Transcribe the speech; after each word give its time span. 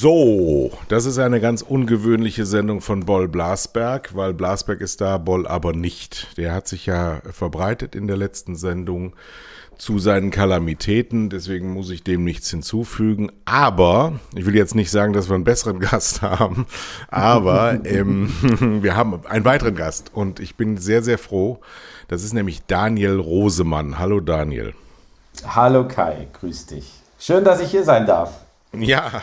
So, 0.00 0.70
das 0.86 1.06
ist 1.06 1.18
eine 1.18 1.40
ganz 1.40 1.60
ungewöhnliche 1.60 2.46
Sendung 2.46 2.80
von 2.80 3.00
Boll 3.04 3.26
Blasberg, 3.26 4.14
weil 4.14 4.32
Blasberg 4.32 4.80
ist 4.80 5.00
da, 5.00 5.18
Boll 5.18 5.44
aber 5.44 5.72
nicht. 5.72 6.36
Der 6.36 6.54
hat 6.54 6.68
sich 6.68 6.86
ja 6.86 7.20
verbreitet 7.32 7.96
in 7.96 8.06
der 8.06 8.16
letzten 8.16 8.54
Sendung 8.54 9.16
zu 9.76 9.98
seinen 9.98 10.30
Kalamitäten, 10.30 11.30
deswegen 11.30 11.74
muss 11.74 11.90
ich 11.90 12.04
dem 12.04 12.22
nichts 12.22 12.48
hinzufügen. 12.48 13.32
Aber, 13.44 14.20
ich 14.36 14.46
will 14.46 14.54
jetzt 14.54 14.76
nicht 14.76 14.92
sagen, 14.92 15.14
dass 15.14 15.28
wir 15.28 15.34
einen 15.34 15.42
besseren 15.42 15.80
Gast 15.80 16.22
haben, 16.22 16.66
aber 17.08 17.84
ähm, 17.84 18.32
wir 18.82 18.94
haben 18.94 19.26
einen 19.26 19.44
weiteren 19.44 19.74
Gast 19.74 20.12
und 20.14 20.38
ich 20.38 20.54
bin 20.54 20.76
sehr, 20.76 21.02
sehr 21.02 21.18
froh. 21.18 21.58
Das 22.06 22.22
ist 22.22 22.34
nämlich 22.34 22.62
Daniel 22.68 23.18
Rosemann. 23.18 23.98
Hallo 23.98 24.20
Daniel. 24.20 24.74
Hallo 25.44 25.88
Kai, 25.88 26.28
grüß 26.34 26.66
dich. 26.66 26.92
Schön, 27.18 27.42
dass 27.42 27.58
ich 27.58 27.72
hier 27.72 27.82
sein 27.82 28.06
darf. 28.06 28.47
Ja, 28.72 29.22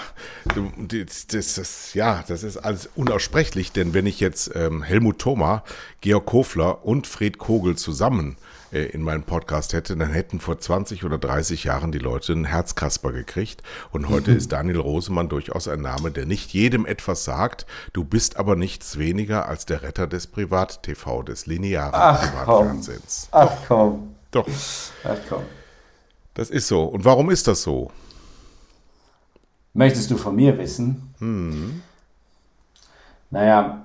du, 0.55 0.71
das, 0.77 1.27
das, 1.27 1.93
ja, 1.93 2.23
das 2.27 2.41
ist 2.41 2.57
alles 2.57 2.89
unaussprechlich, 2.95 3.71
denn 3.71 3.93
wenn 3.93 4.07
ich 4.07 4.19
jetzt 4.19 4.51
ähm, 4.55 4.81
Helmut 4.81 5.19
Thoma, 5.19 5.63
Georg 6.01 6.25
Kofler 6.25 6.83
und 6.83 7.05
Fred 7.05 7.37
Kogel 7.37 7.75
zusammen 7.75 8.37
äh, 8.71 8.85
in 8.85 9.03
meinem 9.03 9.21
Podcast 9.21 9.73
hätte, 9.73 9.95
dann 9.95 10.11
hätten 10.11 10.39
vor 10.39 10.59
20 10.59 11.03
oder 11.03 11.19
30 11.19 11.63
Jahren 11.63 11.91
die 11.91 11.99
Leute 11.99 12.33
einen 12.33 12.45
Herzkasper 12.45 13.11
gekriegt. 13.11 13.61
Und 13.91 14.09
heute 14.09 14.31
mhm. 14.31 14.37
ist 14.37 14.51
Daniel 14.51 14.79
Rosemann 14.79 15.29
durchaus 15.29 15.67
ein 15.67 15.81
Name, 15.81 16.09
der 16.09 16.25
nicht 16.25 16.51
jedem 16.51 16.87
etwas 16.87 17.23
sagt. 17.23 17.67
Du 17.93 18.03
bist 18.03 18.37
aber 18.37 18.55
nichts 18.55 18.97
weniger 18.97 19.47
als 19.47 19.67
der 19.67 19.83
Retter 19.83 20.07
des 20.07 20.25
Privat-TV, 20.25 21.21
des 21.21 21.45
linearen 21.45 21.93
Ach, 21.93 22.19
Privatfernsehens. 22.19 23.29
Komm. 23.31 23.41
Ach 23.41 23.57
komm. 23.67 24.15
Doch. 24.31 24.47
Ach 25.03 25.17
komm. 25.29 25.43
Das 26.33 26.49
ist 26.49 26.67
so. 26.67 26.83
Und 26.83 27.05
warum 27.05 27.29
ist 27.29 27.47
das 27.47 27.61
so? 27.61 27.91
Möchtest 29.75 30.09
du 30.09 30.15
von 30.15 30.35
mir 30.35 30.57
wissen? 30.57 31.13
Mhm. 31.19 31.81
Naja, 33.29 33.81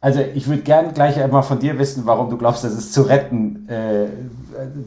also 0.00 0.20
ich 0.34 0.48
würde 0.48 0.62
gern 0.62 0.94
gleich 0.94 1.20
einmal 1.20 1.42
von 1.42 1.58
dir 1.58 1.78
wissen, 1.78 2.06
warum 2.06 2.30
du 2.30 2.38
glaubst, 2.38 2.64
dass 2.64 2.72
es 2.72 2.90
zu 2.90 3.02
retten 3.02 3.68
äh, 3.68 4.06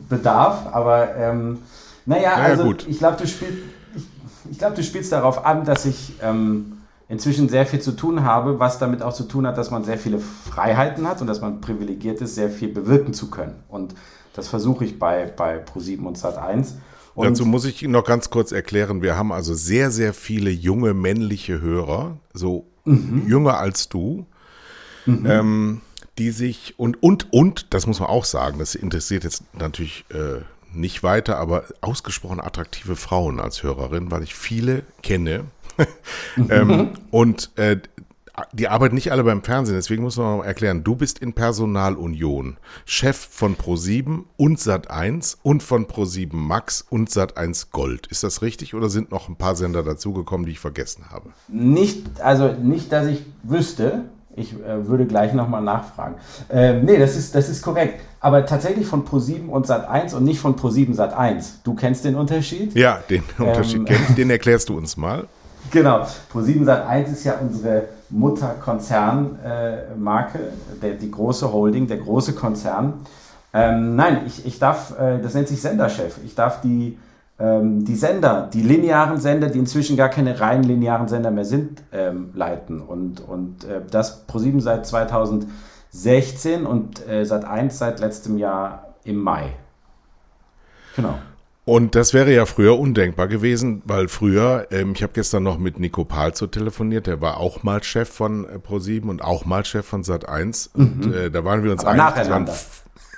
bedarf. 0.10 0.74
Aber 0.74 1.16
ähm, 1.16 1.60
naja, 2.08 2.36
naja, 2.36 2.44
also 2.44 2.64
gut. 2.64 2.88
ich 2.90 2.98
glaube, 2.98 3.18
du, 3.18 3.28
spiel, 3.28 3.62
ich, 3.96 4.04
ich 4.52 4.58
glaub, 4.58 4.74
du 4.74 4.82
spielst 4.82 5.12
darauf 5.12 5.46
an, 5.46 5.66
dass 5.66 5.86
ich 5.86 6.14
ähm, 6.24 6.80
inzwischen 7.10 7.48
sehr 7.48 7.68
viel 7.68 7.80
zu 7.80 7.92
tun 7.92 8.24
habe, 8.24 8.60
was 8.60 8.80
damit 8.80 9.04
auch 9.04 9.14
zu 9.14 9.26
tun 9.26 9.46
hat, 9.46 9.56
dass 9.60 9.70
man 9.70 9.84
sehr 9.84 10.00
viele 10.00 10.18
Freiheiten 10.18 11.08
hat 11.08 11.22
und 11.22 11.28
dass 11.28 11.42
man 11.42 11.62
privilegiert 11.62 12.22
ist, 12.22 12.34
sehr 12.34 12.50
viel 12.50 12.70
bewirken 12.70 13.14
zu 13.14 13.30
können. 13.30 13.56
Und 13.70 13.94
das 14.34 14.48
versuche 14.48 14.84
ich 14.84 14.98
bei, 14.98 15.32
bei 15.38 15.64
Pro7 15.64 16.04
und 16.06 16.18
Sat1. 16.18 16.74
Und 17.18 17.26
Dazu 17.26 17.48
muss 17.48 17.66
ich 17.66 17.82
noch 17.82 18.04
ganz 18.04 18.30
kurz 18.30 18.52
erklären, 18.52 19.02
wir 19.02 19.18
haben 19.18 19.32
also 19.32 19.56
sehr, 19.56 19.90
sehr 19.90 20.14
viele 20.14 20.52
junge 20.52 20.94
männliche 20.94 21.60
Hörer, 21.60 22.20
so 22.32 22.68
mhm. 22.86 23.24
jünger 23.28 23.58
als 23.58 23.90
du, 23.90 24.28
mhm. 25.08 25.26
ähm, 25.26 25.82
die 26.20 26.30
sich 26.30 26.76
und, 26.78 27.02
und, 27.02 27.34
und, 27.34 27.74
das 27.74 27.88
muss 27.88 28.00
man 28.00 28.10
auch 28.10 28.24
sagen, 28.24 28.60
das 28.60 28.76
interessiert 28.76 29.24
jetzt 29.24 29.42
natürlich 29.56 30.06
äh, 30.12 30.42
nicht 30.72 31.02
weiter, 31.02 31.40
aber 31.40 31.64
ausgesprochen 31.82 32.40
attraktive 32.40 32.96
Frauen 32.96 33.40
als 33.40 33.64
Hörerin, 33.64 34.12
weil 34.12 34.22
ich 34.22 34.36
viele 34.36 34.84
kenne. 35.02 35.46
ähm, 36.52 36.92
und 37.10 37.50
äh, 37.56 37.78
die 38.52 38.68
arbeiten 38.68 38.96
nicht 38.96 39.12
alle 39.12 39.24
beim 39.24 39.44
Fernsehen, 39.44 39.76
deswegen 39.76 40.04
muss 40.04 40.18
man 40.18 40.40
mal 40.40 40.46
erklären, 40.46 40.84
du 40.84 40.96
bist 40.96 41.20
in 41.20 41.34
Personalunion, 41.34 42.58
Chef 42.86 43.18
von 43.18 43.56
Pro7 43.56 44.24
und 44.38 44.60
Sat1 44.60 45.38
und 45.42 45.64
von 45.64 45.88
Pro7 45.88 46.36
Max 46.36 46.86
und 46.88 47.10
Sat1 47.10 47.68
Gold. 47.72 48.08
Ist 48.08 48.24
das 48.24 48.42
richtig 48.42 48.76
oder 48.76 48.90
sind 48.90 49.12
noch 49.12 49.28
ein 49.28 49.38
paar 49.38 49.56
Sender 49.56 49.82
dazugekommen, 49.84 50.46
die 50.46 50.52
ich 50.52 50.60
vergessen 50.60 51.06
habe? 51.10 51.30
Nicht, 51.48 52.22
also 52.22 52.54
nicht, 52.54 52.92
dass 52.92 53.08
ich 53.08 53.26
wüsste. 53.44 54.06
Ich 54.36 54.54
äh, 54.54 54.88
würde 54.88 55.08
gleich 55.08 55.34
nochmal 55.34 55.64
nachfragen. 55.64 56.16
Äh, 56.50 56.80
nee, 56.84 57.00
das 57.00 57.18
ist, 57.18 57.34
das 57.34 57.50
ist 57.50 57.64
korrekt. 57.64 58.02
Aber 58.20 58.46
tatsächlich 58.46 58.86
von 58.86 59.04
Pro7 59.04 59.48
und 59.48 59.66
Sat1 59.66 60.14
und 60.14 60.26
nicht 60.26 60.40
von 60.40 60.56
Pro7 60.56 60.96
Sat1. 60.96 61.64
Du 61.64 61.74
kennst 61.74 62.06
den 62.06 62.14
Unterschied? 62.14 62.76
Ja, 62.76 63.02
den 63.10 63.24
Unterschied 63.40 63.80
ähm, 63.80 63.86
kenne 63.86 64.00
ich. 64.10 64.16
Den 64.16 64.30
erklärst 64.30 64.70
du 64.70 64.78
uns 64.78 64.96
mal. 64.96 65.28
Genau. 65.70 66.08
Pro7 66.32 66.64
Sat1 66.64 67.12
ist 67.12 67.26
ja 67.26 67.40
unsere 67.42 67.90
Mutterkonzernmarke, 68.10 70.40
äh, 70.82 70.96
die 70.96 71.12
große 71.12 71.52
Holding, 71.52 71.88
der 71.88 71.98
große 71.98 72.34
Konzern. 72.34 73.06
Ähm, 73.54 73.96
nein, 73.96 74.22
ich, 74.26 74.46
ich 74.46 74.60
darf, 74.60 74.98
äh, 75.00 75.20
das 75.20 75.34
nennt 75.34 75.48
sich 75.48 75.62
Senderchef. 75.62 76.18
Ich 76.24 76.36
darf 76.36 76.62
die 76.62 76.98
ähm, 77.40 77.86
die 77.86 77.96
Sender, 77.96 78.50
die 78.52 78.62
linearen 78.62 79.20
Sender, 79.20 79.50
die 79.50 79.60
inzwischen 79.60 79.96
gar 79.96 80.10
keine 80.10 80.40
rein 80.40 80.64
linearen 80.64 81.08
Sender 81.08 81.32
mehr 81.32 81.46
sind, 81.46 81.84
ähm, 81.92 82.32
leiten. 82.34 82.82
Und, 82.82 83.22
und 83.22 83.64
äh, 83.64 83.82
das 83.90 84.26
ProSieben 84.26 84.60
seit 84.60 84.88
2016 84.88 86.66
und 86.66 87.08
äh, 87.08 87.26
seit 87.26 87.46
1 87.46 87.78
seit 87.78 88.00
letztem 88.00 88.38
Jahr 88.38 88.96
im 89.04 89.18
Mai. 89.18 89.54
Genau. 90.96 91.16
Und 91.68 91.96
das 91.96 92.14
wäre 92.14 92.34
ja 92.34 92.46
früher 92.46 92.80
undenkbar 92.80 93.28
gewesen, 93.28 93.82
weil 93.84 94.08
früher, 94.08 94.68
ähm, 94.72 94.94
ich 94.96 95.04
habe 95.04 95.12
gestern 95.12 95.44
noch 95.44 95.58
mit 95.58 95.82
Nico 95.82 96.06
Palzo 96.06 96.48
telefoniert, 96.48 97.08
der 97.08 97.20
war 97.20 97.42
auch 97.42 97.62
mal 97.62 97.84
Chef 97.84 98.08
von 98.08 98.46
äh, 98.46 98.58
Pro7 98.58 99.10
und 99.10 99.22
auch 99.22 99.44
mal 99.44 99.66
Chef 99.66 99.86
von 99.86 100.02
Sat1. 100.02 100.70
Mhm. 100.76 101.04
Und 101.04 101.14
äh, 101.14 101.30
da 101.30 101.44
waren 101.44 101.66
wir 101.66 101.74
uns 101.74 101.84
Aber 101.84 101.92
einig, 101.92 102.54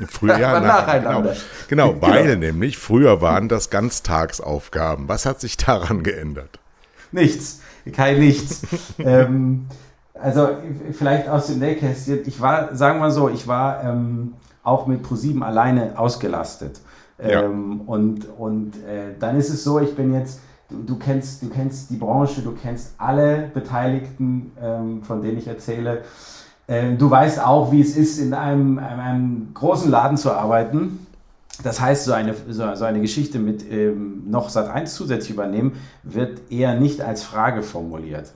Früher, 0.07 0.39
ja, 0.39 0.59
nacheinander. 0.61 1.35
Genau, 1.67 1.93
genau, 1.93 2.01
weil 2.01 2.37
nämlich 2.37 2.79
früher 2.79 3.21
waren 3.21 3.49
das 3.49 3.69
Ganztagsaufgaben. 3.69 5.07
Was 5.07 5.27
hat 5.27 5.39
sich 5.39 5.55
daran 5.55 6.01
geändert? 6.01 6.57
Nichts, 7.11 7.61
kein 7.93 8.19
Nichts. 8.19 8.63
ähm, 8.97 9.67
also 10.15 10.57
vielleicht 10.93 11.29
aus 11.29 11.45
dem 11.45 11.59
Nähkästchen. 11.59 12.21
Ich 12.25 12.41
war, 12.41 12.75
sagen 12.75 12.99
wir 12.99 13.11
so, 13.11 13.29
ich 13.29 13.45
war 13.45 13.83
ähm, 13.83 14.33
auch 14.63 14.87
mit 14.87 15.03
ProSieben 15.03 15.43
alleine 15.43 15.99
ausgelastet. 15.99 16.81
Ja. 17.21 17.43
Ähm, 17.43 17.81
und 17.81 18.27
und 18.37 18.75
äh, 18.85 19.13
dann 19.19 19.37
ist 19.37 19.49
es 19.49 19.63
so, 19.63 19.79
ich 19.79 19.95
bin 19.95 20.13
jetzt, 20.13 20.39
du, 20.69 20.83
du, 20.83 20.95
kennst, 20.97 21.43
du 21.43 21.49
kennst 21.49 21.89
die 21.89 21.97
Branche, 21.97 22.41
du 22.41 22.53
kennst 22.53 22.93
alle 22.97 23.49
Beteiligten, 23.53 24.51
ähm, 24.61 25.03
von 25.03 25.21
denen 25.21 25.37
ich 25.37 25.47
erzähle. 25.47 26.03
Ähm, 26.67 26.97
du 26.97 27.09
weißt 27.09 27.43
auch, 27.43 27.71
wie 27.71 27.81
es 27.81 27.97
ist, 27.97 28.19
in 28.19 28.33
einem, 28.33 28.77
einem 28.79 29.49
großen 29.53 29.89
Laden 29.89 30.17
zu 30.17 30.31
arbeiten. 30.31 31.05
Das 31.63 31.81
heißt, 31.81 32.05
so 32.05 32.13
eine, 32.13 32.35
so, 32.47 32.73
so 32.75 32.85
eine 32.85 33.01
Geschichte 33.01 33.39
mit 33.39 33.69
ähm, 33.69 34.23
noch 34.29 34.49
Sat 34.49 34.69
1 34.69 34.93
zusätzlich 34.93 35.31
übernehmen, 35.31 35.73
wird 36.03 36.51
eher 36.51 36.75
nicht 36.75 37.01
als 37.01 37.23
Frage 37.23 37.63
formuliert. 37.63 38.31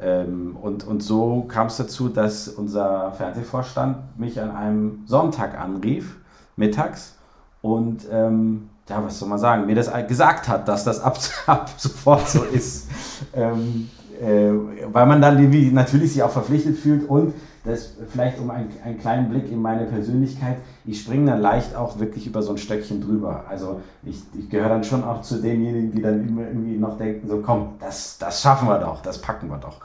Ähm, 0.00 0.56
und, 0.60 0.86
und 0.86 1.02
so 1.02 1.42
kam 1.48 1.66
es 1.66 1.76
dazu, 1.76 2.08
dass 2.08 2.48
unser 2.48 3.12
Fernsehvorstand 3.12 4.18
mich 4.18 4.40
an 4.40 4.50
einem 4.50 5.02
Sonntag 5.06 5.58
anrief, 5.58 6.16
mittags, 6.56 7.16
und 7.62 8.02
ähm, 8.10 8.68
ja, 8.88 9.02
was 9.02 9.18
soll 9.18 9.28
man 9.28 9.38
sagen, 9.38 9.66
mir 9.66 9.74
das 9.74 9.90
gesagt 10.06 10.48
hat, 10.48 10.68
dass 10.68 10.84
das 10.84 11.00
ab, 11.00 11.18
ab 11.46 11.70
sofort 11.76 12.28
so 12.28 12.42
ist. 12.42 12.88
ähm, 13.32 13.88
äh, 14.20 14.52
weil 14.92 15.06
man 15.06 15.20
dann 15.20 15.72
natürlich 15.72 16.12
sich 16.12 16.22
auch 16.22 16.30
verpflichtet 16.30 16.76
fühlt 16.76 17.08
und 17.08 17.34
das 17.64 17.94
vielleicht 18.08 18.40
um 18.40 18.50
einen, 18.50 18.70
einen 18.84 18.98
kleinen 18.98 19.30
Blick 19.30 19.50
in 19.50 19.62
meine 19.62 19.86
Persönlichkeit, 19.86 20.56
ich 20.84 21.00
springe 21.00 21.30
dann 21.30 21.40
leicht 21.40 21.76
auch 21.76 21.98
wirklich 21.98 22.26
über 22.26 22.42
so 22.42 22.52
ein 22.52 22.58
Stöckchen 22.58 23.00
drüber. 23.00 23.44
Also 23.48 23.80
ich, 24.02 24.20
ich 24.36 24.50
gehöre 24.50 24.68
dann 24.68 24.84
schon 24.84 25.04
auch 25.04 25.22
zu 25.22 25.40
denjenigen, 25.40 25.92
die 25.92 26.02
dann 26.02 26.26
immer 26.26 26.42
irgendwie 26.42 26.76
noch 26.76 26.98
denken, 26.98 27.28
so 27.28 27.40
komm, 27.44 27.74
das, 27.78 28.18
das 28.18 28.42
schaffen 28.42 28.68
wir 28.68 28.78
doch, 28.78 29.00
das 29.02 29.20
packen 29.20 29.48
wir 29.48 29.58
doch. 29.58 29.80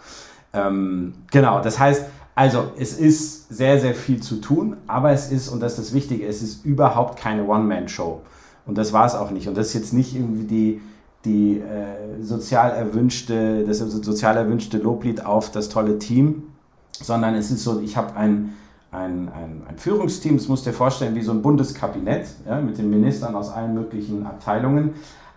Ähm, 0.54 1.14
genau, 1.32 1.62
das 1.62 1.78
heißt, 1.80 2.06
also 2.38 2.66
es 2.78 2.94
ist 2.94 3.50
sehr, 3.50 3.80
sehr 3.80 3.96
viel 3.96 4.22
zu 4.22 4.36
tun, 4.36 4.78
aber 4.86 5.12
es 5.12 5.32
ist, 5.32 5.50
und 5.50 5.60
das 5.60 5.72
ist 5.72 5.88
das 5.88 5.94
Wichtige, 5.96 6.28
es 6.28 6.44
ist 6.44 6.64
überhaupt 6.64 7.18
keine 7.18 7.48
One-Man-Show. 7.48 8.22
Und 8.68 8.78
das 8.78 8.94
war 8.94 9.08
es 9.08 9.16
auch 9.16 9.32
nicht. 9.32 9.48
Und 9.48 9.58
das 9.58 9.70
ist 9.70 9.74
jetzt 9.74 9.92
nicht 9.92 10.16
irgendwie 10.16 10.44
die, 10.44 10.82
die 11.26 11.60
äh, 11.60 12.22
sozial 12.22 12.70
erwünschte, 12.74 13.66
das 13.66 13.80
sozial 13.80 14.38
erwünschte 14.38 14.78
Loblied 14.78 15.26
auf 15.26 15.50
das 15.50 15.70
tolle 15.70 15.98
Team, 15.98 16.44
sondern 16.92 17.34
es 17.34 17.50
ist 17.50 17.64
so, 17.64 17.80
ich 17.80 17.98
habe 17.98 18.16
ein, 18.16 18.54
ein, 18.92 19.30
ein, 19.30 19.64
ein, 19.68 19.78
Führungsteam, 19.80 20.38
das 20.38 20.48
musst 20.48 20.64
du 20.68 20.70
dir 20.70 20.76
vorstellen, 20.76 21.16
wie 21.16 21.24
so 21.24 21.32
ein 21.32 21.42
Bundeskabinett 21.42 22.28
ja, 22.46 22.62
mit 22.62 22.78
den 22.78 22.92
Ministern 22.92 23.34
aus 23.34 23.50
allen 23.50 23.74
möglichen 23.74 24.28
Abteilungen. 24.28 24.92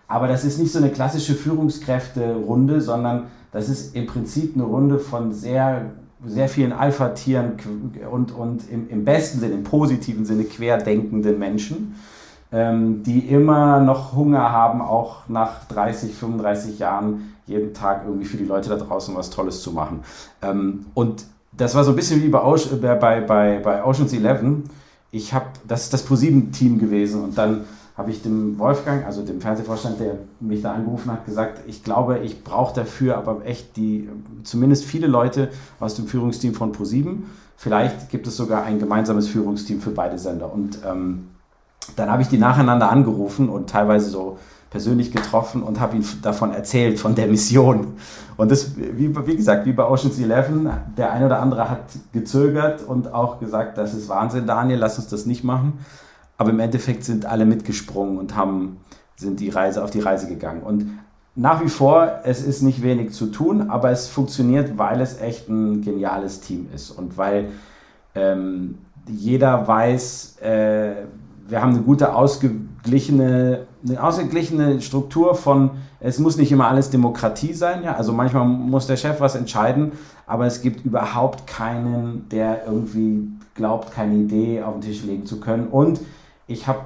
Aber 0.07 0.27
das 0.27 0.45
ist 0.45 0.59
nicht 0.59 0.71
so 0.71 0.77
eine 0.77 0.91
klassische 0.91 1.33
Führungskräfte-Runde, 1.33 2.79
sondern 2.79 3.23
das 3.51 3.69
ist 3.69 3.95
im 3.95 4.05
Prinzip 4.05 4.53
eine 4.53 4.65
Runde 4.65 4.99
von 4.99 5.33
sehr, 5.33 5.93
sehr 6.25 6.49
vielen 6.49 6.71
Alpha-Tieren 6.71 7.53
und, 8.11 8.31
und 8.31 8.69
im, 8.69 8.89
im 8.89 9.05
besten 9.05 9.39
Sinne, 9.39 9.53
im 9.55 9.63
positiven 9.63 10.25
Sinne 10.25 10.43
querdenkenden 10.43 11.39
Menschen, 11.39 11.95
ähm, 12.51 13.03
die 13.03 13.19
immer 13.19 13.79
noch 13.79 14.13
Hunger 14.13 14.51
haben, 14.51 14.81
auch 14.81 15.27
nach 15.27 15.65
30, 15.65 16.13
35 16.13 16.79
Jahren 16.79 17.35
jeden 17.47 17.73
Tag 17.73 18.03
irgendwie 18.05 18.25
für 18.25 18.37
die 18.37 18.45
Leute 18.45 18.69
da 18.69 18.75
draußen 18.75 19.15
was 19.15 19.29
Tolles 19.29 19.61
zu 19.61 19.71
machen. 19.71 20.01
Ähm, 20.41 20.85
und 20.93 21.25
das 21.51 21.75
war 21.75 21.83
so 21.83 21.91
ein 21.91 21.95
bisschen 21.95 22.21
wie 22.23 22.29
bei, 22.29 22.39
äh, 22.39 22.95
bei, 22.95 23.21
bei, 23.21 23.59
bei 23.59 23.83
Ocean's 23.83 24.13
Eleven. 24.13 24.63
Ich 25.11 25.33
habe, 25.33 25.47
das 25.67 25.83
ist 25.83 25.93
das 25.93 26.03
ProSieben-Team 26.03 26.79
gewesen 26.79 27.23
und 27.23 27.37
dann 27.37 27.65
habe 28.01 28.09
ich 28.09 28.23
dem 28.23 28.57
Wolfgang, 28.57 29.05
also 29.05 29.21
dem 29.21 29.39
Fernsehvorstand, 29.39 29.99
der 29.99 30.15
mich 30.39 30.63
da 30.63 30.73
angerufen 30.73 31.11
hat, 31.11 31.23
gesagt, 31.23 31.61
ich 31.67 31.83
glaube, 31.83 32.17
ich 32.17 32.43
brauche 32.43 32.73
dafür 32.73 33.15
aber 33.15 33.45
echt 33.45 33.77
die, 33.77 34.09
zumindest 34.41 34.85
viele 34.85 35.05
Leute 35.05 35.49
aus 35.79 35.93
dem 35.93 36.07
Führungsteam 36.07 36.55
von 36.55 36.71
ProSieben. 36.71 37.25
Vielleicht 37.57 38.09
gibt 38.09 38.25
es 38.25 38.35
sogar 38.35 38.63
ein 38.63 38.79
gemeinsames 38.79 39.27
Führungsteam 39.27 39.81
für 39.81 39.91
beide 39.91 40.17
Sender. 40.17 40.51
Und 40.51 40.79
ähm, 40.83 41.27
dann 41.95 42.09
habe 42.09 42.23
ich 42.23 42.27
die 42.27 42.39
nacheinander 42.39 42.89
angerufen 42.89 43.49
und 43.49 43.69
teilweise 43.69 44.09
so 44.09 44.39
persönlich 44.71 45.11
getroffen 45.11 45.61
und 45.61 45.79
habe 45.79 45.97
ihm 45.97 46.03
davon 46.23 46.51
erzählt, 46.53 46.97
von 46.97 47.13
der 47.13 47.27
Mission. 47.27 47.93
Und 48.35 48.49
das, 48.49 48.75
wie, 48.77 49.15
wie 49.27 49.35
gesagt, 49.35 49.67
wie 49.67 49.73
bei 49.73 49.87
Ocean's 49.87 50.17
Eleven, 50.17 50.71
der 50.97 51.11
eine 51.11 51.27
oder 51.27 51.39
andere 51.39 51.69
hat 51.69 51.83
gezögert 52.13 52.81
und 52.81 53.13
auch 53.13 53.39
gesagt, 53.39 53.77
das 53.77 53.93
ist 53.93 54.09
Wahnsinn, 54.09 54.47
Daniel, 54.47 54.79
lass 54.79 54.97
uns 54.97 55.07
das 55.07 55.27
nicht 55.27 55.43
machen. 55.43 55.73
Aber 56.41 56.49
im 56.49 56.59
Endeffekt 56.59 57.03
sind 57.03 57.27
alle 57.27 57.45
mitgesprungen 57.45 58.17
und 58.17 58.35
haben, 58.35 58.77
sind 59.15 59.39
die 59.39 59.49
Reise 59.49 59.83
auf 59.83 59.91
die 59.91 59.99
Reise 59.99 60.27
gegangen. 60.27 60.63
Und 60.63 60.87
nach 61.35 61.63
wie 61.63 61.69
vor, 61.69 62.21
es 62.23 62.43
ist 62.43 62.63
nicht 62.63 62.81
wenig 62.81 63.11
zu 63.11 63.27
tun, 63.27 63.69
aber 63.69 63.91
es 63.91 64.07
funktioniert, 64.07 64.75
weil 64.79 65.01
es 65.01 65.21
echt 65.21 65.49
ein 65.49 65.83
geniales 65.83 66.41
Team 66.41 66.65
ist 66.73 66.89
und 66.89 67.15
weil 67.15 67.49
ähm, 68.15 68.79
jeder 69.07 69.67
weiß, 69.67 70.37
äh, 70.41 70.93
wir 71.47 71.61
haben 71.61 71.75
eine 71.75 71.83
gute, 71.83 72.15
ausgeglichene, 72.15 73.67
eine 73.87 74.03
ausgeglichene 74.03 74.81
Struktur 74.81 75.35
von, 75.35 75.69
es 75.99 76.17
muss 76.17 76.37
nicht 76.37 76.51
immer 76.51 76.69
alles 76.69 76.89
Demokratie 76.89 77.53
sein, 77.53 77.83
ja, 77.83 77.93
also 77.93 78.13
manchmal 78.13 78.47
muss 78.47 78.87
der 78.87 78.97
Chef 78.97 79.21
was 79.21 79.35
entscheiden, 79.35 79.91
aber 80.25 80.47
es 80.47 80.63
gibt 80.63 80.85
überhaupt 80.85 81.45
keinen, 81.45 82.27
der 82.29 82.65
irgendwie 82.65 83.27
glaubt, 83.53 83.91
keine 83.91 84.15
Idee 84.15 84.63
auf 84.63 84.73
den 84.73 84.81
Tisch 84.81 85.03
legen 85.03 85.27
zu 85.27 85.39
können. 85.39 85.67
Und 85.67 85.99
ich 86.47 86.67
habe, 86.67 86.81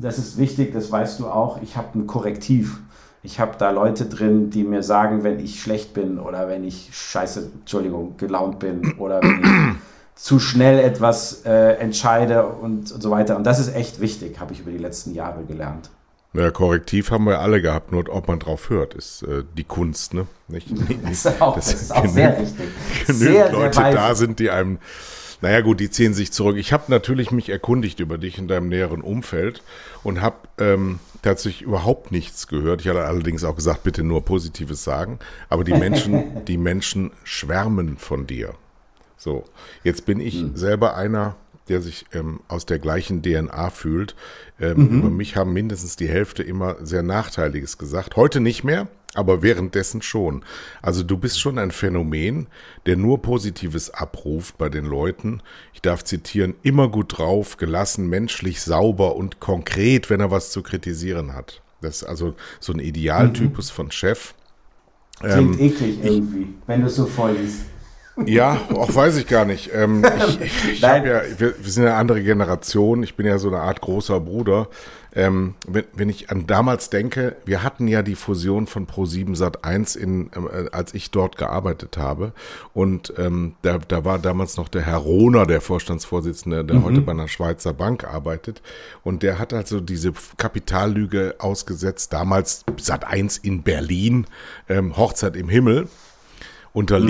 das 0.00 0.18
ist 0.18 0.38
wichtig, 0.38 0.72
das 0.72 0.90
weißt 0.90 1.20
du 1.20 1.26
auch, 1.28 1.60
ich 1.62 1.76
habe 1.76 1.98
ein 1.98 2.06
Korrektiv. 2.06 2.80
Ich 3.22 3.40
habe 3.40 3.56
da 3.58 3.70
Leute 3.70 4.06
drin, 4.06 4.50
die 4.50 4.62
mir 4.62 4.82
sagen, 4.82 5.24
wenn 5.24 5.40
ich 5.40 5.60
schlecht 5.60 5.94
bin 5.94 6.18
oder 6.18 6.48
wenn 6.48 6.62
ich 6.64 6.90
scheiße, 6.92 7.50
Entschuldigung, 7.60 8.16
gelaunt 8.16 8.60
bin 8.60 8.94
oder 8.98 9.20
wenn 9.20 9.40
ich 9.42 9.80
zu 10.14 10.38
schnell 10.38 10.78
etwas 10.78 11.42
äh, 11.44 11.72
entscheide 11.74 12.46
und, 12.46 12.92
und 12.92 13.02
so 13.02 13.10
weiter. 13.10 13.36
Und 13.36 13.44
das 13.44 13.58
ist 13.58 13.74
echt 13.74 14.00
wichtig, 14.00 14.38
habe 14.38 14.52
ich 14.52 14.60
über 14.60 14.70
die 14.70 14.78
letzten 14.78 15.12
Jahre 15.12 15.44
gelernt. 15.44 15.90
Ja, 16.36 16.50
Korrektiv 16.50 17.10
haben 17.10 17.24
wir 17.24 17.40
alle 17.40 17.62
gehabt, 17.62 17.92
nur 17.92 18.04
ob 18.10 18.28
man 18.28 18.38
drauf 18.38 18.68
hört, 18.68 18.94
ist 18.94 19.22
äh, 19.22 19.42
die 19.56 19.64
Kunst, 19.64 20.12
ne? 20.12 20.26
Nicht, 20.48 20.70
nicht, 20.88 21.02
das 21.02 21.10
ist 21.10 21.40
auch, 21.40 21.54
das 21.54 21.72
ist 21.72 21.90
auch 21.94 22.02
genügend, 22.02 22.14
sehr 22.14 22.40
wichtig. 22.40 22.68
Genügend 23.06 23.34
sehr, 23.34 23.52
Leute 23.52 23.74
sehr 23.74 23.90
da 23.92 24.14
sind, 24.14 24.38
die 24.38 24.50
einem, 24.50 24.78
naja 25.40 25.60
gut, 25.60 25.80
die 25.80 25.90
ziehen 25.90 26.14
sich 26.14 26.32
zurück. 26.32 26.56
Ich 26.56 26.72
habe 26.72 26.84
natürlich 26.88 27.30
mich 27.30 27.48
erkundigt 27.48 28.00
über 28.00 28.18
dich 28.18 28.38
in 28.38 28.48
deinem 28.48 28.68
näheren 28.68 29.00
Umfeld 29.00 29.62
und 30.02 30.22
habe 30.22 30.36
ähm, 30.58 30.98
tatsächlich 31.22 31.62
überhaupt 31.62 32.12
nichts 32.12 32.48
gehört. 32.48 32.80
Ich 32.80 32.88
hatte 32.88 33.04
allerdings 33.04 33.44
auch 33.44 33.56
gesagt, 33.56 33.82
bitte 33.82 34.02
nur 34.02 34.24
Positives 34.24 34.84
sagen. 34.84 35.18
Aber 35.48 35.64
die 35.64 35.74
Menschen, 35.74 36.44
die 36.46 36.58
Menschen 36.58 37.12
schwärmen 37.24 37.98
von 37.98 38.26
dir. 38.26 38.54
So, 39.16 39.44
jetzt 39.82 40.06
bin 40.06 40.20
ich 40.20 40.40
hm. 40.40 40.56
selber 40.56 40.96
einer, 40.96 41.36
der 41.68 41.80
sich 41.80 42.06
ähm, 42.12 42.40
aus 42.48 42.66
der 42.66 42.78
gleichen 42.78 43.22
DNA 43.22 43.70
fühlt. 43.70 44.14
Ähm, 44.60 44.76
mhm. 44.76 44.98
Über 44.98 45.10
mich 45.10 45.36
haben 45.36 45.52
mindestens 45.52 45.96
die 45.96 46.08
Hälfte 46.08 46.42
immer 46.42 46.76
sehr 46.84 47.02
Nachteiliges 47.02 47.78
gesagt. 47.78 48.16
Heute 48.16 48.40
nicht 48.40 48.62
mehr, 48.62 48.88
aber 49.16 49.42
währenddessen 49.42 50.02
schon. 50.02 50.44
Also 50.82 51.02
du 51.02 51.16
bist 51.16 51.40
schon 51.40 51.58
ein 51.58 51.70
Phänomen, 51.70 52.46
der 52.86 52.96
nur 52.96 53.22
Positives 53.22 53.90
abruft 53.90 54.58
bei 54.58 54.68
den 54.68 54.84
Leuten. 54.84 55.42
Ich 55.72 55.82
darf 55.82 56.04
zitieren, 56.04 56.54
immer 56.62 56.88
gut 56.88 57.18
drauf, 57.18 57.56
gelassen, 57.56 58.08
menschlich, 58.08 58.60
sauber 58.60 59.16
und 59.16 59.40
konkret, 59.40 60.10
wenn 60.10 60.20
er 60.20 60.30
was 60.30 60.50
zu 60.50 60.62
kritisieren 60.62 61.34
hat. 61.34 61.62
Das 61.80 62.02
ist 62.02 62.04
also 62.04 62.34
so 62.60 62.72
ein 62.72 62.78
Idealtypus 62.78 63.70
mhm. 63.70 63.74
von 63.74 63.90
Chef. 63.90 64.34
Klingt 65.20 65.60
ähm, 65.60 65.66
eklig 65.66 65.98
irgendwie, 66.02 66.48
wenn 66.66 66.82
du 66.82 66.90
so 66.90 67.06
voll 67.06 67.34
bist. 67.34 67.60
Ja, 68.24 68.60
auch 68.74 68.94
weiß 68.94 69.16
ich 69.16 69.26
gar 69.26 69.44
nicht. 69.44 69.70
Ähm, 69.74 70.04
ich 70.28 70.40
ich, 70.40 70.72
ich 70.72 70.80
ja, 70.80 71.04
wir, 71.04 71.24
wir, 71.38 71.54
sind 71.70 71.84
eine 71.84 71.94
andere 71.94 72.22
Generation. 72.22 73.02
Ich 73.02 73.14
bin 73.14 73.26
ja 73.26 73.38
so 73.38 73.48
eine 73.48 73.60
Art 73.60 73.80
großer 73.80 74.20
Bruder. 74.20 74.68
Ähm, 75.16 75.54
wenn, 75.66 75.84
wenn 75.94 76.08
ich 76.10 76.30
an 76.30 76.46
damals 76.46 76.90
denke, 76.90 77.36
wir 77.46 77.62
hatten 77.62 77.88
ja 77.88 78.02
die 78.02 78.14
Fusion 78.14 78.66
von 78.66 78.86
Pro7 78.86 79.34
Sat 79.34 79.64
1 79.64 79.96
in, 79.96 80.30
äh, 80.32 80.68
als 80.72 80.92
ich 80.92 81.10
dort 81.10 81.38
gearbeitet 81.38 81.96
habe. 81.96 82.32
Und 82.74 83.14
ähm, 83.16 83.54
da, 83.62 83.78
da 83.78 84.04
war 84.04 84.18
damals 84.18 84.58
noch 84.58 84.68
der 84.68 84.82
Herr 84.82 84.98
Rohner, 84.98 85.46
der 85.46 85.62
Vorstandsvorsitzende, 85.62 86.66
der 86.66 86.76
mhm. 86.76 86.84
heute 86.84 87.00
bei 87.00 87.12
einer 87.12 87.28
Schweizer 87.28 87.72
Bank 87.72 88.04
arbeitet. 88.04 88.60
Und 89.04 89.22
der 89.22 89.38
hat 89.38 89.54
also 89.54 89.80
diese 89.80 90.12
Kapitallüge 90.36 91.36
ausgesetzt, 91.38 92.12
damals 92.12 92.66
Sat 92.76 93.06
1 93.06 93.38
in 93.38 93.62
Berlin, 93.62 94.26
ähm, 94.68 94.98
Hochzeit 94.98 95.34
im 95.34 95.48
Himmel 95.48 95.88
unter 96.74 97.00
mhm. 97.00 97.06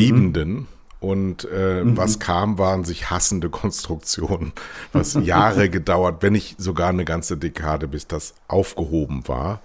Und 1.06 1.46
äh, 1.54 1.84
mhm. 1.84 1.96
was 1.96 2.18
kam, 2.18 2.58
waren 2.58 2.82
sich 2.82 3.10
hassende 3.10 3.48
Konstruktionen, 3.48 4.52
was 4.92 5.14
Jahre 5.22 5.70
gedauert, 5.70 6.16
wenn 6.20 6.32
nicht 6.32 6.60
sogar 6.60 6.88
eine 6.88 7.04
ganze 7.04 7.36
Dekade, 7.36 7.86
bis 7.86 8.08
das 8.08 8.34
aufgehoben 8.48 9.28
war. 9.28 9.60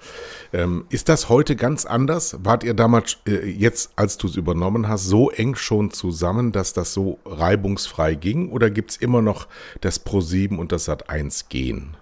Ähm, 0.53 0.85
ist 0.89 1.09
das 1.09 1.29
heute 1.29 1.55
ganz 1.55 1.85
anders? 1.85 2.38
Wart 2.43 2.63
ihr 2.63 2.75
damals, 2.75 3.17
äh, 3.25 3.49
jetzt 3.49 3.91
als 3.95 4.19
du 4.19 4.27
es 4.27 4.35
übernommen 4.35 4.88
hast, 4.88 5.05
so 5.05 5.31
eng 5.31 5.55
schon 5.55 5.89
zusammen, 5.89 6.51
dass 6.51 6.73
das 6.73 6.93
so 6.93 7.17
reibungsfrei 7.25 8.13
ging? 8.13 8.51
Oder 8.51 8.69
gibt 8.69 8.91
es 8.91 8.97
immer 8.97 9.23
noch 9.23 9.47
das 9.81 9.97
Pro 9.97 10.21
7 10.21 10.59
und 10.59 10.71
das 10.71 10.85
Sat 10.85 11.09
1 11.09 11.49
gehen? 11.49 11.97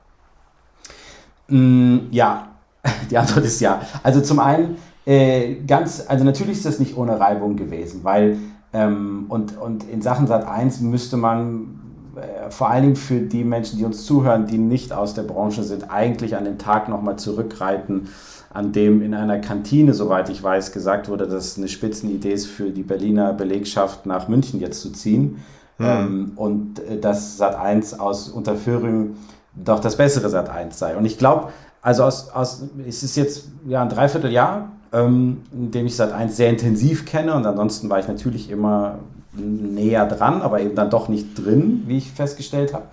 Mm, 1.48 2.00
ja, 2.12 2.50
die 3.10 3.18
Antwort 3.18 3.46
ist 3.46 3.62
ja. 3.62 3.84
Also 4.04 4.20
zum 4.20 4.40
einen, 4.40 4.76
äh, 5.06 5.56
ganz, 5.66 6.04
also 6.06 6.26
natürlich 6.26 6.58
ist 6.58 6.66
das 6.66 6.80
nicht 6.80 6.98
ohne 6.98 7.18
Reibung 7.22 7.56
gewesen, 7.56 8.04
weil 8.04 8.38
ähm, 8.74 9.26
und, 9.30 9.58
und 9.58 9.84
in 9.90 10.02
Sachen 10.02 10.28
Sat 10.28 10.48
1 10.48 10.82
müsste 10.82 11.18
man 11.18 11.80
äh, 12.16 12.52
vor 12.52 12.70
allen 12.70 12.84
Dingen 12.84 12.96
für 12.96 13.20
die 13.20 13.44
Menschen, 13.44 13.78
die 13.78 13.86
uns 13.86 14.06
zuhören, 14.06 14.46
die 14.46 14.58
nicht 14.58 14.94
aus 14.94 15.14
der 15.14 15.24
Branche 15.24 15.64
sind, 15.64 15.92
eigentlich 15.92 16.36
an 16.36 16.46
den 16.46 16.58
Tag 16.58 16.90
nochmal 16.90 17.18
zurückreiten, 17.18 18.10
an 18.52 18.72
dem 18.72 19.02
in 19.02 19.14
einer 19.14 19.40
Kantine, 19.40 19.94
soweit 19.94 20.30
ich 20.30 20.42
weiß, 20.42 20.72
gesagt 20.72 21.10
wurde, 21.10 21.28
dass 21.28 21.46
es 21.46 21.58
eine 21.58 21.68
Spitzenidee 21.68 22.32
ist 22.32 22.48
für 22.48 22.72
die 22.72 22.84
Berliner 22.84 23.34
Belegschaft 23.34 24.06
nach 24.06 24.28
München 24.28 24.60
jetzt 24.60 24.82
zu 24.82 24.92
ziehen. 24.92 25.38
Mhm. 25.78 25.86
Ähm, 25.86 26.32
und 26.36 26.80
äh, 26.80 27.00
dass 27.00 27.38
Sat 27.38 27.56
1 27.56 28.00
aus 28.00 28.30
Unterföhring 28.30 29.16
doch 29.56 29.80
das 29.80 29.98
bessere 29.98 30.30
Sat 30.30 30.50
1 30.50 30.78
sei. 30.78 30.96
Und 30.96 31.06
ich 31.06 31.18
glaube, 31.18 31.50
also 31.82 32.04
aus, 32.04 32.30
aus, 32.30 32.64
es 32.88 33.04
ist 33.04 33.16
jetzt 33.16 33.48
ja 33.66 33.82
ein 33.82 33.90
Dreivierteljahr, 33.90 34.72
ähm, 34.92 35.44
dem 35.52 35.86
ich 35.86 35.96
seit 35.96 36.12
1 36.12 36.36
sehr 36.36 36.50
intensiv 36.50 37.06
kenne 37.06 37.36
und 37.36 37.46
ansonsten 37.46 37.90
war 37.90 38.00
ich 38.00 38.08
natürlich 38.08 38.50
immer 38.50 39.00
näher 39.34 40.06
dran, 40.08 40.42
aber 40.42 40.62
eben 40.62 40.76
dann 40.76 40.90
doch 40.90 41.08
nicht 41.08 41.36
drin, 41.36 41.84
wie 41.86 41.98
ich 41.98 42.12
festgestellt 42.12 42.74
habe. 42.74 42.86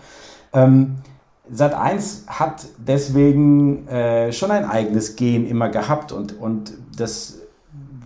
Ähm, 0.53 0.97
Sat 1.49 1.75
1 1.75 2.25
hat 2.27 2.67
deswegen 2.77 3.87
äh, 3.87 4.33
schon 4.33 4.51
ein 4.51 4.65
eigenes 4.65 5.15
Gen 5.15 5.47
immer 5.47 5.69
gehabt 5.69 6.11
und, 6.11 6.39
und 6.39 6.73
das, 6.97 7.39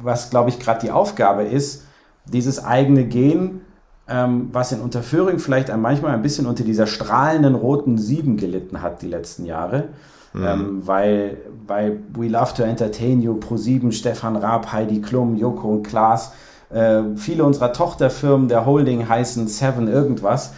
was 0.02 0.28
glaube 0.28 0.50
ich 0.50 0.58
gerade 0.58 0.80
die 0.80 0.90
Aufgabe 0.90 1.44
ist, 1.44 1.84
dieses 2.26 2.62
eigene 2.62 3.06
Gen, 3.06 3.62
ähm, 4.08 4.50
was 4.52 4.72
in 4.72 4.80
Unterföhring 4.80 5.38
vielleicht 5.38 5.74
manchmal 5.74 6.12
ein 6.12 6.22
bisschen 6.22 6.46
unter 6.46 6.64
dieser 6.64 6.86
strahlenden 6.86 7.54
roten 7.54 7.96
Sieben 7.96 8.36
gelitten 8.36 8.82
hat 8.82 9.00
die 9.00 9.08
letzten 9.08 9.46
Jahre, 9.46 9.88
Mhm. 10.32 10.46
Ähm, 10.46 10.82
weil 10.86 11.38
bei 11.66 11.96
We 12.14 12.28
Love 12.28 12.54
to 12.54 12.62
Entertain 12.62 13.20
You, 13.20 13.38
Pro7, 13.38 13.92
Stefan 13.92 14.36
Raab, 14.36 14.72
Heidi 14.72 15.00
Klum, 15.00 15.36
Joko 15.36 15.68
und 15.68 15.82
Klaas, 15.82 16.32
äh, 16.70 17.02
viele 17.16 17.44
unserer 17.44 17.72
Tochterfirmen 17.72 18.48
der 18.48 18.64
Holding 18.66 19.08
heißen 19.08 19.48
Seven 19.48 19.88
irgendwas. 19.88 20.52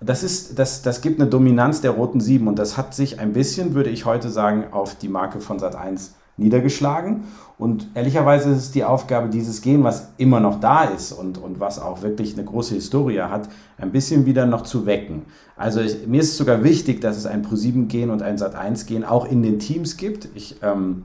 Das, 0.00 0.22
ist, 0.22 0.58
das, 0.58 0.82
das 0.82 1.00
gibt 1.00 1.20
eine 1.20 1.30
Dominanz 1.30 1.80
der 1.80 1.92
roten 1.92 2.20
Sieben 2.20 2.48
und 2.48 2.58
das 2.58 2.76
hat 2.76 2.94
sich 2.94 3.20
ein 3.20 3.32
bisschen, 3.32 3.74
würde 3.74 3.90
ich 3.90 4.04
heute 4.04 4.28
sagen, 4.28 4.66
auf 4.72 4.96
die 4.96 5.08
Marke 5.08 5.40
von 5.40 5.58
Sat1 5.58 6.10
niedergeschlagen. 6.36 7.24
Und 7.56 7.88
ehrlicherweise 7.94 8.50
ist 8.50 8.58
es 8.58 8.70
die 8.72 8.84
Aufgabe, 8.84 9.28
dieses 9.28 9.62
Gen, 9.62 9.84
was 9.84 10.08
immer 10.16 10.40
noch 10.40 10.58
da 10.58 10.84
ist 10.84 11.12
und, 11.12 11.38
und 11.38 11.60
was 11.60 11.78
auch 11.78 12.02
wirklich 12.02 12.34
eine 12.34 12.44
große 12.44 12.74
Historie 12.74 13.20
hat, 13.20 13.48
ein 13.78 13.92
bisschen 13.92 14.26
wieder 14.26 14.44
noch 14.44 14.62
zu 14.62 14.86
wecken. 14.86 15.22
Also 15.56 15.80
ich, 15.80 16.06
mir 16.06 16.20
ist 16.20 16.36
sogar 16.36 16.64
wichtig, 16.64 17.00
dass 17.00 17.16
es 17.16 17.26
ein 17.26 17.44
Pro7-Gen 17.44 18.10
und 18.10 18.22
ein 18.22 18.38
Sat1-Gen 18.38 19.04
auch 19.04 19.24
in 19.24 19.42
den 19.42 19.60
Teams 19.60 19.96
gibt. 19.96 20.28
Ich 20.34 20.56
ähm, 20.62 21.04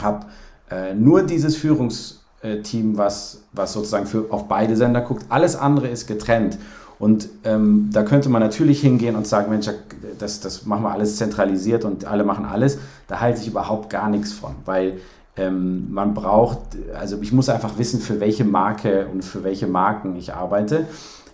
habe 0.00 0.26
äh, 0.70 0.94
nur 0.94 1.24
dieses 1.24 1.56
Führungsteam, 1.56 2.96
was, 2.96 3.42
was 3.52 3.72
sozusagen 3.72 4.06
für, 4.06 4.26
auf 4.30 4.46
beide 4.46 4.76
Sender 4.76 5.00
guckt. 5.00 5.26
Alles 5.28 5.56
andere 5.56 5.88
ist 5.88 6.06
getrennt. 6.06 6.56
Und 7.00 7.30
ähm, 7.44 7.88
da 7.92 8.02
könnte 8.02 8.28
man 8.28 8.42
natürlich 8.42 8.82
hingehen 8.82 9.16
und 9.16 9.26
sagen, 9.26 9.50
Mensch, 9.50 9.68
das, 10.18 10.40
das 10.40 10.66
machen 10.66 10.82
wir 10.82 10.92
alles 10.92 11.16
zentralisiert 11.16 11.86
und 11.86 12.04
alle 12.04 12.24
machen 12.24 12.44
alles. 12.44 12.78
Da 13.08 13.20
halte 13.20 13.40
ich 13.40 13.48
überhaupt 13.48 13.88
gar 13.88 14.10
nichts 14.10 14.34
von, 14.34 14.54
weil 14.66 14.98
ähm, 15.34 15.90
man 15.90 16.12
braucht, 16.12 16.58
also 16.94 17.18
ich 17.22 17.32
muss 17.32 17.48
einfach 17.48 17.78
wissen, 17.78 18.00
für 18.00 18.20
welche 18.20 18.44
Marke 18.44 19.06
und 19.10 19.24
für 19.24 19.42
welche 19.44 19.66
Marken 19.66 20.14
ich 20.16 20.34
arbeite. 20.34 20.88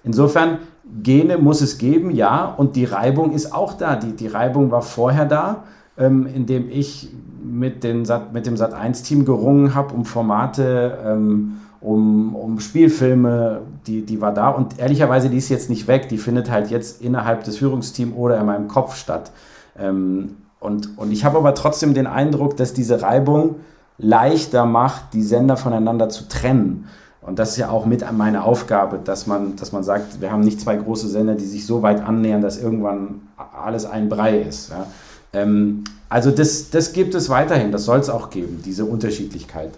Insofern, 0.04 0.58
Gene 1.02 1.36
muss 1.36 1.60
es 1.62 1.78
geben, 1.78 2.12
ja, 2.12 2.44
und 2.44 2.76
die 2.76 2.84
Reibung 2.84 3.32
ist 3.32 3.52
auch 3.52 3.72
da. 3.72 3.96
Die, 3.96 4.12
die 4.12 4.28
Reibung 4.28 4.70
war 4.70 4.82
vorher 4.82 5.24
da, 5.24 5.64
ähm, 5.98 6.28
indem 6.32 6.70
ich 6.70 7.08
mit, 7.42 7.82
den 7.82 8.04
Sat, 8.04 8.32
mit 8.32 8.46
dem 8.46 8.54
Sat1-Team 8.54 9.24
gerungen 9.24 9.74
habe 9.74 9.94
um 9.94 10.04
Formate, 10.04 10.96
ähm, 11.04 11.54
um, 11.80 12.34
um 12.34 12.60
Spielfilme, 12.60 13.62
die, 13.86 14.02
die 14.02 14.20
war 14.20 14.32
da. 14.32 14.50
Und 14.50 14.78
ehrlicherweise, 14.78 15.28
die 15.28 15.38
ist 15.38 15.48
jetzt 15.48 15.70
nicht 15.70 15.86
weg, 15.88 16.08
die 16.08 16.18
findet 16.18 16.50
halt 16.50 16.70
jetzt 16.70 17.02
innerhalb 17.02 17.44
des 17.44 17.58
Führungsteams 17.58 18.14
oder 18.16 18.38
in 18.38 18.46
meinem 18.46 18.68
Kopf 18.68 18.96
statt. 18.96 19.30
Ähm, 19.78 20.36
und, 20.60 20.98
und 20.98 21.12
ich 21.12 21.24
habe 21.24 21.38
aber 21.38 21.54
trotzdem 21.54 21.94
den 21.94 22.06
Eindruck, 22.06 22.56
dass 22.56 22.72
diese 22.72 23.02
Reibung 23.02 23.56
leichter 23.98 24.66
macht, 24.66 25.14
die 25.14 25.22
Sender 25.22 25.56
voneinander 25.56 26.08
zu 26.08 26.28
trennen. 26.28 26.88
Und 27.20 27.38
das 27.38 27.50
ist 27.50 27.56
ja 27.56 27.70
auch 27.70 27.86
mit 27.86 28.04
meine 28.12 28.44
Aufgabe, 28.44 29.00
dass 29.02 29.26
man, 29.26 29.56
dass 29.56 29.72
man 29.72 29.82
sagt, 29.82 30.20
wir 30.20 30.30
haben 30.30 30.42
nicht 30.42 30.60
zwei 30.60 30.76
große 30.76 31.08
Sender, 31.08 31.34
die 31.34 31.44
sich 31.44 31.66
so 31.66 31.82
weit 31.82 32.00
annähern, 32.00 32.40
dass 32.40 32.58
irgendwann 32.58 33.22
alles 33.36 33.84
ein 33.84 34.08
Brei 34.08 34.40
ist. 34.40 34.70
Ja. 34.70 34.86
Ähm, 35.32 35.84
also 36.08 36.30
das, 36.30 36.70
das 36.70 36.92
gibt 36.92 37.14
es 37.14 37.28
weiterhin, 37.28 37.72
das 37.72 37.84
soll 37.84 37.98
es 37.98 38.08
auch 38.08 38.30
geben, 38.30 38.62
diese 38.64 38.84
Unterschiedlichkeit. 38.84 39.72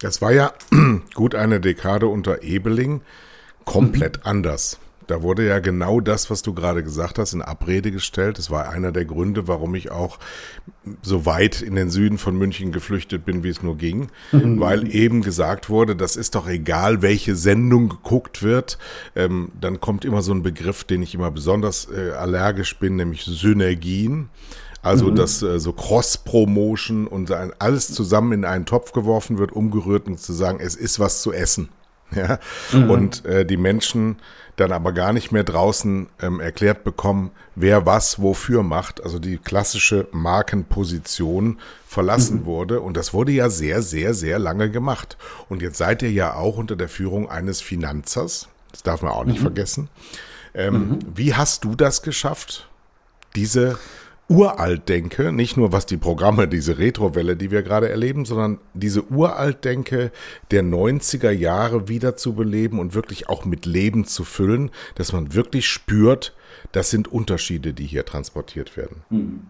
Das 0.00 0.20
war 0.20 0.32
ja 0.32 0.52
gut 1.14 1.34
eine 1.34 1.60
Dekade 1.60 2.06
unter 2.06 2.42
Ebeling 2.42 3.00
komplett 3.64 4.18
mhm. 4.18 4.22
anders. 4.24 4.78
Da 5.06 5.22
wurde 5.22 5.46
ja 5.46 5.60
genau 5.60 6.00
das, 6.00 6.30
was 6.30 6.42
du 6.42 6.52
gerade 6.52 6.82
gesagt 6.82 7.18
hast, 7.18 7.32
in 7.32 7.42
Abrede 7.42 7.92
gestellt. 7.92 8.38
Das 8.38 8.50
war 8.50 8.70
einer 8.70 8.90
der 8.90 9.04
Gründe, 9.04 9.46
warum 9.46 9.74
ich 9.76 9.90
auch 9.92 10.18
so 11.02 11.24
weit 11.26 11.62
in 11.62 11.76
den 11.76 11.90
Süden 11.90 12.18
von 12.18 12.36
München 12.36 12.72
geflüchtet 12.72 13.24
bin, 13.24 13.44
wie 13.44 13.48
es 13.48 13.62
nur 13.62 13.76
ging, 13.76 14.08
mhm. 14.32 14.58
weil 14.58 14.92
eben 14.92 15.22
gesagt 15.22 15.68
wurde, 15.68 15.94
das 15.94 16.16
ist 16.16 16.34
doch 16.34 16.48
egal, 16.48 17.02
welche 17.02 17.36
Sendung 17.36 17.88
geguckt 17.88 18.42
wird. 18.42 18.78
Ähm, 19.14 19.52
dann 19.60 19.80
kommt 19.80 20.04
immer 20.04 20.22
so 20.22 20.32
ein 20.32 20.42
Begriff, 20.42 20.82
den 20.82 21.02
ich 21.02 21.14
immer 21.14 21.30
besonders 21.30 21.88
äh, 21.88 22.10
allergisch 22.10 22.76
bin, 22.78 22.96
nämlich 22.96 23.24
Synergien. 23.24 24.28
Also, 24.86 25.06
mhm. 25.06 25.16
dass 25.16 25.42
äh, 25.42 25.58
so 25.58 25.72
Cross-Promotion 25.72 27.08
und 27.08 27.32
alles 27.58 27.92
zusammen 27.92 28.32
in 28.32 28.44
einen 28.44 28.66
Topf 28.66 28.92
geworfen 28.92 29.38
wird, 29.38 29.50
umgerührt 29.50 30.06
und 30.06 30.20
zu 30.20 30.32
sagen, 30.32 30.60
es 30.60 30.76
ist 30.76 31.00
was 31.00 31.22
zu 31.22 31.32
essen. 31.32 31.68
Ja? 32.14 32.38
Mhm. 32.72 32.88
Und 32.88 33.24
äh, 33.24 33.44
die 33.44 33.56
Menschen 33.56 34.18
dann 34.54 34.70
aber 34.70 34.92
gar 34.92 35.12
nicht 35.12 35.32
mehr 35.32 35.42
draußen 35.42 36.06
ähm, 36.22 36.38
erklärt 36.38 36.84
bekommen, 36.84 37.32
wer 37.56 37.84
was 37.84 38.22
wofür 38.22 38.62
macht. 38.62 39.02
Also 39.02 39.18
die 39.18 39.38
klassische 39.38 40.06
Markenposition 40.12 41.58
verlassen 41.88 42.42
mhm. 42.42 42.44
wurde. 42.44 42.80
Und 42.80 42.96
das 42.96 43.12
wurde 43.12 43.32
ja 43.32 43.50
sehr, 43.50 43.82
sehr, 43.82 44.14
sehr 44.14 44.38
lange 44.38 44.70
gemacht. 44.70 45.18
Und 45.48 45.62
jetzt 45.62 45.78
seid 45.78 46.00
ihr 46.02 46.12
ja 46.12 46.34
auch 46.34 46.58
unter 46.58 46.76
der 46.76 46.88
Führung 46.88 47.28
eines 47.28 47.60
Finanzers. 47.60 48.48
Das 48.70 48.84
darf 48.84 49.02
man 49.02 49.10
auch 49.10 49.24
nicht 49.24 49.40
mhm. 49.40 49.42
vergessen. 49.42 49.88
Ähm, 50.54 50.74
mhm. 50.74 50.98
Wie 51.12 51.34
hast 51.34 51.64
du 51.64 51.74
das 51.74 52.02
geschafft, 52.02 52.68
diese 53.34 53.80
uralt 54.28 54.88
denke, 54.88 55.32
nicht 55.32 55.56
nur 55.56 55.72
was 55.72 55.86
die 55.86 55.96
Programme, 55.96 56.48
diese 56.48 56.78
Retrowelle, 56.78 57.36
die 57.36 57.50
wir 57.50 57.62
gerade 57.62 57.88
erleben, 57.88 58.24
sondern 58.24 58.58
diese 58.74 59.04
uralt 59.04 59.64
denke 59.64 60.10
der 60.50 60.62
90er 60.62 61.30
Jahre 61.30 61.88
wieder 61.88 62.16
zu 62.16 62.34
beleben 62.34 62.80
und 62.80 62.94
wirklich 62.94 63.28
auch 63.28 63.44
mit 63.44 63.66
Leben 63.66 64.04
zu 64.04 64.24
füllen, 64.24 64.70
dass 64.96 65.12
man 65.12 65.34
wirklich 65.34 65.68
spürt, 65.68 66.34
das 66.72 66.90
sind 66.90 67.08
Unterschiede, 67.08 67.72
die 67.72 67.86
hier 67.86 68.04
transportiert 68.04 68.76
werden. 68.76 69.02
Mhm. 69.10 69.40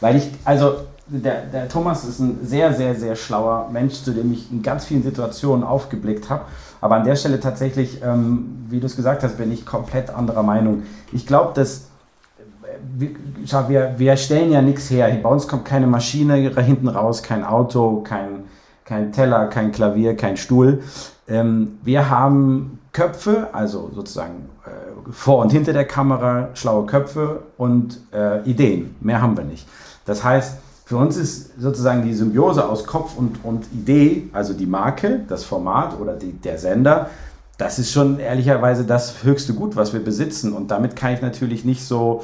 Weil 0.00 0.16
ich, 0.16 0.28
also 0.44 0.80
der, 1.06 1.46
der 1.46 1.68
Thomas 1.68 2.04
ist 2.04 2.18
ein 2.18 2.38
sehr, 2.42 2.74
sehr, 2.74 2.94
sehr 2.94 3.16
schlauer 3.16 3.70
Mensch, 3.70 3.94
zu 3.94 4.12
dem 4.12 4.32
ich 4.32 4.50
in 4.50 4.62
ganz 4.62 4.84
vielen 4.84 5.02
Situationen 5.02 5.64
aufgeblickt 5.64 6.28
habe. 6.28 6.44
Aber 6.80 6.96
an 6.96 7.04
der 7.04 7.16
Stelle 7.16 7.40
tatsächlich, 7.40 8.02
ähm, 8.02 8.66
wie 8.68 8.80
du 8.80 8.86
es 8.86 8.96
gesagt 8.96 9.22
hast, 9.22 9.38
bin 9.38 9.52
ich 9.52 9.64
komplett 9.64 10.10
anderer 10.10 10.42
Meinung. 10.42 10.82
Ich 11.12 11.26
glaube, 11.26 11.54
dass 11.54 11.85
schau, 13.46 13.68
wir, 13.68 13.94
wir 13.96 14.16
stellen 14.16 14.50
ja 14.52 14.62
nichts 14.62 14.90
her. 14.90 15.08
Bei 15.22 15.28
uns 15.28 15.46
kommt 15.48 15.64
keine 15.64 15.86
Maschine 15.86 16.34
hinten 16.34 16.88
raus, 16.88 17.22
kein 17.22 17.44
Auto, 17.44 18.00
kein, 18.02 18.44
kein 18.84 19.12
Teller, 19.12 19.46
kein 19.46 19.72
Klavier, 19.72 20.16
kein 20.16 20.36
Stuhl. 20.36 20.82
Ähm, 21.28 21.78
wir 21.82 22.08
haben 22.08 22.78
Köpfe, 22.92 23.48
also 23.52 23.90
sozusagen 23.94 24.48
äh, 24.64 25.12
vor 25.12 25.42
und 25.42 25.52
hinter 25.52 25.72
der 25.72 25.84
Kamera 25.84 26.48
schlaue 26.54 26.86
Köpfe 26.86 27.42
und 27.58 28.00
äh, 28.12 28.42
Ideen. 28.48 28.94
Mehr 29.00 29.20
haben 29.20 29.36
wir 29.36 29.44
nicht. 29.44 29.66
Das 30.04 30.24
heißt, 30.24 30.58
für 30.84 30.96
uns 30.96 31.16
ist 31.16 31.60
sozusagen 31.60 32.04
die 32.04 32.14
Symbiose 32.14 32.66
aus 32.68 32.86
Kopf 32.86 33.16
und, 33.16 33.44
und 33.44 33.66
Idee, 33.72 34.28
also 34.32 34.54
die 34.54 34.66
Marke, 34.66 35.20
das 35.28 35.44
Format 35.44 35.98
oder 36.00 36.14
die, 36.14 36.32
der 36.32 36.58
Sender, 36.58 37.10
das 37.58 37.78
ist 37.78 37.90
schon 37.90 38.18
ehrlicherweise 38.18 38.84
das 38.84 39.24
höchste 39.24 39.54
Gut, 39.54 39.76
was 39.76 39.92
wir 39.92 40.00
besitzen. 40.00 40.52
Und 40.52 40.70
damit 40.70 40.94
kann 40.94 41.14
ich 41.14 41.22
natürlich 41.22 41.64
nicht 41.64 41.84
so 41.84 42.22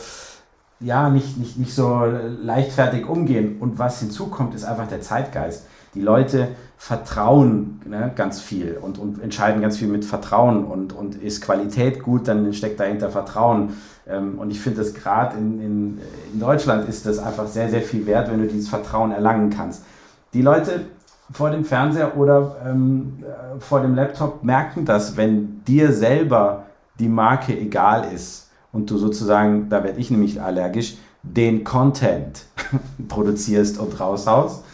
ja, 0.82 1.08
nicht, 1.08 1.38
nicht, 1.38 1.58
nicht 1.58 1.74
so 1.74 2.04
leichtfertig 2.42 3.08
umgehen. 3.08 3.56
Und 3.60 3.78
was 3.78 4.00
hinzukommt, 4.00 4.54
ist 4.54 4.64
einfach 4.64 4.88
der 4.88 5.00
Zeitgeist. 5.00 5.66
Die 5.94 6.00
Leute 6.00 6.48
vertrauen 6.78 7.80
ne, 7.84 8.10
ganz 8.16 8.40
viel 8.40 8.78
und, 8.80 8.98
und 8.98 9.22
entscheiden 9.22 9.60
ganz 9.60 9.76
viel 9.76 9.88
mit 9.88 10.04
Vertrauen. 10.04 10.64
Und, 10.64 10.92
und 10.92 11.14
ist 11.16 11.42
Qualität 11.42 12.02
gut, 12.02 12.28
dann 12.28 12.52
steckt 12.52 12.80
dahinter 12.80 13.10
Vertrauen. 13.10 13.74
Ähm, 14.08 14.38
und 14.38 14.50
ich 14.50 14.60
finde 14.60 14.78
das 14.78 14.94
gerade 14.94 15.36
in, 15.36 15.60
in, 15.60 15.98
in 16.32 16.40
Deutschland 16.40 16.88
ist 16.88 17.06
das 17.06 17.18
einfach 17.18 17.46
sehr, 17.46 17.68
sehr 17.68 17.82
viel 17.82 18.06
wert, 18.06 18.30
wenn 18.30 18.40
du 18.40 18.48
dieses 18.48 18.68
Vertrauen 18.68 19.12
erlangen 19.12 19.50
kannst. 19.50 19.84
Die 20.32 20.42
Leute 20.42 20.86
vor 21.32 21.50
dem 21.50 21.64
Fernseher 21.64 22.16
oder 22.16 22.56
ähm, 22.66 23.18
äh, 23.22 23.60
vor 23.60 23.80
dem 23.80 23.94
Laptop 23.94 24.42
merken 24.42 24.84
das, 24.84 25.16
wenn 25.16 25.62
dir 25.64 25.92
selber 25.92 26.64
die 26.98 27.08
Marke 27.08 27.58
egal 27.58 28.12
ist 28.12 28.50
und 28.72 28.90
du 28.90 28.98
sozusagen, 28.98 29.68
da 29.68 29.84
werde 29.84 30.00
ich 30.00 30.10
nämlich 30.10 30.40
allergisch, 30.40 30.96
den 31.22 31.62
Content 31.62 32.44
produzierst 33.08 33.78
und 33.78 33.98
raushaust. 34.00 34.64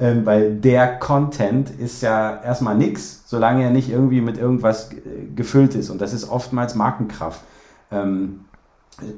Ähm, 0.00 0.24
weil 0.24 0.54
der 0.54 0.96
Content 0.98 1.70
ist 1.70 2.02
ja 2.02 2.40
erstmal 2.40 2.76
nichts, 2.76 3.24
solange 3.26 3.64
er 3.64 3.70
nicht 3.70 3.90
irgendwie 3.90 4.20
mit 4.20 4.38
irgendwas 4.38 4.90
gefüllt 5.34 5.74
ist. 5.74 5.90
Und 5.90 6.00
das 6.00 6.12
ist 6.12 6.30
oftmals 6.30 6.76
Markenkraft. 6.76 7.40
Ähm, 7.90 8.44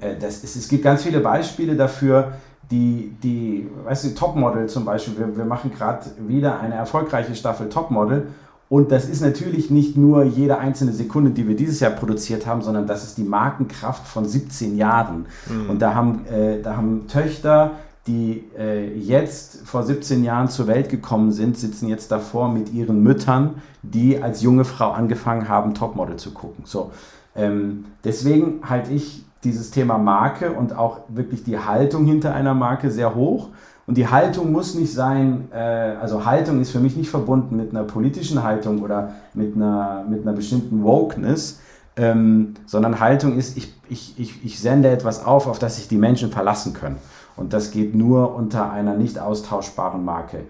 äh, 0.00 0.16
das 0.18 0.42
ist, 0.42 0.56
es 0.56 0.68
gibt 0.68 0.84
ganz 0.84 1.02
viele 1.02 1.20
Beispiele 1.20 1.76
dafür, 1.76 2.32
die, 2.70 3.14
die 3.22 3.68
weißt 3.84 4.04
du, 4.04 4.14
Topmodel 4.14 4.68
zum 4.68 4.84
Beispiel, 4.84 5.18
wir, 5.18 5.36
wir 5.36 5.44
machen 5.44 5.70
gerade 5.76 6.06
wieder 6.26 6.60
eine 6.60 6.74
erfolgreiche 6.74 7.34
Staffel 7.34 7.68
Topmodel 7.68 8.28
und 8.70 8.92
das 8.92 9.08
ist 9.08 9.20
natürlich 9.20 9.68
nicht 9.68 9.96
nur 9.96 10.22
jede 10.22 10.58
einzelne 10.58 10.92
Sekunde, 10.92 11.32
die 11.32 11.48
wir 11.48 11.56
dieses 11.56 11.80
Jahr 11.80 11.90
produziert 11.90 12.46
haben, 12.46 12.62
sondern 12.62 12.86
das 12.86 13.02
ist 13.02 13.18
die 13.18 13.24
Markenkraft 13.24 14.06
von 14.06 14.24
17 14.24 14.76
Jahren. 14.76 15.26
Mhm. 15.48 15.70
Und 15.70 15.82
da 15.82 15.92
haben, 15.92 16.24
äh, 16.26 16.62
da 16.62 16.76
haben 16.76 17.08
Töchter, 17.08 17.72
die 18.06 18.44
äh, 18.56 18.96
jetzt 18.96 19.66
vor 19.66 19.82
17 19.82 20.22
Jahren 20.22 20.46
zur 20.46 20.68
Welt 20.68 20.88
gekommen 20.88 21.32
sind, 21.32 21.58
sitzen 21.58 21.88
jetzt 21.88 22.12
davor 22.12 22.48
mit 22.48 22.72
ihren 22.72 23.02
Müttern, 23.02 23.56
die 23.82 24.22
als 24.22 24.40
junge 24.40 24.64
Frau 24.64 24.92
angefangen 24.92 25.48
haben, 25.48 25.74
Topmodel 25.74 26.14
zu 26.14 26.30
gucken. 26.30 26.62
So, 26.64 26.92
ähm, 27.34 27.86
deswegen 28.04 28.60
halte 28.62 28.92
ich 28.92 29.24
dieses 29.42 29.72
Thema 29.72 29.98
Marke 29.98 30.52
und 30.52 30.76
auch 30.76 31.00
wirklich 31.08 31.42
die 31.42 31.58
Haltung 31.58 32.04
hinter 32.04 32.34
einer 32.34 32.54
Marke 32.54 32.92
sehr 32.92 33.16
hoch. 33.16 33.48
Und 33.90 33.96
die 33.96 34.06
Haltung 34.06 34.52
muss 34.52 34.76
nicht 34.76 34.92
sein, 34.92 35.48
äh, 35.52 35.56
also 36.00 36.24
Haltung 36.24 36.60
ist 36.60 36.70
für 36.70 36.78
mich 36.78 36.94
nicht 36.94 37.10
verbunden 37.10 37.56
mit 37.56 37.70
einer 37.70 37.82
politischen 37.82 38.44
Haltung 38.44 38.82
oder 38.82 39.14
mit 39.34 39.56
einer, 39.56 40.04
mit 40.08 40.22
einer 40.22 40.32
bestimmten 40.32 40.84
Wokeness, 40.84 41.58
ähm, 41.96 42.54
sondern 42.66 43.00
Haltung 43.00 43.36
ist, 43.36 43.56
ich, 43.56 43.74
ich, 43.88 44.14
ich, 44.16 44.44
ich 44.44 44.60
sende 44.60 44.90
etwas 44.90 45.26
auf, 45.26 45.48
auf 45.48 45.58
das 45.58 45.74
sich 45.74 45.88
die 45.88 45.96
Menschen 45.96 46.30
verlassen 46.30 46.72
können. 46.72 46.98
Und 47.36 47.52
das 47.52 47.72
geht 47.72 47.96
nur 47.96 48.32
unter 48.36 48.70
einer 48.70 48.94
nicht 48.94 49.18
austauschbaren 49.18 50.04
Marke. 50.04 50.42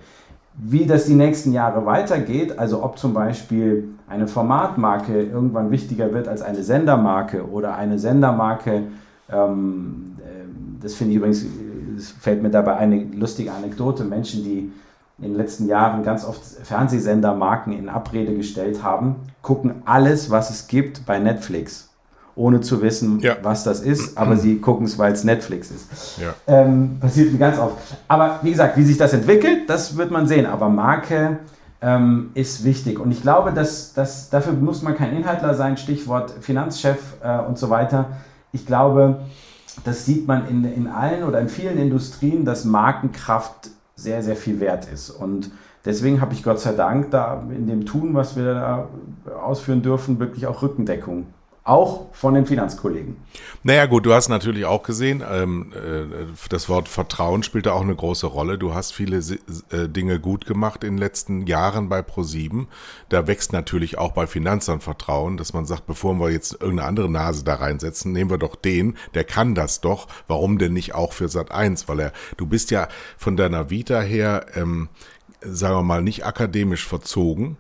Wie 0.58 0.84
das 0.84 1.06
die 1.06 1.14
nächsten 1.14 1.54
Jahre 1.54 1.86
weitergeht, 1.86 2.58
also 2.58 2.84
ob 2.84 2.98
zum 2.98 3.14
Beispiel 3.14 3.88
eine 4.06 4.28
Formatmarke 4.28 5.18
irgendwann 5.18 5.70
wichtiger 5.70 6.12
wird 6.12 6.28
als 6.28 6.42
eine 6.42 6.62
Sendermarke 6.62 7.48
oder 7.48 7.74
eine 7.74 7.98
Sendermarke, 7.98 8.82
ähm, 9.32 10.18
äh, 10.18 10.82
das 10.82 10.92
finde 10.92 11.12
ich 11.12 11.16
übrigens 11.16 11.46
es 12.00 12.10
fällt 12.10 12.42
mir 12.42 12.50
dabei 12.50 12.76
eine 12.76 13.04
lustige 13.04 13.52
Anekdote. 13.52 14.04
Menschen, 14.04 14.42
die 14.42 14.72
in 15.18 15.24
den 15.24 15.36
letzten 15.36 15.66
Jahren 15.66 16.02
ganz 16.02 16.24
oft 16.24 16.42
Fernsehsendermarken 16.42 17.72
in 17.72 17.88
Abrede 17.88 18.34
gestellt 18.34 18.82
haben, 18.82 19.16
gucken 19.42 19.82
alles, 19.84 20.30
was 20.30 20.50
es 20.50 20.66
gibt 20.66 21.04
bei 21.06 21.18
Netflix 21.18 21.90
ohne 22.36 22.60
zu 22.60 22.80
wissen, 22.80 23.20
ja. 23.20 23.36
was 23.42 23.64
das 23.64 23.80
ist, 23.80 24.16
aber 24.16 24.36
sie 24.36 24.60
gucken 24.60 24.86
es, 24.86 24.98
weil 24.98 25.12
es 25.12 25.24
Netflix 25.24 25.70
ist. 25.70 26.18
Ja. 26.18 26.32
Ähm, 26.46 26.96
passiert 26.98 27.32
mir 27.32 27.38
ganz 27.38 27.58
oft. 27.58 27.76
Aber 28.08 28.38
wie 28.42 28.50
gesagt, 28.50 28.78
wie 28.78 28.82
sich 28.82 28.96
das 28.96 29.12
entwickelt, 29.12 29.68
das 29.68 29.96
wird 29.96 30.10
man 30.10 30.26
sehen. 30.26 30.46
Aber 30.46 30.70
Marke 30.70 31.38
ähm, 31.82 32.30
ist 32.34 32.64
wichtig. 32.64 32.98
Und 32.98 33.10
ich 33.10 33.20
glaube, 33.20 33.52
dass, 33.52 33.92
dass 33.92 34.30
dafür 34.30 34.54
muss 34.54 34.80
man 34.80 34.96
kein 34.96 35.14
Inhaltler 35.14 35.54
sein, 35.54 35.76
Stichwort 35.76 36.32
Finanzchef 36.40 36.98
äh, 37.22 37.40
und 37.40 37.58
so 37.58 37.68
weiter. 37.68 38.06
Ich 38.52 38.64
glaube, 38.64 39.20
das 39.84 40.06
sieht 40.06 40.26
man 40.26 40.46
in, 40.48 40.64
in 40.64 40.86
allen 40.86 41.24
oder 41.24 41.40
in 41.40 41.48
vielen 41.48 41.78
Industrien, 41.78 42.44
dass 42.44 42.64
Markenkraft 42.64 43.70
sehr, 43.94 44.22
sehr 44.22 44.36
viel 44.36 44.60
wert 44.60 44.88
ist. 44.92 45.10
Und 45.10 45.50
deswegen 45.84 46.20
habe 46.20 46.34
ich 46.34 46.42
Gott 46.42 46.60
sei 46.60 46.72
Dank 46.72 47.10
da 47.10 47.42
in 47.54 47.66
dem 47.66 47.86
Tun, 47.86 48.14
was 48.14 48.36
wir 48.36 48.54
da 48.54 48.88
ausführen 49.42 49.82
dürfen, 49.82 50.18
wirklich 50.18 50.46
auch 50.46 50.62
Rückendeckung 50.62 51.26
auch 51.64 52.06
von 52.12 52.34
den 52.34 52.46
Finanzkollegen. 52.46 53.16
Naja 53.62 53.84
gut, 53.84 54.06
du 54.06 54.14
hast 54.14 54.28
natürlich 54.28 54.64
auch 54.64 54.82
gesehen, 54.82 55.22
ähm, 55.30 55.72
äh, 55.74 56.26
das 56.48 56.70
Wort 56.70 56.88
Vertrauen 56.88 57.42
spielt 57.42 57.66
da 57.66 57.72
auch 57.72 57.82
eine 57.82 57.94
große 57.94 58.26
Rolle. 58.26 58.56
Du 58.56 58.74
hast 58.74 58.92
viele 58.92 59.18
äh, 59.18 59.88
Dinge 59.88 60.18
gut 60.20 60.46
gemacht 60.46 60.84
in 60.84 60.94
den 60.94 60.98
letzten 60.98 61.46
Jahren 61.46 61.90
bei 61.90 62.00
Pro7. 62.00 62.66
Da 63.10 63.26
wächst 63.26 63.52
natürlich 63.52 63.98
auch 63.98 64.12
bei 64.12 64.26
Finanzern 64.26 64.80
Vertrauen, 64.80 65.36
dass 65.36 65.52
man 65.52 65.66
sagt, 65.66 65.86
bevor 65.86 66.14
wir 66.14 66.30
jetzt 66.30 66.52
irgendeine 66.52 66.88
andere 66.88 67.10
Nase 67.10 67.44
da 67.44 67.56
reinsetzen, 67.56 68.12
nehmen 68.12 68.30
wir 68.30 68.38
doch 68.38 68.56
den, 68.56 68.96
der 69.12 69.24
kann 69.24 69.54
das 69.54 69.82
doch. 69.82 70.08
Warum 70.28 70.58
denn 70.58 70.72
nicht 70.72 70.94
auch 70.94 71.12
für 71.12 71.28
Sat 71.28 71.50
1? 71.52 71.88
Weil 71.88 72.00
er, 72.00 72.12
du 72.38 72.46
bist 72.46 72.70
ja 72.70 72.88
von 73.18 73.36
deiner 73.36 73.68
Vita 73.68 74.00
her, 74.00 74.46
ähm, 74.54 74.88
sagen 75.42 75.76
wir 75.76 75.82
mal, 75.82 76.02
nicht 76.02 76.24
akademisch 76.24 76.86
verzogen, 76.86 77.58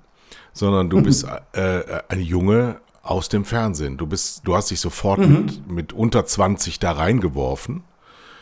sondern 0.54 0.88
du 0.88 1.02
bist 1.02 1.26
äh, 1.52 1.82
ein 2.08 2.20
Junge 2.20 2.80
aus 3.02 3.28
dem 3.28 3.44
Fernsehen. 3.44 3.96
Du 3.96 4.06
bist, 4.06 4.42
du 4.44 4.54
hast 4.54 4.70
dich 4.70 4.80
sofort 4.80 5.20
mhm. 5.20 5.44
mit, 5.44 5.70
mit 5.70 5.92
unter 5.92 6.26
20 6.26 6.78
da 6.78 6.92
reingeworfen. 6.92 7.82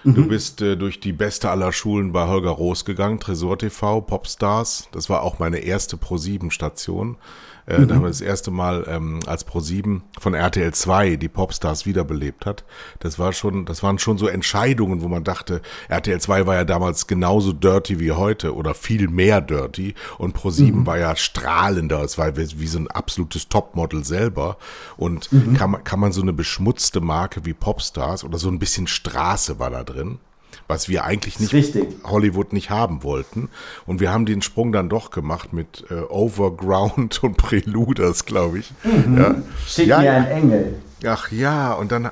Mhm. 0.04 0.14
Du 0.14 0.28
bist 0.28 0.62
äh, 0.62 0.76
durch 0.76 1.00
die 1.00 1.12
beste 1.12 1.50
aller 1.50 1.72
Schulen 1.72 2.12
bei 2.12 2.26
Holger 2.26 2.50
Roos 2.50 2.84
gegangen, 2.84 3.20
Tresor 3.20 3.58
TV, 3.58 4.00
Popstars. 4.00 4.88
Das 4.92 5.08
war 5.10 5.22
auch 5.22 5.38
meine 5.38 5.58
erste 5.58 5.96
Pro-7-Station. 5.96 7.16
Äh, 7.68 7.80
mhm. 7.80 7.88
Da 7.88 7.94
haben 7.94 8.02
wir 8.02 8.08
das 8.08 8.22
erste 8.22 8.50
Mal 8.50 8.84
ähm, 8.88 9.20
als 9.26 9.46
Pro7 9.46 10.00
von 10.18 10.32
RTL 10.32 10.72
2 10.72 11.16
die 11.16 11.28
Popstars 11.28 11.84
wiederbelebt 11.84 12.46
hat. 12.46 12.64
Das 13.00 13.18
war 13.18 13.32
schon, 13.34 13.66
das 13.66 13.82
waren 13.82 13.98
schon 13.98 14.16
so 14.16 14.26
Entscheidungen, 14.26 15.02
wo 15.02 15.08
man 15.08 15.22
dachte, 15.22 15.60
RTL 15.88 16.18
2 16.18 16.46
war 16.46 16.54
ja 16.54 16.64
damals 16.64 17.06
genauso 17.06 17.52
dirty 17.52 18.00
wie 18.00 18.12
heute 18.12 18.54
oder 18.54 18.74
viel 18.74 19.08
mehr 19.08 19.42
dirty 19.42 19.94
und 20.16 20.36
Pro7 20.36 20.72
mhm. 20.72 20.86
war 20.86 20.98
ja 20.98 21.14
strahlender. 21.14 22.02
Es 22.02 22.16
war 22.16 22.36
wie, 22.38 22.58
wie 22.58 22.66
so 22.66 22.78
ein 22.78 22.88
absolutes 22.88 23.48
Topmodel 23.48 24.04
selber. 24.04 24.56
Und 24.96 25.30
mhm. 25.30 25.54
kann, 25.54 25.70
man 25.72 25.84
kann 25.84 26.00
man 26.00 26.12
so 26.12 26.22
eine 26.22 26.32
beschmutzte 26.32 27.00
Marke 27.00 27.44
wie 27.44 27.52
Popstars 27.52 28.24
oder 28.24 28.38
so 28.38 28.48
ein 28.48 28.58
bisschen 28.58 28.86
Straße 28.86 29.58
war 29.58 29.70
da 29.70 29.84
drin 29.84 30.18
was 30.68 30.88
wir 30.88 31.04
eigentlich 31.04 31.40
nicht 31.40 31.52
Richtig. 31.52 31.88
Hollywood 32.04 32.52
nicht 32.52 32.70
haben 32.70 33.02
wollten. 33.02 33.48
Und 33.86 34.00
wir 34.00 34.12
haben 34.12 34.26
den 34.26 34.42
Sprung 34.42 34.70
dann 34.70 34.88
doch 34.88 35.10
gemacht 35.10 35.52
mit 35.52 35.84
äh, 35.90 35.94
Overground 35.94 37.22
und 37.24 37.36
Preluders, 37.36 38.26
glaube 38.26 38.60
ich. 38.60 38.72
Mhm. 38.84 39.18
Ja. 39.18 39.34
Schick 39.66 39.86
ja, 39.88 39.98
mir 39.98 40.12
ein 40.12 40.26
Engel. 40.26 40.74
Ach 41.04 41.32
ja, 41.32 41.72
und 41.72 41.90
dann, 41.90 42.10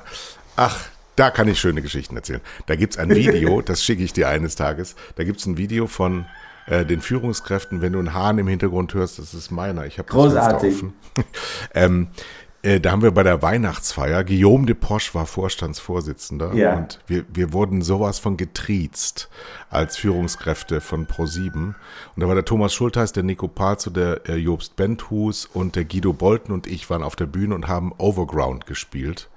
ach, 0.55 0.89
da 1.15 1.29
kann 1.29 1.47
ich 1.47 1.59
schöne 1.59 1.81
Geschichten 1.81 2.15
erzählen. 2.15 2.41
Da 2.65 2.75
gibt 2.75 2.93
es 2.93 2.99
ein 2.99 3.09
Video, 3.09 3.61
das 3.65 3.83
schicke 3.83 4.03
ich 4.03 4.13
dir 4.13 4.27
eines 4.27 4.55
Tages. 4.55 4.95
Da 5.15 5.23
gibt 5.23 5.39
es 5.39 5.45
ein 5.45 5.57
Video 5.57 5.87
von 5.87 6.25
äh, 6.65 6.83
den 6.85 7.01
Führungskräften, 7.01 7.81
wenn 7.81 7.93
du 7.93 7.99
einen 7.99 8.13
Hahn 8.13 8.39
im 8.39 8.47
Hintergrund 8.47 8.93
hörst, 8.93 9.19
das 9.19 9.33
ist 9.33 9.51
meiner. 9.51 9.85
Ich 9.85 9.99
habe 9.99 10.09
Großartig. 10.09 10.83
ähm, 11.73 12.07
äh, 12.67 12.79
da 12.81 12.91
haben 12.91 13.01
wir 13.01 13.11
bei 13.11 13.23
der 13.23 13.41
Weihnachtsfeier, 13.41 14.25
Guillaume 14.25 14.65
de 14.65 14.75
Posch 14.75 15.15
war 15.15 15.25
Vorstandsvorsitzender 15.25 16.53
ja. 16.53 16.75
und 16.75 16.99
wir, 17.07 17.23
wir 17.33 17.53
wurden 17.53 17.81
sowas 17.81 18.19
von 18.19 18.35
getriezt 18.35 19.29
als 19.69 19.95
Führungskräfte 19.95 20.81
von 20.81 21.07
Pro7. 21.07 21.53
Und 21.53 21.75
da 22.17 22.27
war 22.27 22.35
der 22.35 22.43
Thomas 22.43 22.73
Schultheiß, 22.73 23.13
der 23.13 23.23
Nico 23.23 23.47
Palzo, 23.47 23.89
der 23.89 24.27
äh, 24.27 24.35
Jobst 24.35 24.75
Benthus 24.75 25.45
und 25.45 25.77
der 25.77 25.85
Guido 25.85 26.11
Bolten 26.11 26.53
und 26.53 26.67
ich 26.67 26.89
waren 26.89 27.03
auf 27.03 27.15
der 27.15 27.25
Bühne 27.25 27.55
und 27.55 27.69
haben 27.69 27.93
Overground 27.97 28.65
gespielt. 28.65 29.29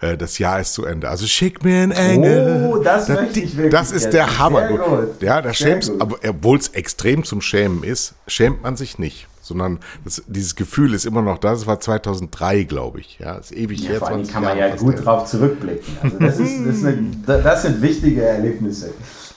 Äh, 0.00 0.16
das 0.16 0.38
Jahr 0.38 0.58
ist 0.60 0.72
zu 0.72 0.86
Ende. 0.86 1.10
Also 1.10 1.26
schick 1.26 1.62
mir 1.62 1.82
einen 1.82 1.92
Engel. 1.92 2.70
Oh, 2.72 2.82
das, 2.82 3.06
das, 3.06 3.20
möchte 3.20 3.40
ich 3.40 3.56
wirklich. 3.56 3.72
Das 3.72 3.92
ist 3.92 4.10
der 4.10 4.38
Hammer. 4.38 5.06
Ja, 5.20 5.42
da 5.42 5.52
schämst, 5.52 5.92
aber 5.98 6.16
obwohl 6.26 6.58
es 6.58 6.68
extrem 6.68 7.24
zum 7.24 7.42
Schämen 7.42 7.82
ist, 7.82 8.14
schämt 8.26 8.62
man 8.62 8.76
sich 8.76 8.98
nicht 8.98 9.26
sondern 9.50 9.80
das, 10.04 10.22
dieses 10.28 10.54
Gefühl 10.54 10.94
ist 10.94 11.04
immer 11.04 11.22
noch 11.22 11.38
da. 11.38 11.50
Das 11.50 11.66
war 11.66 11.80
2003, 11.80 12.62
glaube 12.64 13.00
ich. 13.00 13.18
Ja, 13.18 13.34
ist 13.34 13.52
ewig 13.52 13.82
ja, 13.82 13.90
her. 13.90 13.98
Vor 13.98 14.08
allem 14.08 14.26
kann 14.26 14.44
man 14.44 14.56
Jahre 14.56 14.70
ja 14.70 14.76
gut 14.76 15.04
drauf 15.04 15.26
zurückblicken. 15.26 15.96
Also 16.02 16.18
das, 16.18 16.38
ist, 16.38 16.66
das, 16.66 16.76
ist 16.76 16.84
eine, 16.84 17.42
das 17.42 17.62
sind 17.62 17.82
wichtige 17.82 18.22
Erlebnisse. 18.22 18.92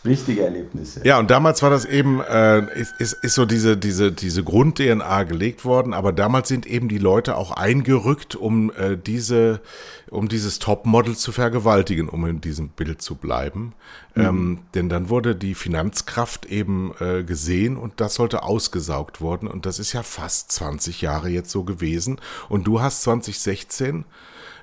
Wichtige 0.05 0.43
Erlebnisse. 0.43 1.01
Ja, 1.05 1.17
und 1.17 1.31
damals 1.31 1.63
war 1.63 1.69
das 1.69 1.85
eben, 1.85 2.19
äh, 2.19 2.59
ist, 2.77 2.93
ist, 2.99 3.13
ist 3.13 3.35
so 3.35 3.45
diese, 3.45 3.77
diese, 3.77 4.11
diese 4.11 4.43
Grund-DNA 4.43 5.23
gelegt 5.23 5.63
worden, 5.63 5.93
aber 5.93 6.11
damals 6.11 6.49
sind 6.49 6.65
eben 6.65 6.89
die 6.89 6.97
Leute 6.97 7.37
auch 7.37 7.51
eingerückt, 7.51 8.35
um 8.35 8.69
äh, 8.71 8.97
diese, 8.97 9.61
um 10.09 10.27
dieses 10.27 10.59
Topmodel 10.59 11.15
zu 11.15 11.31
vergewaltigen, 11.31 12.09
um 12.09 12.25
in 12.25 12.41
diesem 12.41 12.67
Bild 12.67 13.01
zu 13.01 13.15
bleiben. 13.15 13.73
Mhm. 14.15 14.25
Ähm, 14.25 14.59
denn 14.73 14.89
dann 14.89 15.07
wurde 15.07 15.37
die 15.37 15.55
Finanzkraft 15.55 16.47
eben 16.47 16.93
äh, 16.99 17.23
gesehen 17.23 17.77
und 17.77 18.01
das 18.01 18.15
sollte 18.15 18.43
ausgesaugt 18.43 19.21
worden. 19.21 19.47
Und 19.47 19.65
das 19.65 19.79
ist 19.79 19.93
ja 19.93 20.03
fast 20.03 20.51
20 20.51 21.01
Jahre 21.01 21.29
jetzt 21.29 21.49
so 21.49 21.63
gewesen. 21.63 22.19
Und 22.49 22.65
du 22.65 22.81
hast 22.81 23.03
2016 23.03 24.03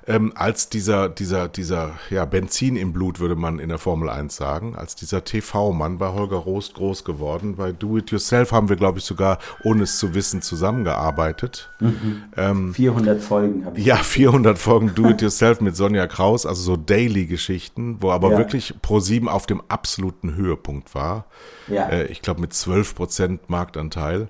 ähm, 0.07 0.31
als 0.35 0.69
dieser, 0.69 1.09
dieser, 1.09 1.47
dieser, 1.47 1.91
ja, 2.09 2.25
Benzin 2.25 2.75
im 2.75 2.93
Blut, 2.93 3.19
würde 3.19 3.35
man 3.35 3.59
in 3.59 3.69
der 3.69 3.77
Formel 3.77 4.09
1 4.09 4.35
sagen, 4.35 4.75
als 4.75 4.95
dieser 4.95 5.23
TV-Mann 5.23 5.97
bei 5.97 6.13
Holger 6.13 6.37
Rost 6.37 6.73
groß 6.73 7.03
geworden. 7.03 7.55
Bei 7.55 7.71
Do 7.71 7.97
It 7.97 8.11
Yourself 8.11 8.51
haben 8.51 8.69
wir, 8.69 8.75
glaube 8.75 8.99
ich, 8.99 9.05
sogar, 9.05 9.37
ohne 9.63 9.83
es 9.83 9.97
zu 9.97 10.13
wissen, 10.13 10.41
zusammengearbeitet. 10.41 11.69
Mhm. 11.79 12.23
Ähm, 12.35 12.73
400 12.73 13.21
Folgen 13.21 13.65
habe 13.65 13.79
ich. 13.79 13.85
Ja, 13.85 13.97
400 13.97 14.57
Folgen 14.57 14.93
Do 14.95 15.09
It 15.09 15.21
Yourself 15.21 15.61
mit 15.61 15.75
Sonja 15.75 16.07
Kraus, 16.07 16.45
also 16.45 16.61
so 16.61 16.77
Daily-Geschichten, 16.77 17.97
wo 17.99 18.11
aber 18.11 18.31
ja. 18.31 18.37
wirklich 18.37 18.73
Pro7 18.83 19.27
auf 19.27 19.45
dem 19.45 19.61
absoluten 19.67 20.35
Höhepunkt 20.35 20.95
war. 20.95 21.25
Ja. 21.67 21.89
Äh, 21.89 22.07
ich 22.07 22.21
glaube, 22.21 22.41
mit 22.41 22.53
12 22.53 22.95
Prozent 22.95 23.49
Marktanteil 23.49 24.29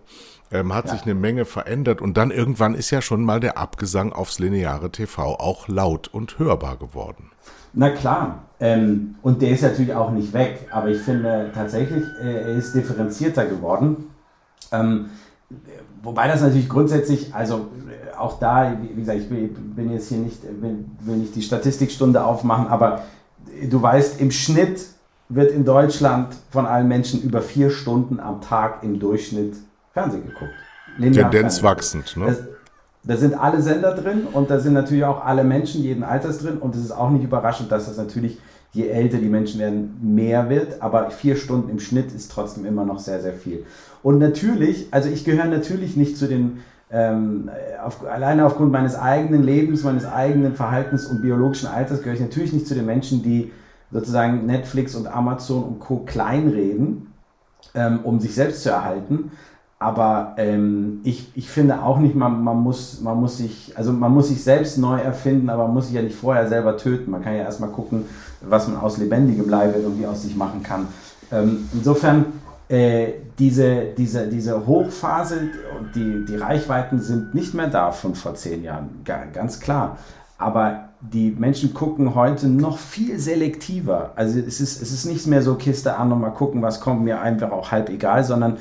ähm, 0.51 0.73
hat 0.73 0.85
ja. 0.85 0.91
sich 0.93 1.03
eine 1.03 1.15
Menge 1.15 1.45
verändert 1.45 2.01
und 2.01 2.17
dann 2.17 2.31
irgendwann 2.31 2.75
ist 2.75 2.91
ja 2.91 3.01
schon 3.01 3.23
mal 3.23 3.39
der 3.39 3.57
Abgesang 3.57 4.13
aufs 4.13 4.39
lineare 4.39 4.91
TV 4.91 5.35
auch 5.35 5.67
laut 5.67 6.07
und 6.07 6.39
hörbar 6.39 6.77
geworden. 6.77 7.31
Na 7.73 7.89
klar, 7.89 8.43
ähm, 8.59 9.15
und 9.21 9.41
der 9.41 9.51
ist 9.51 9.63
natürlich 9.63 9.93
auch 9.93 10.11
nicht 10.11 10.33
weg, 10.33 10.67
aber 10.71 10.89
ich 10.89 10.99
finde 10.99 11.51
tatsächlich, 11.53 12.03
äh, 12.21 12.43
er 12.43 12.49
ist 12.49 12.73
differenzierter 12.73 13.45
geworden. 13.45 14.09
Ähm, 14.73 15.09
wobei 16.03 16.27
das 16.27 16.41
natürlich 16.41 16.67
grundsätzlich, 16.67 17.33
also 17.33 17.69
äh, 17.87 18.17
auch 18.17 18.39
da, 18.39 18.77
wie 18.81 18.99
gesagt, 18.99 19.19
ich 19.19 19.29
bin 19.29 19.91
jetzt 19.91 20.09
hier 20.09 20.17
nicht, 20.17 20.39
will 20.43 21.15
nicht 21.15 21.35
die 21.35 21.41
Statistikstunde 21.41 22.23
aufmachen, 22.23 22.67
aber 22.67 23.03
du 23.69 23.81
weißt, 23.81 24.19
im 24.19 24.31
Schnitt 24.31 24.85
wird 25.29 25.51
in 25.51 25.63
Deutschland 25.63 26.35
von 26.49 26.65
allen 26.65 26.89
Menschen 26.89 27.21
über 27.21 27.41
vier 27.41 27.69
Stunden 27.69 28.19
am 28.19 28.41
Tag 28.41 28.83
im 28.83 28.99
Durchschnitt 28.99 29.55
Fernsehen 29.93 30.25
geguckt. 30.25 30.53
Tendenz 30.99 31.63
wachsend, 31.63 32.17
ne? 32.17 32.35
da 33.03 33.17
sind 33.17 33.33
alle 33.33 33.61
Sender 33.61 33.95
drin 33.95 34.27
und 34.31 34.49
da 34.49 34.59
sind 34.59 34.73
natürlich 34.73 35.05
auch 35.05 35.25
alle 35.25 35.43
Menschen 35.43 35.81
jeden 35.81 36.03
Alters 36.03 36.39
drin 36.39 36.57
und 36.57 36.75
es 36.75 36.81
ist 36.81 36.91
auch 36.91 37.09
nicht 37.09 37.23
überraschend, 37.23 37.71
dass 37.71 37.87
das 37.87 37.97
natürlich, 37.97 38.37
je 38.73 38.87
älter 38.87 39.17
die 39.17 39.29
Menschen 39.29 39.59
werden, 39.59 39.97
mehr 40.01 40.49
wird, 40.49 40.81
aber 40.81 41.09
vier 41.09 41.35
Stunden 41.35 41.69
im 41.69 41.79
Schnitt 41.79 42.11
ist 42.11 42.31
trotzdem 42.31 42.65
immer 42.65 42.85
noch 42.85 42.99
sehr, 42.99 43.19
sehr 43.19 43.33
viel. 43.33 43.65
Und 44.03 44.19
natürlich, 44.19 44.87
also 44.91 45.09
ich 45.09 45.25
gehöre 45.25 45.45
natürlich 45.45 45.97
nicht 45.97 46.15
zu 46.15 46.27
den, 46.27 46.59
ähm, 46.91 47.49
auf, 47.83 48.05
alleine 48.05 48.45
aufgrund 48.45 48.71
meines 48.71 48.95
eigenen 48.95 49.43
Lebens, 49.43 49.83
meines 49.83 50.05
eigenen 50.05 50.53
Verhaltens 50.53 51.07
und 51.07 51.21
biologischen 51.21 51.67
Alters 51.69 51.99
gehöre 51.99 52.15
ich 52.15 52.21
natürlich 52.21 52.53
nicht 52.53 52.67
zu 52.67 52.75
den 52.75 52.85
Menschen, 52.85 53.23
die 53.23 53.51
sozusagen 53.91 54.45
Netflix 54.45 54.95
und 54.95 55.07
Amazon 55.07 55.63
und 55.63 55.79
Co. 55.79 55.99
kleinreden, 56.05 57.07
ähm, 57.73 58.01
um 58.03 58.19
sich 58.19 58.35
selbst 58.35 58.63
zu 58.63 58.69
erhalten, 58.69 59.31
aber 59.81 60.35
ähm, 60.37 61.01
ich, 61.03 61.31
ich 61.33 61.49
finde 61.49 61.81
auch 61.81 61.97
nicht, 61.97 62.13
man, 62.13 62.43
man, 62.43 62.57
muss, 62.57 63.01
man 63.01 63.19
muss 63.19 63.39
sich, 63.39 63.73
also 63.75 63.91
man 63.91 64.13
muss 64.13 64.27
sich 64.27 64.43
selbst 64.43 64.77
neu 64.77 64.99
erfinden, 64.99 65.49
aber 65.49 65.63
man 65.63 65.73
muss 65.73 65.87
sich 65.87 65.95
ja 65.95 66.03
nicht 66.03 66.15
vorher 66.15 66.47
selber 66.47 66.77
töten. 66.77 67.09
Man 67.09 67.23
kann 67.23 67.33
ja 67.33 67.39
erstmal 67.39 67.71
gucken, 67.71 68.05
was 68.41 68.67
man 68.67 68.77
aus 68.77 68.99
lebendigem 68.99 69.49
Leibe 69.49 69.79
irgendwie 69.79 70.05
aus 70.05 70.21
sich 70.21 70.35
machen 70.35 70.61
kann. 70.61 70.85
Ähm, 71.31 71.67
insofern, 71.73 72.25
äh, 72.69 73.13
diese, 73.39 73.85
diese, 73.97 74.27
diese 74.27 74.67
Hochphase 74.67 75.49
und 75.79 75.95
die, 75.95 76.25
die 76.25 76.35
Reichweiten 76.35 77.01
sind 77.01 77.33
nicht 77.33 77.55
mehr 77.55 77.67
da 77.67 77.91
von 77.91 78.13
vor 78.13 78.35
zehn 78.35 78.63
Jahren, 78.63 79.03
ganz 79.33 79.59
klar. 79.59 79.97
Aber 80.37 80.89
die 81.01 81.31
Menschen 81.31 81.73
gucken 81.73 82.13
heute 82.13 82.47
noch 82.47 82.77
viel 82.77 83.17
selektiver. 83.17 84.11
Also 84.15 84.37
es 84.37 84.61
ist, 84.61 84.79
es 84.79 84.91
ist 84.91 85.05
nicht 85.05 85.25
mehr 85.25 85.41
so 85.41 85.55
Kiste 85.55 85.97
an 85.97 86.11
und 86.11 86.21
mal 86.21 86.29
gucken, 86.29 86.61
was 86.61 86.81
kommt 86.81 87.03
mir 87.03 87.19
einfach 87.19 87.51
auch 87.51 87.71
halb 87.71 87.89
egal, 87.89 88.23
sondern 88.23 88.57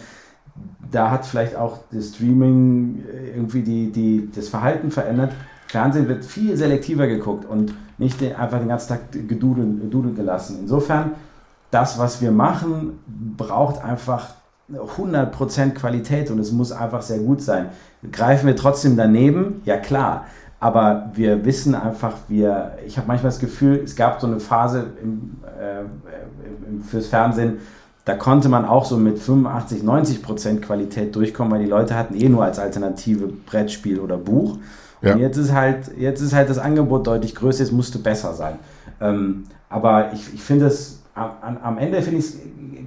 da 0.90 1.10
hat 1.10 1.24
vielleicht 1.24 1.56
auch 1.56 1.78
das 1.92 2.08
Streaming 2.08 3.04
äh, 3.06 3.36
irgendwie 3.36 3.62
die, 3.62 3.92
die, 3.92 4.30
das 4.34 4.48
Verhalten 4.48 4.90
verändert. 4.90 5.32
Fernsehen 5.68 6.08
wird 6.08 6.24
viel 6.24 6.56
selektiver 6.56 7.06
geguckt 7.06 7.44
und 7.44 7.74
nicht 7.98 8.22
einfach 8.22 8.58
den 8.58 8.68
ganzen 8.68 8.88
Tag 8.88 9.12
gedudelt 9.12 10.16
gelassen. 10.16 10.58
Insofern, 10.62 11.12
das, 11.70 11.98
was 11.98 12.20
wir 12.20 12.32
machen, 12.32 12.98
braucht 13.36 13.84
einfach 13.84 14.30
100% 14.72 15.70
Qualität 15.70 16.30
und 16.30 16.38
es 16.38 16.50
muss 16.50 16.72
einfach 16.72 17.02
sehr 17.02 17.18
gut 17.18 17.42
sein. 17.42 17.66
Greifen 18.10 18.46
wir 18.46 18.56
trotzdem 18.56 18.96
daneben? 18.96 19.62
Ja 19.64 19.76
klar. 19.76 20.26
Aber 20.58 21.10
wir 21.14 21.44
wissen 21.44 21.74
einfach, 21.74 22.14
wir, 22.28 22.72
ich 22.86 22.98
habe 22.98 23.06
manchmal 23.08 23.30
das 23.30 23.38
Gefühl, 23.38 23.80
es 23.84 23.96
gab 23.96 24.20
so 24.20 24.26
eine 24.26 24.40
Phase 24.40 24.86
im, 25.02 25.38
äh, 25.58 26.82
fürs 26.84 27.06
Fernsehen, 27.06 27.58
da 28.04 28.14
konnte 28.14 28.48
man 28.48 28.64
auch 28.64 28.84
so 28.84 28.96
mit 28.96 29.18
85, 29.18 29.82
90 29.82 30.22
Prozent 30.22 30.62
Qualität 30.62 31.14
durchkommen, 31.14 31.52
weil 31.52 31.60
die 31.60 31.70
Leute 31.70 31.96
hatten 31.96 32.14
eh 32.14 32.28
nur 32.28 32.44
als 32.44 32.58
Alternative 32.58 33.26
Brettspiel 33.26 34.00
oder 34.00 34.16
Buch. 34.16 34.58
Ja. 35.02 35.14
Und 35.14 35.20
jetzt 35.20 35.36
ist 35.36 35.52
halt, 35.52 35.96
jetzt 35.98 36.20
ist 36.20 36.32
halt 36.32 36.48
das 36.50 36.58
Angebot 36.58 37.06
deutlich 37.06 37.34
größer, 37.34 37.62
es 37.62 37.72
musste 37.72 37.98
besser 37.98 38.34
sein. 38.34 38.58
Ähm, 39.00 39.44
aber 39.68 40.12
ich, 40.12 40.34
ich 40.34 40.42
finde 40.42 40.66
es, 40.66 41.00
am, 41.14 41.58
am 41.62 41.78
Ende 41.78 42.02
finde 42.02 42.18
ich 42.18 42.26
es 42.26 42.36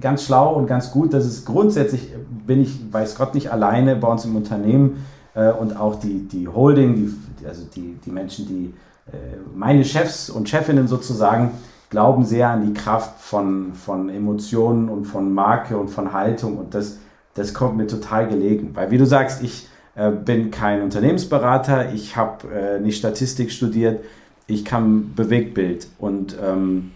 ganz 0.00 0.24
schlau 0.24 0.54
und 0.54 0.66
ganz 0.66 0.90
gut, 0.90 1.12
dass 1.12 1.24
es 1.24 1.44
grundsätzlich, 1.44 2.12
bin 2.46 2.60
ich, 2.62 2.92
weiß 2.92 3.16
Gott 3.16 3.34
nicht 3.34 3.50
alleine 3.50 3.96
bei 3.96 4.08
uns 4.08 4.24
im 4.24 4.36
Unternehmen 4.36 5.04
äh, 5.34 5.50
und 5.50 5.76
auch 5.76 5.96
die, 5.96 6.28
die 6.28 6.48
Holding, 6.48 6.94
die, 7.40 7.46
also 7.46 7.64
die, 7.74 7.98
die 8.04 8.10
Menschen, 8.10 8.46
die 8.46 8.74
äh, 9.10 9.16
meine 9.54 9.84
Chefs 9.84 10.30
und 10.30 10.48
Chefinnen 10.48 10.88
sozusagen, 10.88 11.52
glauben 11.94 12.24
sehr 12.24 12.48
an 12.48 12.66
die 12.66 12.74
Kraft 12.74 13.20
von, 13.20 13.72
von 13.72 14.08
Emotionen 14.08 14.88
und 14.88 15.04
von 15.04 15.32
Marke 15.32 15.78
und 15.78 15.86
von 15.86 16.12
Haltung 16.12 16.58
und 16.58 16.74
das, 16.74 16.98
das 17.34 17.54
kommt 17.54 17.76
mir 17.76 17.86
total 17.86 18.26
gelegen. 18.26 18.72
Weil 18.74 18.90
wie 18.90 18.98
du 18.98 19.06
sagst, 19.06 19.44
ich 19.44 19.68
äh, 19.94 20.10
bin 20.10 20.50
kein 20.50 20.82
Unternehmensberater, 20.82 21.92
ich 21.92 22.16
habe 22.16 22.48
äh, 22.52 22.80
nicht 22.80 22.98
Statistik 22.98 23.52
studiert, 23.52 24.04
ich 24.48 24.64
kann 24.64 25.14
Bewegtbild 25.14 25.86
und 26.00 26.36
ähm, 26.44 26.90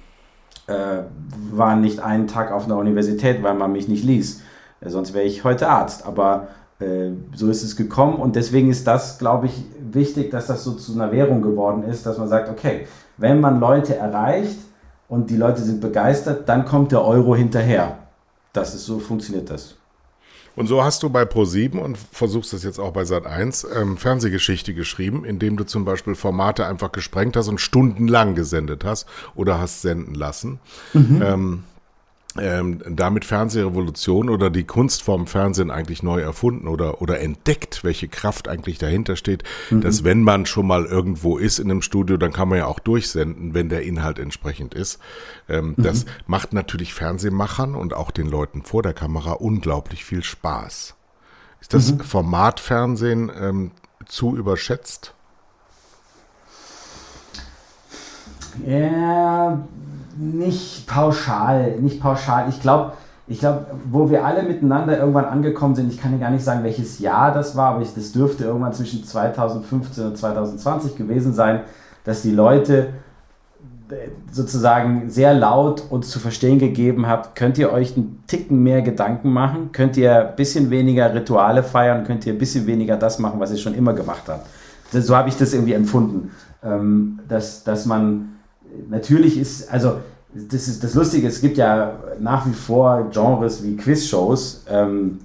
äh, 0.66 0.74
war 1.52 1.76
nicht 1.76 2.00
einen 2.00 2.26
Tag 2.26 2.50
auf 2.50 2.64
einer 2.64 2.76
Universität, 2.76 3.40
weil 3.44 3.54
man 3.54 3.70
mich 3.70 3.86
nicht 3.86 4.02
ließ. 4.02 4.42
Äh, 4.80 4.90
sonst 4.90 5.14
wäre 5.14 5.26
ich 5.26 5.44
heute 5.44 5.68
Arzt. 5.68 6.06
Aber 6.06 6.48
äh, 6.80 7.10
so 7.36 7.48
ist 7.48 7.62
es 7.62 7.76
gekommen 7.76 8.16
und 8.16 8.34
deswegen 8.34 8.68
ist 8.68 8.84
das, 8.88 9.20
glaube 9.20 9.46
ich, 9.46 9.64
wichtig, 9.92 10.32
dass 10.32 10.48
das 10.48 10.64
so 10.64 10.72
zu 10.72 10.92
einer 10.94 11.12
Währung 11.12 11.40
geworden 11.40 11.84
ist, 11.84 12.04
dass 12.04 12.18
man 12.18 12.26
sagt, 12.26 12.48
okay, 12.48 12.88
wenn 13.16 13.40
man 13.40 13.60
Leute 13.60 13.94
erreicht 13.94 14.58
und 15.08 15.30
die 15.30 15.36
Leute 15.36 15.62
sind 15.62 15.80
begeistert, 15.80 16.48
dann 16.48 16.64
kommt 16.64 16.92
der 16.92 17.04
Euro 17.04 17.34
hinterher. 17.34 17.98
Das 18.52 18.74
ist 18.74 18.86
so 18.86 18.98
funktioniert 18.98 19.50
das. 19.50 19.74
Und 20.58 20.66
so 20.66 20.82
hast 20.82 21.04
du 21.04 21.08
bei 21.10 21.22
Pro7 21.22 21.78
und 21.78 21.96
versuchst 21.96 22.52
das 22.52 22.64
jetzt 22.64 22.80
auch 22.80 22.92
bei 22.92 23.02
Sat1 23.02 23.64
ähm, 23.80 23.96
Fernsehgeschichte 23.96 24.74
geschrieben, 24.74 25.24
indem 25.24 25.56
du 25.56 25.62
zum 25.62 25.84
Beispiel 25.84 26.16
Formate 26.16 26.66
einfach 26.66 26.90
gesprengt 26.90 27.36
hast 27.36 27.46
und 27.46 27.60
stundenlang 27.60 28.34
gesendet 28.34 28.84
hast 28.84 29.06
oder 29.36 29.60
hast 29.60 29.82
senden 29.82 30.14
lassen. 30.14 30.58
Mhm. 30.94 31.22
Ähm, 31.24 31.64
ähm, 32.38 32.82
damit 32.86 33.24
Fernsehrevolution 33.24 34.28
oder 34.28 34.50
die 34.50 34.64
Kunstform 34.64 35.26
Fernsehen 35.26 35.70
eigentlich 35.70 36.02
neu 36.02 36.20
erfunden 36.20 36.68
oder, 36.68 37.00
oder 37.00 37.20
entdeckt, 37.20 37.84
welche 37.84 38.08
Kraft 38.08 38.48
eigentlich 38.48 38.78
dahinter 38.78 39.16
steht, 39.16 39.44
mhm. 39.70 39.80
dass 39.80 40.04
wenn 40.04 40.22
man 40.22 40.46
schon 40.46 40.66
mal 40.66 40.84
irgendwo 40.84 41.38
ist 41.38 41.58
in 41.58 41.70
einem 41.70 41.82
Studio, 41.82 42.16
dann 42.16 42.32
kann 42.32 42.48
man 42.48 42.58
ja 42.58 42.66
auch 42.66 42.78
durchsenden, 42.78 43.54
wenn 43.54 43.68
der 43.68 43.82
Inhalt 43.82 44.18
entsprechend 44.18 44.74
ist. 44.74 44.98
Ähm, 45.48 45.74
mhm. 45.76 45.82
Das 45.82 46.04
macht 46.26 46.52
natürlich 46.52 46.94
Fernsehmachern 46.94 47.74
und 47.74 47.94
auch 47.94 48.10
den 48.10 48.28
Leuten 48.28 48.62
vor 48.62 48.82
der 48.82 48.94
Kamera 48.94 49.32
unglaublich 49.32 50.04
viel 50.04 50.22
Spaß. 50.22 50.94
Ist 51.60 51.74
das 51.74 51.92
mhm. 51.92 52.00
Format 52.00 52.60
Fernsehen 52.60 53.32
ähm, 53.40 53.70
zu 54.06 54.36
überschätzt? 54.36 55.14
Ja, 58.66 59.58
nicht 60.16 60.86
pauschal, 60.86 61.76
nicht 61.80 62.00
pauschal. 62.00 62.48
Ich 62.48 62.60
glaube, 62.60 62.92
ich 63.28 63.40
glaube, 63.40 63.66
wo 63.90 64.10
wir 64.10 64.24
alle 64.24 64.42
miteinander 64.42 64.98
irgendwann 64.98 65.26
angekommen 65.26 65.74
sind, 65.74 65.92
ich 65.92 66.00
kann 66.00 66.12
dir 66.12 66.18
gar 66.18 66.30
nicht 66.30 66.44
sagen, 66.44 66.64
welches 66.64 66.98
Jahr 66.98 67.32
das 67.32 67.56
war, 67.56 67.74
aber 67.74 67.82
ich, 67.82 67.94
das 67.94 68.12
dürfte 68.12 68.44
irgendwann 68.44 68.72
zwischen 68.72 69.04
2015 69.04 70.06
und 70.06 70.16
2020 70.16 70.96
gewesen 70.96 71.34
sein, 71.34 71.60
dass 72.04 72.22
die 72.22 72.30
Leute 72.30 72.88
äh, 73.90 74.08
sozusagen 74.32 75.10
sehr 75.10 75.34
laut 75.34 75.84
uns 75.90 76.08
zu 76.08 76.18
verstehen 76.18 76.58
gegeben 76.58 77.06
habt, 77.06 77.36
könnt 77.36 77.58
ihr 77.58 77.70
euch 77.70 77.96
einen 77.96 78.22
Ticken 78.26 78.62
mehr 78.62 78.80
Gedanken 78.80 79.30
machen, 79.30 79.72
könnt 79.72 79.98
ihr 79.98 80.30
ein 80.30 80.36
bisschen 80.36 80.70
weniger 80.70 81.14
Rituale 81.14 81.62
feiern, 81.62 82.04
könnt 82.04 82.24
ihr 82.24 82.32
ein 82.32 82.38
bisschen 82.38 82.66
weniger 82.66 82.96
das 82.96 83.18
machen, 83.18 83.40
was 83.40 83.50
ihr 83.50 83.58
schon 83.58 83.74
immer 83.74 83.92
gemacht 83.92 84.22
habt. 84.26 84.46
So 84.90 85.14
habe 85.14 85.28
ich 85.28 85.36
das 85.36 85.52
irgendwie 85.52 85.74
empfunden, 85.74 86.30
ähm, 86.64 87.20
dass, 87.28 87.62
dass 87.62 87.84
man 87.84 88.37
natürlich 88.88 89.38
ist, 89.38 89.72
also 89.72 89.98
das 90.34 90.68
ist 90.68 90.84
das 90.84 90.94
Lustige, 90.94 91.26
es 91.26 91.40
gibt 91.40 91.56
ja 91.56 91.98
nach 92.20 92.46
wie 92.46 92.52
vor 92.52 93.08
Genres 93.10 93.62
wie 93.62 93.76
Quizshows, 93.76 94.64
ähm, 94.70 95.20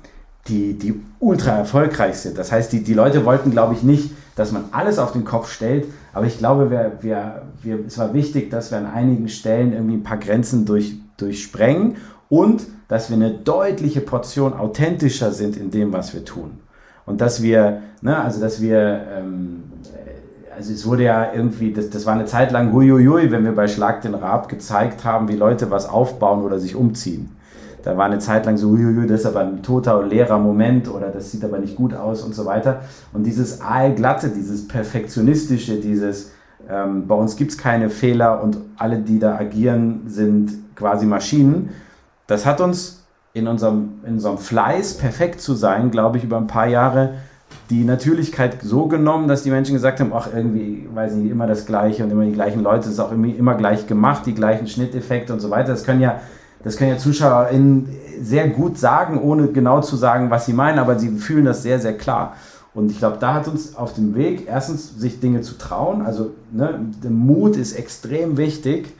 die, 0.47 0.77
die 0.77 0.99
ultra 1.19 1.51
erfolgreich 1.59 2.15
sind. 2.15 2.37
Das 2.37 2.51
heißt, 2.51 2.71
die, 2.73 2.83
die 2.83 2.93
Leute 2.93 3.25
wollten, 3.25 3.51
glaube 3.51 3.73
ich, 3.73 3.83
nicht, 3.83 4.11
dass 4.35 4.51
man 4.51 4.65
alles 4.71 4.99
auf 4.99 5.11
den 5.11 5.25
Kopf 5.25 5.51
stellt, 5.51 5.85
aber 6.11 6.25
ich 6.25 6.37
glaube, 6.37 6.69
wir, 6.69 6.93
wir, 7.01 7.41
wir, 7.61 7.79
es 7.85 7.97
war 7.97 8.13
wichtig, 8.13 8.49
dass 8.49 8.71
wir 8.71 8.77
an 8.77 8.87
einigen 8.87 9.29
Stellen 9.29 9.73
irgendwie 9.73 9.95
ein 9.95 10.03
paar 10.03 10.17
Grenzen 10.17 10.65
durch, 10.65 10.95
durchsprengen 11.17 11.97
und 12.29 12.63
dass 12.87 13.09
wir 13.09 13.15
eine 13.15 13.31
deutliche 13.31 14.01
Portion 14.01 14.53
authentischer 14.53 15.31
sind 15.31 15.55
in 15.55 15.71
dem, 15.71 15.93
was 15.93 16.13
wir 16.13 16.25
tun. 16.25 16.59
Und 17.05 17.21
dass 17.21 17.41
wir, 17.41 17.81
ne, 18.01 18.17
also 18.17 18.39
dass 18.39 18.61
wir 18.61 19.05
ähm, 19.11 19.63
also 20.55 20.73
es 20.73 20.85
wurde 20.85 21.03
ja 21.03 21.33
irgendwie, 21.33 21.73
das, 21.73 21.89
das 21.89 22.05
war 22.05 22.13
eine 22.13 22.25
Zeit 22.25 22.51
lang 22.51 22.73
huiuiui, 22.73 23.31
wenn 23.31 23.43
wir 23.43 23.53
bei 23.53 23.67
Schlag 23.67 24.01
den 24.01 24.15
Raab 24.15 24.49
gezeigt 24.49 25.03
haben, 25.03 25.27
wie 25.27 25.35
Leute 25.35 25.71
was 25.71 25.87
aufbauen 25.87 26.43
oder 26.43 26.59
sich 26.59 26.75
umziehen. 26.75 27.35
Da 27.83 27.97
war 27.97 28.05
eine 28.05 28.19
Zeit 28.19 28.45
lang 28.45 28.57
so, 28.57 28.69
huiuiui, 28.69 29.07
das 29.07 29.21
ist 29.21 29.25
aber 29.25 29.41
ein 29.41 29.61
toter 29.61 29.99
und 29.99 30.09
leerer 30.09 30.39
Moment 30.39 30.89
oder 30.89 31.09
das 31.09 31.31
sieht 31.31 31.43
aber 31.43 31.59
nicht 31.59 31.75
gut 31.75 31.93
aus 31.93 32.21
und 32.21 32.33
so 32.33 32.45
weiter. 32.45 32.81
Und 33.11 33.25
dieses 33.25 33.61
Aalglatte, 33.61 34.29
dieses 34.29 34.67
Perfektionistische, 34.67 35.75
dieses, 35.75 36.31
ähm, 36.69 37.07
bei 37.07 37.15
uns 37.15 37.35
gibt 37.35 37.51
es 37.51 37.57
keine 37.57 37.89
Fehler 37.89 38.41
und 38.41 38.57
alle, 38.77 38.99
die 38.99 39.19
da 39.19 39.35
agieren, 39.35 40.03
sind 40.07 40.53
quasi 40.75 41.05
Maschinen, 41.05 41.69
das 42.27 42.45
hat 42.45 42.61
uns 42.61 43.03
in 43.33 43.47
unserem, 43.47 43.95
in 44.05 44.13
unserem 44.13 44.37
Fleiß, 44.37 44.95
perfekt 44.97 45.41
zu 45.41 45.53
sein, 45.53 45.91
glaube 45.91 46.17
ich, 46.17 46.23
über 46.23 46.37
ein 46.37 46.47
paar 46.47 46.67
Jahre 46.67 47.15
die 47.69 47.85
Natürlichkeit 47.85 48.57
so 48.61 48.87
genommen, 48.87 49.27
dass 49.27 49.43
die 49.43 49.51
Menschen 49.51 49.73
gesagt 49.73 49.99
haben, 49.99 50.11
ach 50.13 50.27
irgendwie, 50.33 50.87
weiß 50.93 51.13
ich 51.13 51.19
nicht, 51.19 51.31
immer 51.31 51.47
das 51.47 51.65
Gleiche 51.65 52.03
und 52.03 52.11
immer 52.11 52.25
die 52.25 52.33
gleichen 52.33 52.61
Leute, 52.61 52.87
es 52.87 52.93
ist 52.93 52.99
auch 52.99 53.11
immer, 53.11 53.27
immer 53.27 53.55
gleich 53.55 53.87
gemacht, 53.87 54.25
die 54.25 54.35
gleichen 54.35 54.67
Schnitteffekte 54.67 55.33
und 55.33 55.39
so 55.39 55.49
weiter. 55.49 55.69
Das 55.69 55.83
können 55.83 56.01
ja, 56.01 56.19
das 56.63 56.77
können 56.77 56.91
ja 56.91 56.97
ZuschauerInnen 56.97 57.89
sehr 58.21 58.49
gut 58.49 58.77
sagen, 58.77 59.19
ohne 59.21 59.47
genau 59.47 59.81
zu 59.81 59.95
sagen, 59.95 60.29
was 60.29 60.45
sie 60.45 60.53
meinen, 60.53 60.79
aber 60.79 60.99
sie 60.99 61.09
fühlen 61.09 61.45
das 61.45 61.63
sehr, 61.63 61.79
sehr 61.79 61.97
klar. 61.97 62.35
Und 62.73 62.91
ich 62.91 62.97
glaube, 62.97 63.17
da 63.19 63.35
hat 63.35 63.47
uns 63.47 63.75
auf 63.75 63.93
dem 63.93 64.15
Weg, 64.15 64.47
erstens, 64.47 64.99
sich 64.99 65.19
Dinge 65.19 65.41
zu 65.41 65.57
trauen, 65.57 66.01
also 66.01 66.31
ne, 66.51 66.79
der 67.03 67.11
Mut 67.11 67.55
ist 67.55 67.73
extrem 67.73 68.37
wichtig, 68.37 68.93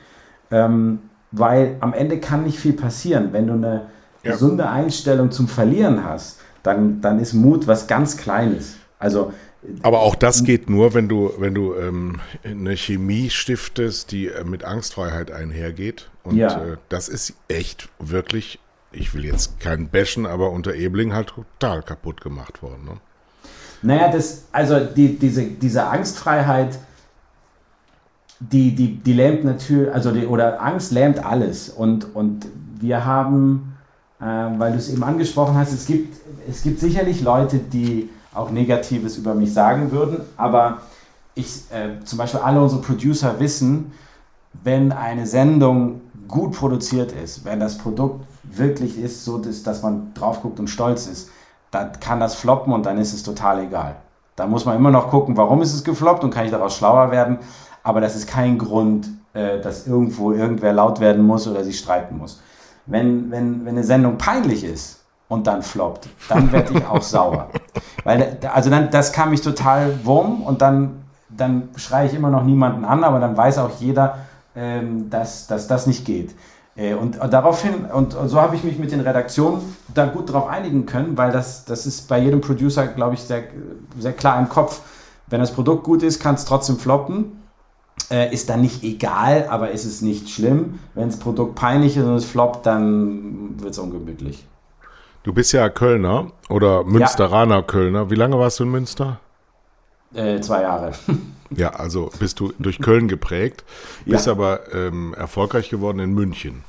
ähm, 0.52 1.00
weil 1.32 1.76
am 1.80 1.94
Ende 1.94 2.20
kann 2.20 2.44
nicht 2.44 2.60
viel 2.60 2.74
passieren, 2.74 3.30
wenn 3.32 3.48
du 3.48 3.54
eine 3.54 3.82
ja. 4.24 4.32
gesunde 4.32 4.70
Einstellung 4.70 5.32
zum 5.32 5.48
Verlieren 5.48 6.06
hast 6.06 6.40
dann, 6.64 7.02
dann 7.02 7.20
ist 7.20 7.34
Mut 7.34 7.68
was 7.68 7.88
ganz 7.88 8.18
Kleines. 8.18 8.76
Also 9.00 9.34
aber 9.82 10.02
auch 10.02 10.16
das 10.16 10.44
geht 10.44 10.70
nur, 10.70 10.94
wenn 10.94 11.08
du, 11.08 11.32
wenn 11.38 11.54
du 11.54 11.76
ähm, 11.76 12.20
eine 12.44 12.76
Chemie 12.76 13.30
stiftest, 13.30 14.12
die 14.12 14.28
äh, 14.28 14.44
mit 14.44 14.64
Angstfreiheit 14.64 15.32
einhergeht. 15.32 16.10
Und 16.24 16.36
ja. 16.36 16.50
äh, 16.50 16.78
das 16.90 17.10
ist 17.10 17.34
echt 17.48 17.90
wirklich, 18.00 18.60
ich 18.92 19.14
will 19.14 19.26
jetzt 19.26 19.60
keinen 19.60 19.88
bashen, 19.88 20.26
aber 20.26 20.52
unter 20.52 20.74
Ebling 20.76 21.14
halt 21.14 21.30
total 21.30 21.82
kaputt 21.82 22.22
gemacht 22.22 22.62
worden. 22.62 22.86
Ne? 22.86 22.98
Naja, 23.82 24.12
das, 24.12 24.46
also 24.52 24.80
die, 24.80 25.18
diese, 25.18 25.44
diese 25.44 25.86
Angstfreiheit, 25.86 26.80
die, 28.40 28.76
die, 28.76 28.98
die 28.98 29.14
lähmt 29.14 29.46
natürlich, 29.46 29.94
also 29.94 30.12
die, 30.12 30.26
oder 30.26 30.62
Angst 30.62 30.92
lähmt 30.92 31.24
alles. 31.24 31.70
Und, 31.70 32.16
und 32.16 32.48
wir 32.80 33.06
haben 33.06 33.73
weil 34.58 34.72
du 34.72 34.78
es 34.78 34.90
eben 34.90 35.04
angesprochen 35.04 35.56
hast, 35.56 35.74
es 35.74 35.86
gibt, 35.86 36.16
es 36.50 36.64
gibt 36.64 36.80
sicherlich 36.80 37.22
Leute, 37.22 37.58
die 37.58 38.10
auch 38.34 38.52
Negatives 38.52 39.18
über 39.18 39.36
mich 39.36 39.54
sagen 39.54 39.92
würden, 39.92 40.22
aber 40.38 40.80
ich, 41.36 41.64
äh, 41.72 42.04
zum 42.06 42.20
Beispiel 42.20 42.40
alle 42.40 42.62
unsere 42.62 42.82
Producer 42.82 43.40
wissen, 43.40 43.92
wenn 44.64 44.92
eine 44.92 45.28
Sendung 45.28 46.02
gut 46.28 46.54
produziert 46.54 47.12
ist, 47.12 47.44
wenn 47.44 47.60
das 47.60 47.78
Produkt 47.78 48.26
wirklich 48.44 48.98
ist, 48.98 49.26
so 49.26 49.40
dass, 49.40 49.64
dass 49.64 49.84
man 49.84 50.14
drauf 50.14 50.42
guckt 50.42 50.60
und 50.60 50.70
stolz 50.70 51.08
ist, 51.08 51.30
dann 51.72 51.92
kann 52.00 52.20
das 52.20 52.36
floppen 52.36 52.72
und 52.72 52.86
dann 52.86 52.98
ist 52.98 53.14
es 53.14 53.24
total 53.24 53.64
egal. 53.64 53.96
Da 54.36 54.48
muss 54.48 54.66
man 54.66 54.78
immer 54.78 54.92
noch 54.92 55.10
gucken, 55.10 55.36
warum 55.38 55.62
ist 55.62 55.74
es 55.74 55.84
gefloppt 55.84 56.24
und 56.24 56.32
kann 56.32 56.46
ich 56.46 56.52
daraus 56.52 56.78
schlauer 56.78 57.12
werden. 57.12 57.40
Aber 57.84 58.00
das 58.00 58.16
ist 58.16 58.28
kein 58.28 58.58
Grund, 58.58 59.10
äh, 59.34 59.60
dass 59.60 59.86
irgendwo 59.86 60.32
irgendwer 60.32 60.74
laut 60.74 61.00
werden 61.00 61.26
muss 61.26 61.48
oder 61.48 61.64
sich 61.64 61.78
streiten 61.78 62.18
muss 62.18 62.40
wenn, 62.86 63.32
wenn, 63.32 63.66
wenn 63.66 63.76
eine 63.76 63.84
Sendung 63.84 64.18
peinlich 64.18 64.64
ist 64.64 65.04
und 65.28 65.48
dann 65.48 65.64
floppt, 65.64 66.08
dann 66.30 66.52
werde 66.52 66.78
ich 66.78 66.86
auch 66.86 67.02
sauer. 67.02 67.50
Weil, 68.04 68.38
also 68.54 68.70
dann, 68.70 68.90
das 68.92 69.14
kann 69.14 69.30
mich 69.30 69.42
total 69.42 70.06
wurm 70.06 70.42
und 70.42 70.62
dann, 70.62 71.04
dann 71.30 71.70
schreie 71.76 72.08
ich 72.08 72.14
immer 72.14 72.30
noch 72.30 72.44
niemanden 72.44 72.86
an, 72.86 73.04
aber 73.04 73.20
dann 73.20 73.36
weiß 73.38 73.58
auch 73.60 73.72
jeder, 73.80 74.18
ähm, 74.56 75.10
dass, 75.10 75.48
dass 75.48 75.68
das 75.68 75.88
nicht 75.88 76.06
geht. 76.06 76.36
Äh, 76.76 76.96
und 76.96 77.18
daraufhin, 77.18 77.86
und 77.86 78.16
so 78.26 78.42
habe 78.42 78.56
ich 78.56 78.64
mich 78.64 78.78
mit 78.78 78.92
den 78.92 79.02
Redaktionen 79.02 79.62
da 79.94 80.06
gut 80.06 80.32
drauf 80.32 80.48
einigen 80.48 80.86
können, 80.86 81.18
weil 81.18 81.32
das, 81.32 81.66
das 81.66 81.86
ist 81.86 82.08
bei 82.08 82.20
jedem 82.20 82.42
Producer, 82.42 82.88
glaube 82.88 83.16
ich, 83.16 83.22
sehr, 83.22 83.44
sehr 83.98 84.14
klar 84.14 84.40
im 84.40 84.50
Kopf. 84.50 84.82
Wenn 85.28 85.40
das 85.40 85.52
Produkt 85.52 85.84
gut 85.84 86.04
ist, 86.04 86.20
kann 86.20 86.36
es 86.36 86.46
trotzdem 86.46 86.78
floppen. 86.78 87.43
Äh, 88.12 88.34
ist 88.34 88.50
dann 88.50 88.62
nicht 88.62 88.84
egal, 88.84 89.48
aber 89.50 89.72
ist 89.72 89.86
es 89.86 90.02
nicht 90.02 90.30
schlimm. 90.30 90.80
Wenn 90.94 91.10
das 91.10 91.20
Produkt 91.20 91.56
peinlich 91.56 91.98
ist 91.98 92.04
und 92.04 92.16
es 92.16 92.26
floppt, 92.26 92.66
dann 92.66 93.62
wird 93.62 93.72
es 93.72 93.80
ungemütlich. 93.80 94.46
Du 95.24 95.34
bist 95.34 95.54
ja 95.54 95.70
Kölner 95.70 96.32
oder 96.50 96.84
Münsteraner 96.84 97.56
ja. 97.56 97.62
Kölner. 97.62 98.10
Wie 98.10 98.16
lange 98.16 98.38
warst 98.38 98.60
du 98.60 98.64
in 98.66 98.72
Münster? 98.72 99.20
Äh, 100.14 100.40
zwei 100.42 100.62
Jahre. 100.62 100.92
Ja, 101.56 101.70
also 101.70 102.10
bist 102.18 102.40
du 102.40 102.52
durch 102.58 102.80
Köln 102.80 103.08
geprägt, 103.08 103.64
bist 104.08 104.26
ja. 104.26 104.32
aber 104.32 104.74
ähm, 104.74 105.14
erfolgreich 105.14 105.70
geworden 105.70 106.00
in 106.00 106.12
München. 106.12 106.64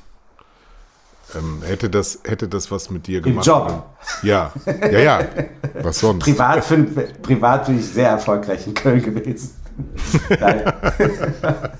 Ähm, 1.33 1.61
hätte, 1.65 1.89
das, 1.89 2.19
hätte 2.23 2.47
das 2.47 2.69
was 2.69 2.91
mit 2.91 3.07
dir 3.07 3.21
gemacht? 3.21 3.47
Im 3.47 3.53
Job? 3.53 3.83
Ja, 4.21 4.53
ja, 4.65 4.99
ja. 4.99 5.19
Was 5.81 5.99
sonst? 5.99 6.23
Privat, 6.23 6.63
find, 6.63 7.21
privat 7.23 7.65
bin 7.65 7.79
ich 7.79 7.87
sehr 7.87 8.09
erfolgreich 8.09 8.67
in 8.67 8.75
Köln 8.75 9.01
gewesen. 9.01 9.55
Nein. 10.39 10.73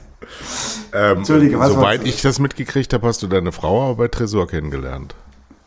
ähm, 0.93 1.17
Entschuldige, 1.17 1.59
was 1.59 1.69
Soweit 1.69 2.05
ich 2.05 2.21
das 2.21 2.39
mitgekriegt 2.39 2.93
habe, 2.93 3.07
hast 3.07 3.21
du 3.23 3.27
deine 3.27 3.51
Frau 3.51 3.83
aber 3.83 3.95
bei 3.95 4.07
Tresor 4.07 4.47
kennengelernt. 4.47 5.15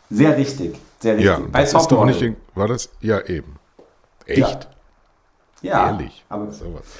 Sehr 0.09 0.35
richtig, 0.37 0.75
sehr 0.99 1.13
richtig. 1.13 1.25
Ja, 1.27 1.39
bei 1.39 1.61
das 1.61 1.73
ist 1.73 1.87
doch 1.87 2.05
nicht, 2.05 2.21
in, 2.21 2.35
war 2.55 2.67
das? 2.67 2.89
Ja, 3.01 3.21
eben. 3.21 3.55
Echt? 4.25 4.39
Ja. 4.39 4.59
Ja, 5.61 5.87
Ehrlich. 5.89 6.23
Aber, 6.29 6.47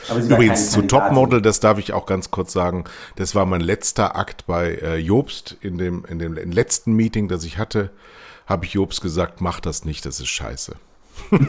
aber 0.10 0.20
Übrigens, 0.20 0.72
zu 0.72 0.82
Topmodel, 0.82 1.42
das 1.42 1.60
darf 1.62 1.78
ich 1.78 1.94
auch 1.94 2.06
ganz 2.06 2.30
kurz 2.30 2.52
sagen, 2.52 2.84
das 3.15 3.34
war 3.34 3.46
mein 3.46 3.62
letzter 3.62 4.18
Akt 4.18 4.48
bei 4.48 4.76
äh, 4.76 4.98
Jobst. 4.98 5.56
In 5.62 5.78
dem, 5.78 6.04
in 6.06 6.20
dem 6.20 6.34
letzten 6.34 6.94
Meeting, 6.94 7.30
das 7.30 7.46
ich 7.46 7.58
hatte, 7.58 7.89
habe 8.46 8.65
ich 8.65 8.74
Jobst 8.74 9.02
gesagt, 9.02 9.39
mach 9.39 9.60
das 9.60 9.86
nicht, 9.86 10.06
das 10.06 10.20
ist 10.20 10.28
scheiße. 10.28 10.76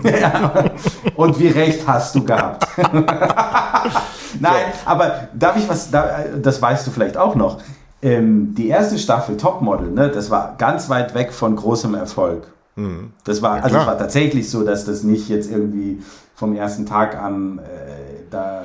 Ja, 0.05 0.65
und 1.17 1.39
wie 1.39 1.49
recht 1.49 1.87
hast 1.87 2.15
du 2.15 2.25
gehabt? 2.25 2.67
Nein, 4.41 4.65
aber 4.85 5.29
darf 5.35 5.57
ich 5.57 5.69
was, 5.69 5.91
das 5.91 6.63
weißt 6.63 6.87
du 6.87 6.91
vielleicht 6.91 7.17
auch 7.17 7.35
noch. 7.35 7.59
Ähm, 8.03 8.55
die 8.55 8.69
erste 8.69 8.99
Staffel 8.99 9.37
Topmodel, 9.37 9.91
ne, 9.91 10.09
das 10.09 10.31
war 10.31 10.55
ganz 10.57 10.89
weit 10.89 11.15
weg 11.15 11.33
von 11.33 11.57
großem 11.57 11.95
Erfolg. 11.95 12.47
Mhm. 12.77 13.13
Das 13.25 13.43
war, 13.43 13.59
ja, 13.59 13.63
also 13.65 13.79
es 13.79 13.87
war 13.87 13.99
tatsächlich 13.99 14.49
so, 14.51 14.65
dass 14.65 14.85
das 14.87 15.03
nicht 15.03 15.29
jetzt 15.29 15.51
irgendwie 15.51 16.03
vom 16.35 16.55
ersten 16.57 16.87
Tag 16.87 17.17
an 17.17 17.59
äh, 17.59 18.23
da 18.31 18.63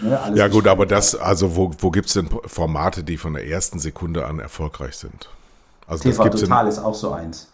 ne. 0.00 0.18
Ja, 0.34 0.48
gut, 0.48 0.66
aber 0.66 0.86
das, 0.86 1.14
also 1.14 1.54
wo, 1.54 1.70
wo 1.78 1.90
gibt 1.90 2.08
es 2.08 2.14
denn 2.14 2.28
Formate, 2.46 3.04
die 3.04 3.16
von 3.16 3.34
der 3.34 3.46
ersten 3.46 3.78
Sekunde 3.78 4.26
an 4.26 4.40
erfolgreich 4.40 4.96
sind? 4.96 5.28
Also 5.86 6.02
TV 6.02 6.28
Total 6.28 6.64
in, 6.64 6.70
ist 6.70 6.78
auch 6.78 6.94
so 6.94 7.12
eins. 7.12 7.51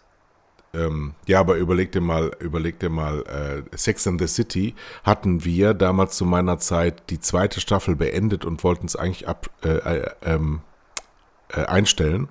Ähm, 0.75 1.15
ja, 1.27 1.41
aber 1.41 1.57
überleg 1.57 1.93
dir 1.93 2.01
mal, 2.01 2.31
überleg 2.41 2.79
dir 2.79 2.91
mal, 2.91 3.23
äh, 3.23 3.77
Sex 3.77 4.07
and 4.07 4.21
the 4.21 4.27
City 4.27 4.75
hatten 5.03 5.45
wir 5.45 5.73
damals 5.73 6.17
zu 6.17 6.27
meiner 6.27 6.59
Zeit 6.59 7.11
die 7.11 7.21
zweite 7.21 7.61
Staffel 7.61 7.97
beendet 7.97 8.45
und 8.45 8.63
wollten 8.65 8.87
es 8.87 8.95
eigentlich 8.95 9.27
ab, 9.29 9.49
äh, 9.65 9.69
äh, 9.69 10.11
ähm, 10.23 10.61
äh, 11.49 11.65
einstellen 11.65 12.29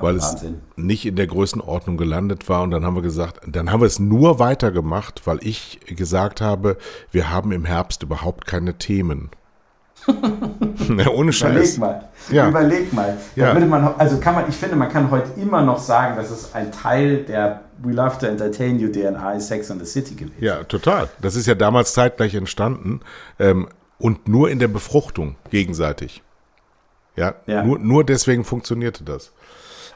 weil 0.00 0.20
Wahnsinn. 0.20 0.62
es 0.76 0.82
nicht 0.82 1.06
in 1.06 1.16
der 1.16 1.26
Größenordnung 1.26 1.96
gelandet 1.96 2.48
war. 2.48 2.62
Und 2.62 2.70
dann 2.70 2.84
haben 2.84 2.96
wir 2.96 3.02
gesagt, 3.02 3.40
dann 3.46 3.70
haben 3.70 3.80
wir 3.80 3.86
es 3.86 3.98
nur 3.98 4.38
weitergemacht, 4.38 5.26
weil 5.26 5.38
ich 5.42 5.80
gesagt 5.86 6.40
habe, 6.40 6.76
wir 7.10 7.30
haben 7.30 7.52
im 7.52 7.64
Herbst 7.64 8.02
überhaupt 8.02 8.46
keine 8.46 8.78
Themen. 8.78 9.30
Ja, 10.98 11.08
ohne 11.10 11.32
Scheiß. 11.32 11.76
Überleg 11.76 11.78
mal. 11.78 12.08
Ja. 12.30 12.48
Überleg 12.48 12.92
mal. 12.92 13.16
Ja. 13.34 13.54
Man, 13.54 13.94
also 13.98 14.18
kann 14.18 14.34
man, 14.34 14.48
ich 14.48 14.56
finde, 14.56 14.76
man 14.76 14.88
kann 14.88 15.10
heute 15.10 15.40
immer 15.40 15.62
noch 15.62 15.78
sagen, 15.78 16.16
dass 16.16 16.30
es 16.30 16.54
ein 16.54 16.72
Teil 16.72 17.24
der 17.24 17.62
We 17.78 17.92
Love 17.92 18.18
to 18.18 18.26
Entertain 18.26 18.78
You 18.78 18.88
DNA 18.88 19.32
ist 19.32 19.48
Sex 19.48 19.70
and 19.70 19.84
the 19.84 19.86
City 19.86 20.14
gewesen. 20.14 20.36
Ja, 20.40 20.64
total. 20.64 21.08
Das 21.20 21.36
ist 21.36 21.46
ja 21.46 21.54
damals 21.54 21.92
zeitgleich 21.92 22.34
entstanden 22.34 23.00
ähm, 23.38 23.68
und 23.98 24.28
nur 24.28 24.50
in 24.50 24.58
der 24.58 24.68
Befruchtung 24.68 25.36
gegenseitig. 25.50 26.22
Ja, 27.16 27.34
ja. 27.46 27.64
Nur, 27.64 27.78
nur 27.78 28.04
deswegen 28.04 28.44
funktionierte 28.44 29.02
das. 29.04 29.32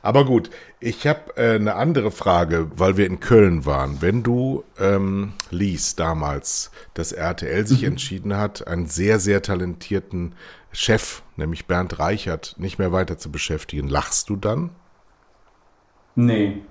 Aber 0.02 0.24
gut, 0.24 0.50
ich 0.78 1.06
habe 1.06 1.36
äh, 1.36 1.56
eine 1.56 1.74
andere 1.74 2.10
Frage, 2.10 2.70
weil 2.76 2.96
wir 2.96 3.06
in 3.06 3.20
Köln 3.20 3.66
waren. 3.66 4.00
Wenn 4.00 4.22
du 4.22 4.64
ähm, 4.78 5.34
liest 5.50 6.00
damals, 6.00 6.70
dass 6.94 7.12
RTL 7.12 7.66
sich 7.66 7.82
mhm. 7.82 7.88
entschieden 7.88 8.36
hat, 8.36 8.66
einen 8.66 8.86
sehr, 8.86 9.18
sehr 9.18 9.42
talentierten 9.42 10.34
Chef, 10.72 11.22
nämlich 11.36 11.66
Bernd 11.66 11.98
Reichert, 11.98 12.54
nicht 12.58 12.78
mehr 12.78 12.92
weiter 12.92 13.18
zu 13.18 13.30
beschäftigen, 13.30 13.88
lachst 13.88 14.30
du 14.30 14.36
dann? 14.36 14.70
Nee. 16.14 16.62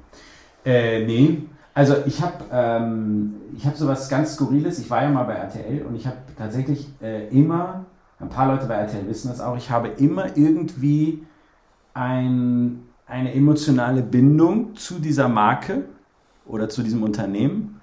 Äh, 0.66 1.06
nee. 1.06 1.44
Also 1.74 1.96
ich 2.06 2.22
habe 2.22 2.46
ähm, 2.52 3.36
hab 3.64 3.78
sowas 3.78 4.10
ganz 4.10 4.34
Skurriles. 4.34 4.80
Ich 4.80 4.90
war 4.90 5.04
ja 5.04 5.10
mal 5.10 5.24
bei 5.24 5.36
RTL 5.36 5.86
und 5.86 5.96
ich 5.96 6.08
habe 6.08 6.18
tatsächlich 6.38 6.88
äh, 7.02 7.28
immer, 7.28 7.86
ein 8.20 8.30
paar 8.30 8.48
Leute 8.48 8.66
bei 8.66 8.74
RTL 8.74 9.08
wissen 9.08 9.30
das 9.30 9.40
auch, 9.40 9.56
ich 9.56 9.70
habe 9.70 9.90
immer 9.90 10.36
irgendwie 10.36 11.26
ein 11.94 12.89
eine 13.10 13.34
emotionale 13.34 14.02
Bindung 14.02 14.76
zu 14.76 15.00
dieser 15.00 15.28
Marke 15.28 15.86
oder 16.46 16.70
zu 16.70 16.84
diesem 16.84 17.04
Unternehmen. 17.04 17.82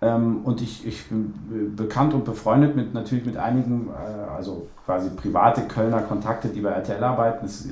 Ähm, 0.00 0.40
und 0.44 0.62
ich, 0.62 0.86
ich 0.86 1.08
bin 1.08 1.74
bekannt 1.76 2.14
und 2.14 2.24
befreundet 2.24 2.74
mit 2.74 2.94
natürlich 2.94 3.26
mit 3.26 3.36
einigen, 3.36 3.88
äh, 3.88 4.30
also 4.30 4.68
quasi 4.86 5.10
private 5.10 5.62
Kölner 5.62 6.00
Kontakte, 6.02 6.48
die 6.48 6.60
bei 6.60 6.70
RTL 6.70 7.02
arbeiten. 7.02 7.46
Das, 7.46 7.66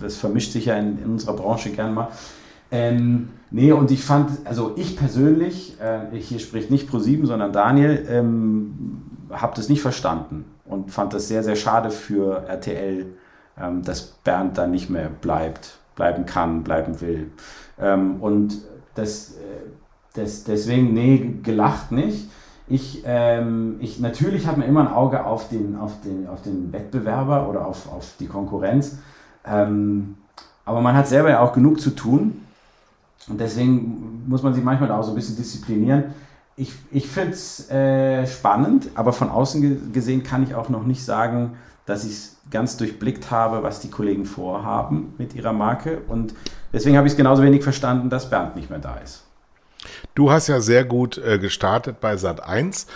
das 0.00 0.16
vermischt 0.16 0.52
sich 0.52 0.66
ja 0.66 0.76
in, 0.76 0.98
in, 0.98 1.10
unserer 1.10 1.34
Branche 1.34 1.70
gern 1.70 1.92
mal. 1.92 2.08
Ähm, 2.70 3.28
nee, 3.50 3.72
und 3.72 3.90
ich 3.90 4.02
fand, 4.02 4.30
also 4.46 4.72
ich 4.76 4.96
persönlich, 4.96 5.76
äh, 5.80 6.16
hier 6.16 6.38
spricht 6.38 6.70
nicht 6.70 6.88
Pro7, 6.88 7.26
sondern 7.26 7.52
Daniel, 7.52 8.06
ähm, 8.08 9.02
habe 9.30 9.54
das 9.56 9.68
nicht 9.68 9.82
verstanden 9.82 10.46
und 10.64 10.90
fand 10.90 11.12
das 11.12 11.28
sehr, 11.28 11.42
sehr 11.42 11.56
schade 11.56 11.90
für 11.90 12.44
RTL, 12.48 13.06
ähm, 13.60 13.82
dass 13.82 14.02
Bernd 14.02 14.56
da 14.56 14.66
nicht 14.66 14.88
mehr 14.88 15.08
bleibt 15.08 15.78
bleiben 15.94 16.26
kann, 16.26 16.62
bleiben 16.62 17.00
will. 17.00 17.30
Ähm, 17.78 18.16
und 18.20 18.58
das, 18.94 19.32
äh, 19.32 19.66
das, 20.14 20.44
deswegen, 20.44 20.92
nee, 20.94 21.36
gelacht 21.42 21.92
nicht. 21.92 22.30
Ich, 22.66 23.02
ähm, 23.04 23.76
ich 23.80 24.00
natürlich 24.00 24.46
hat 24.46 24.56
man 24.56 24.66
immer 24.66 24.80
ein 24.80 24.92
Auge 24.92 25.24
auf 25.24 25.48
den, 25.48 25.76
auf 25.76 26.00
den, 26.02 26.26
auf 26.26 26.42
den 26.42 26.72
Wettbewerber 26.72 27.48
oder 27.48 27.66
auf, 27.66 27.92
auf 27.92 28.14
die 28.18 28.26
Konkurrenz. 28.26 28.98
Ähm, 29.46 30.16
aber 30.64 30.80
man 30.80 30.96
hat 30.96 31.06
selber 31.06 31.30
ja 31.30 31.40
auch 31.40 31.52
genug 31.52 31.80
zu 31.80 31.90
tun. 31.90 32.40
Und 33.28 33.40
deswegen 33.40 34.24
muss 34.26 34.42
man 34.42 34.54
sich 34.54 34.64
manchmal 34.64 34.90
auch 34.92 35.02
so 35.02 35.12
ein 35.12 35.14
bisschen 35.14 35.36
disziplinieren. 35.36 36.04
Ich, 36.56 36.72
ich 36.90 37.08
finde 37.08 37.32
es 37.32 37.68
äh, 37.70 38.26
spannend, 38.26 38.90
aber 38.94 39.12
von 39.12 39.28
außen 39.28 39.92
gesehen 39.92 40.22
kann 40.22 40.42
ich 40.42 40.54
auch 40.54 40.68
noch 40.68 40.84
nicht 40.84 41.04
sagen, 41.04 41.56
dass 41.84 42.04
ich 42.04 42.12
es 42.12 42.33
ganz 42.54 42.78
durchblickt 42.78 43.30
habe, 43.30 43.62
was 43.62 43.80
die 43.80 43.90
Kollegen 43.90 44.24
vorhaben 44.24 45.12
mit 45.18 45.34
ihrer 45.34 45.52
Marke. 45.52 45.98
Und 46.08 46.34
deswegen 46.72 46.96
habe 46.96 47.06
ich 47.06 47.12
es 47.12 47.16
genauso 47.16 47.42
wenig 47.42 47.62
verstanden, 47.62 48.08
dass 48.08 48.30
Bernd 48.30 48.56
nicht 48.56 48.70
mehr 48.70 48.78
da 48.78 48.94
ist. 49.04 49.24
Du 50.14 50.30
hast 50.30 50.46
ja 50.46 50.60
sehr 50.60 50.84
gut 50.84 51.18
äh, 51.18 51.38
gestartet 51.38 52.00
bei 52.00 52.16
Sat 52.16 52.42
1. 52.42 52.86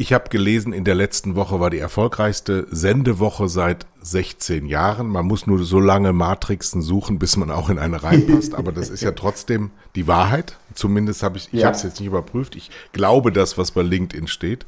Ich 0.00 0.14
habe 0.14 0.30
gelesen, 0.30 0.72
in 0.72 0.84
der 0.84 0.94
letzten 0.94 1.36
Woche 1.36 1.60
war 1.60 1.68
die 1.68 1.78
erfolgreichste 1.78 2.66
Sendewoche 2.70 3.50
seit 3.50 3.84
16 4.00 4.64
Jahren. 4.64 5.08
Man 5.08 5.26
muss 5.26 5.46
nur 5.46 5.62
so 5.62 5.78
lange 5.78 6.14
Matrixen 6.14 6.80
suchen, 6.80 7.18
bis 7.18 7.36
man 7.36 7.50
auch 7.50 7.68
in 7.68 7.78
eine 7.78 8.02
reinpasst. 8.02 8.54
Aber 8.54 8.72
das 8.72 8.88
ist 8.88 9.02
ja 9.02 9.10
trotzdem 9.10 9.72
die 9.96 10.06
Wahrheit. 10.06 10.56
Zumindest 10.72 11.22
habe 11.22 11.36
ich, 11.36 11.48
ich 11.52 11.60
ja. 11.60 11.66
habe 11.66 11.76
es 11.76 11.82
jetzt 11.82 12.00
nicht 12.00 12.06
überprüft. 12.06 12.56
Ich 12.56 12.70
glaube 12.92 13.30
das, 13.30 13.58
was 13.58 13.72
bei 13.72 13.82
LinkedIn 13.82 14.26
steht. 14.26 14.64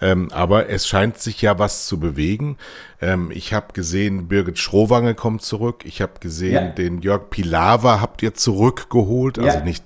Ähm, 0.00 0.30
aber 0.32 0.70
es 0.70 0.88
scheint 0.88 1.18
sich 1.18 1.42
ja 1.42 1.58
was 1.58 1.86
zu 1.86 2.00
bewegen. 2.00 2.56
Ähm, 3.02 3.30
ich 3.34 3.52
habe 3.52 3.74
gesehen, 3.74 4.28
Birgit 4.28 4.58
Schrowange 4.58 5.14
kommt 5.14 5.42
zurück. 5.42 5.82
Ich 5.84 6.00
habe 6.00 6.20
gesehen, 6.20 6.54
ja. 6.54 6.68
den 6.68 7.02
Jörg 7.02 7.28
Pilawa 7.28 8.00
habt 8.00 8.22
ihr 8.22 8.32
zurückgeholt. 8.32 9.38
Also 9.38 9.58
ja. 9.58 9.62
nicht 9.62 9.84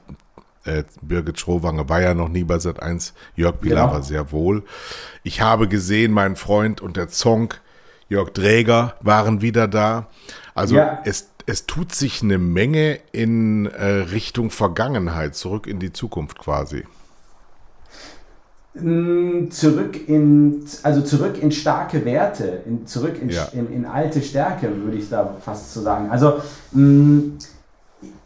äh, 0.64 0.84
Birgit 1.02 1.38
Schrowange 1.38 1.88
war 1.88 2.00
ja 2.00 2.14
noch 2.14 2.28
nie 2.28 2.44
bei 2.44 2.58
Sat 2.58 2.82
1, 2.82 3.14
Jörg 3.36 3.60
Pilar 3.60 3.88
genau. 3.90 4.02
sehr 4.02 4.32
wohl. 4.32 4.62
Ich 5.22 5.40
habe 5.40 5.68
gesehen, 5.68 6.12
mein 6.12 6.36
Freund 6.36 6.80
und 6.80 6.96
der 6.96 7.08
Zonk, 7.08 7.60
Jörg 8.08 8.30
Dräger, 8.30 8.94
waren 9.00 9.40
wieder 9.40 9.68
da. 9.68 10.08
Also 10.54 10.76
ja. 10.76 11.00
es, 11.04 11.30
es 11.46 11.66
tut 11.66 11.94
sich 11.94 12.22
eine 12.22 12.38
Menge 12.38 12.98
in 13.12 13.66
äh, 13.66 13.84
Richtung 13.84 14.50
Vergangenheit, 14.50 15.34
zurück 15.34 15.66
in 15.66 15.78
die 15.80 15.92
Zukunft 15.92 16.38
quasi. 16.38 16.84
Mm, 18.74 19.50
zurück 19.50 20.08
in, 20.08 20.64
also 20.82 21.00
zurück 21.02 21.40
in 21.40 21.52
starke 21.52 22.04
Werte, 22.04 22.62
in, 22.66 22.86
zurück 22.86 23.20
in, 23.22 23.30
ja. 23.30 23.44
in, 23.52 23.72
in 23.72 23.84
alte 23.84 24.20
Stärke, 24.20 24.68
würde 24.82 24.96
ich 24.96 25.08
da 25.08 25.36
fast 25.40 25.72
so 25.72 25.80
sagen. 25.80 26.10
Also 26.10 26.40
mh, 26.72 26.82
mm, 26.82 27.38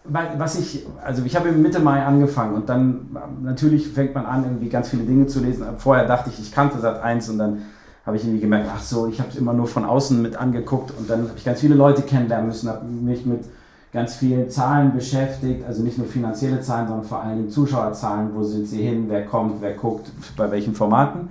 was 0.09 0.59
ich, 0.59 0.87
also 1.05 1.23
ich 1.25 1.37
habe 1.37 1.53
Mitte 1.53 1.81
Mai 1.81 2.05
angefangen 2.05 2.55
und 2.55 2.69
dann 2.69 3.17
natürlich 3.43 3.89
fängt 3.89 4.15
man 4.15 4.27
an, 4.27 4.45
irgendwie 4.45 4.69
ganz 4.69 4.89
viele 4.89 5.05
Dinge 5.05 5.27
zu 5.27 5.41
lesen. 5.41 5.65
Vorher 5.79 6.07
dachte 6.07 6.31
ich, 6.31 6.41
ich 6.41 6.53
kannte 6.53 6.79
Sat 6.79 7.03
1 7.03 7.29
und 7.31 7.39
dann 7.39 7.63
habe 8.07 8.17
ich 8.17 8.25
irgendwie 8.25 8.41
gemerkt, 8.41 8.69
ach 8.75 8.81
so, 8.81 9.07
ich 9.07 9.21
habe 9.21 9.31
es 9.31 9.37
immer 9.37 9.53
nur 9.53 9.67
von 9.67 9.85
außen 9.85 10.21
mit 10.23 10.37
angeguckt 10.37 10.93
und 10.99 11.11
dann 11.11 11.29
habe 11.29 11.33
ich 11.37 11.45
ganz 11.45 11.61
viele 11.61 11.75
Leute 11.75 12.03
kennenlernen 12.03 12.49
müssen, 12.49 12.69
habe 12.71 12.87
mich 12.87 13.27
mit 13.27 13.45
ganz 13.93 14.17
vielen 14.17 14.51
Zahlen 14.51 14.95
beschäftigt, 14.95 15.65
also 15.67 15.83
nicht 15.83 15.99
nur 15.99 16.07
finanzielle 16.07 16.61
Zahlen, 16.61 16.89
sondern 16.89 17.07
vor 17.07 17.23
allem 17.23 17.51
Zuschauerzahlen, 17.51 18.31
wo 18.35 18.43
sind 18.43 18.67
sie 18.67 18.83
hin, 18.83 19.07
wer 19.09 19.25
kommt, 19.25 19.61
wer 19.61 19.75
guckt, 19.75 20.11
bei 20.37 20.51
welchen 20.51 20.75
Formaten. 20.75 21.29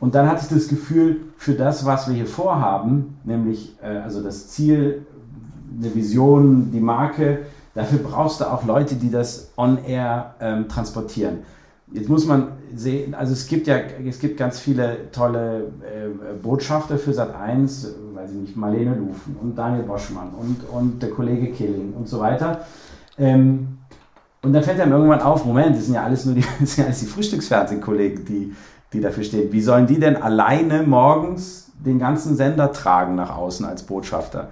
Und 0.00 0.14
dann 0.14 0.28
hatte 0.28 0.42
ich 0.42 0.48
das 0.48 0.68
Gefühl, 0.68 1.22
für 1.36 1.54
das, 1.54 1.84
was 1.84 2.08
wir 2.08 2.14
hier 2.14 2.26
vorhaben, 2.26 3.18
nämlich 3.24 3.76
äh, 3.82 3.98
also 3.98 4.22
das 4.22 4.48
Ziel, 4.48 5.06
eine 5.78 5.94
Vision, 5.94 6.70
die 6.72 6.80
Marke, 6.80 7.40
dafür 7.78 8.00
brauchst 8.00 8.40
du 8.40 8.44
auch 8.44 8.64
Leute, 8.64 8.96
die 8.96 9.10
das 9.10 9.52
on-air 9.56 10.34
ähm, 10.40 10.68
transportieren. 10.68 11.38
Jetzt 11.92 12.08
muss 12.08 12.26
man 12.26 12.48
sehen, 12.74 13.14
also 13.14 13.32
es 13.32 13.46
gibt 13.46 13.68
ja, 13.68 13.76
es 13.76 14.18
gibt 14.18 14.36
ganz 14.36 14.58
viele 14.58 15.10
tolle 15.12 15.70
äh, 15.80 16.34
Botschafter 16.42 16.98
für 16.98 17.14
Sat 17.14 17.34
1, 17.34 17.94
weiß 18.14 18.30
ich 18.32 18.36
nicht, 18.36 18.56
Marlene 18.56 18.96
Lufen 18.96 19.36
und 19.40 19.56
Daniel 19.56 19.84
Boschmann 19.84 20.30
und, 20.30 20.68
und 20.70 21.00
der 21.00 21.10
Kollege 21.10 21.52
Killing 21.52 21.94
und 21.94 22.08
so 22.08 22.18
weiter. 22.18 22.66
Ähm, 23.16 23.78
und 24.42 24.52
dann 24.52 24.62
fällt 24.64 24.80
einem 24.80 24.92
irgendwann 24.92 25.22
auf, 25.22 25.44
Moment, 25.44 25.76
das 25.76 25.86
sind 25.86 25.94
ja 25.94 26.02
alles 26.02 26.24
nur 26.24 26.34
die, 26.34 26.44
das 26.60 26.74
sind 26.74 26.84
ja 26.84 26.92
die 26.92 27.06
Frühstücksfernsehkollegen, 27.06 28.24
die, 28.24 28.54
die 28.92 29.00
dafür 29.00 29.22
stehen. 29.22 29.52
Wie 29.52 29.62
sollen 29.62 29.86
die 29.86 30.00
denn 30.00 30.16
alleine 30.16 30.82
morgens 30.82 31.70
den 31.78 32.00
ganzen 32.00 32.36
Sender 32.36 32.72
tragen 32.72 33.14
nach 33.14 33.36
außen 33.36 33.64
als 33.64 33.84
Botschafter? 33.84 34.48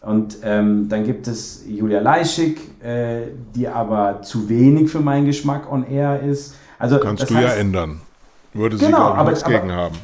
Und 0.00 0.38
ähm, 0.44 0.88
dann 0.88 1.04
gibt 1.04 1.26
es 1.26 1.64
Julia 1.66 2.00
Leischig, 2.00 2.58
äh, 2.82 3.22
die 3.54 3.66
aber 3.66 4.22
zu 4.22 4.48
wenig 4.48 4.90
für 4.90 5.00
meinen 5.00 5.26
Geschmack 5.26 5.70
on 5.70 5.84
air 5.84 6.22
ist. 6.22 6.54
Also, 6.78 6.98
Kannst 6.98 7.28
du 7.28 7.34
heißt, 7.34 7.48
ja 7.48 7.54
ändern. 7.54 8.00
Würde 8.54 8.78
sie, 8.78 8.86
genau, 8.86 9.12
glaube 9.12 9.32
ich, 9.32 9.36
nichts 9.36 9.44
gegen 9.44 9.72
haben. 9.72 9.96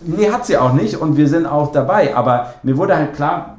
Nee, 0.00 0.30
hat 0.30 0.46
sie 0.46 0.56
auch 0.56 0.72
nicht 0.72 0.96
und 0.96 1.16
wir 1.16 1.28
sind 1.28 1.46
auch 1.46 1.72
dabei. 1.72 2.14
Aber 2.16 2.54
mir 2.62 2.76
wurde 2.76 2.96
halt 2.96 3.14
klar, 3.14 3.58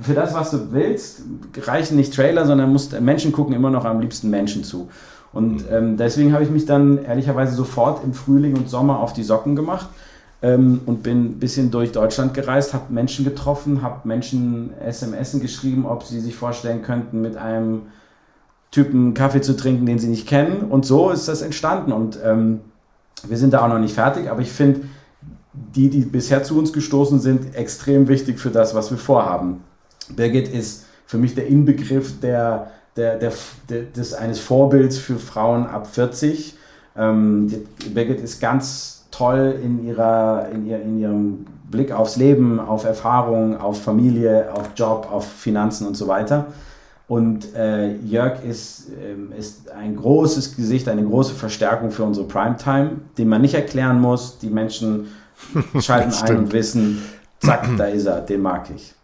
für 0.00 0.14
das, 0.14 0.34
was 0.34 0.50
du 0.50 0.72
willst, 0.72 1.22
reichen 1.56 1.96
nicht 1.96 2.14
Trailer, 2.14 2.46
sondern 2.46 2.70
musst 2.72 2.98
Menschen 3.00 3.32
gucken 3.32 3.54
immer 3.54 3.70
noch 3.70 3.84
am 3.84 4.00
liebsten 4.00 4.30
Menschen 4.30 4.64
zu. 4.64 4.88
Und 5.32 5.68
mhm. 5.68 5.74
ähm, 5.74 5.96
deswegen 5.96 6.32
habe 6.32 6.44
ich 6.44 6.50
mich 6.50 6.66
dann 6.66 7.04
ehrlicherweise 7.04 7.54
sofort 7.54 8.04
im 8.04 8.14
Frühling 8.14 8.56
und 8.56 8.68
Sommer 8.68 9.00
auf 9.00 9.12
die 9.12 9.22
Socken 9.22 9.56
gemacht 9.56 9.88
ähm, 10.42 10.80
und 10.86 11.02
bin 11.02 11.24
ein 11.24 11.38
bisschen 11.38 11.70
durch 11.70 11.92
Deutschland 11.92 12.34
gereist, 12.34 12.74
habe 12.74 12.92
Menschen 12.92 13.24
getroffen, 13.24 13.82
habe 13.82 14.06
Menschen 14.06 14.70
SMS 14.80 15.38
geschrieben, 15.40 15.86
ob 15.86 16.04
sie 16.04 16.20
sich 16.20 16.36
vorstellen 16.36 16.82
könnten, 16.82 17.20
mit 17.20 17.36
einem 17.36 17.82
Typen 18.70 19.14
Kaffee 19.14 19.40
zu 19.40 19.56
trinken, 19.56 19.86
den 19.86 19.98
sie 19.98 20.08
nicht 20.08 20.28
kennen. 20.28 20.70
Und 20.70 20.84
so 20.84 21.10
ist 21.10 21.26
das 21.26 21.42
entstanden. 21.42 21.92
Und 21.92 22.18
ähm, 22.22 22.60
wir 23.26 23.36
sind 23.36 23.52
da 23.52 23.64
auch 23.64 23.68
noch 23.68 23.78
nicht 23.78 23.94
fertig, 23.94 24.30
aber 24.30 24.40
ich 24.40 24.52
finde, 24.52 24.82
die, 25.52 25.90
die 25.90 26.02
bisher 26.02 26.44
zu 26.44 26.56
uns 26.58 26.72
gestoßen 26.72 27.18
sind, 27.18 27.54
extrem 27.56 28.06
wichtig 28.08 28.38
für 28.38 28.50
das, 28.50 28.74
was 28.74 28.90
wir 28.90 28.98
vorhaben. 28.98 29.64
Birgit 30.14 30.48
ist 30.48 30.84
für 31.06 31.18
mich 31.18 31.34
der 31.34 31.46
Inbegriff 31.48 32.20
der, 32.20 32.70
der, 32.96 33.16
der, 33.16 33.32
der 33.68 33.82
des, 33.84 34.14
eines 34.14 34.38
Vorbilds 34.38 34.98
für 34.98 35.18
Frauen 35.18 35.66
ab 35.66 35.86
40. 35.86 36.54
Ähm, 36.96 37.52
Birgit 37.92 38.20
ist 38.20 38.40
ganz 38.40 38.97
toll 39.18 39.58
in, 39.62 39.84
ihrer, 39.84 40.48
in, 40.52 40.66
ihr, 40.66 40.80
in 40.80 41.00
ihrem 41.00 41.46
Blick 41.70 41.92
aufs 41.92 42.16
Leben, 42.16 42.60
auf 42.60 42.84
Erfahrung, 42.84 43.60
auf 43.60 43.82
Familie, 43.82 44.52
auf 44.54 44.70
Job, 44.76 45.08
auf 45.10 45.26
Finanzen 45.26 45.86
und 45.86 45.96
so 45.96 46.06
weiter. 46.06 46.46
Und 47.08 47.54
äh, 47.54 47.96
Jörg 47.96 48.44
ist, 48.44 48.90
ähm, 49.02 49.32
ist 49.36 49.70
ein 49.70 49.96
großes 49.96 50.56
Gesicht, 50.56 50.88
eine 50.88 51.02
große 51.02 51.34
Verstärkung 51.34 51.90
für 51.90 52.04
unsere 52.04 52.26
Primetime, 52.26 52.92
den 53.16 53.28
man 53.28 53.40
nicht 53.40 53.54
erklären 53.54 54.00
muss. 54.00 54.38
Die 54.38 54.50
Menschen 54.50 55.08
schalten 55.80 56.12
ein 56.12 56.36
und 56.36 56.52
wissen, 56.52 57.02
zack, 57.40 57.68
da 57.76 57.86
ist 57.86 58.06
er, 58.06 58.20
den 58.20 58.42
mag 58.42 58.68
ich. 58.74 58.94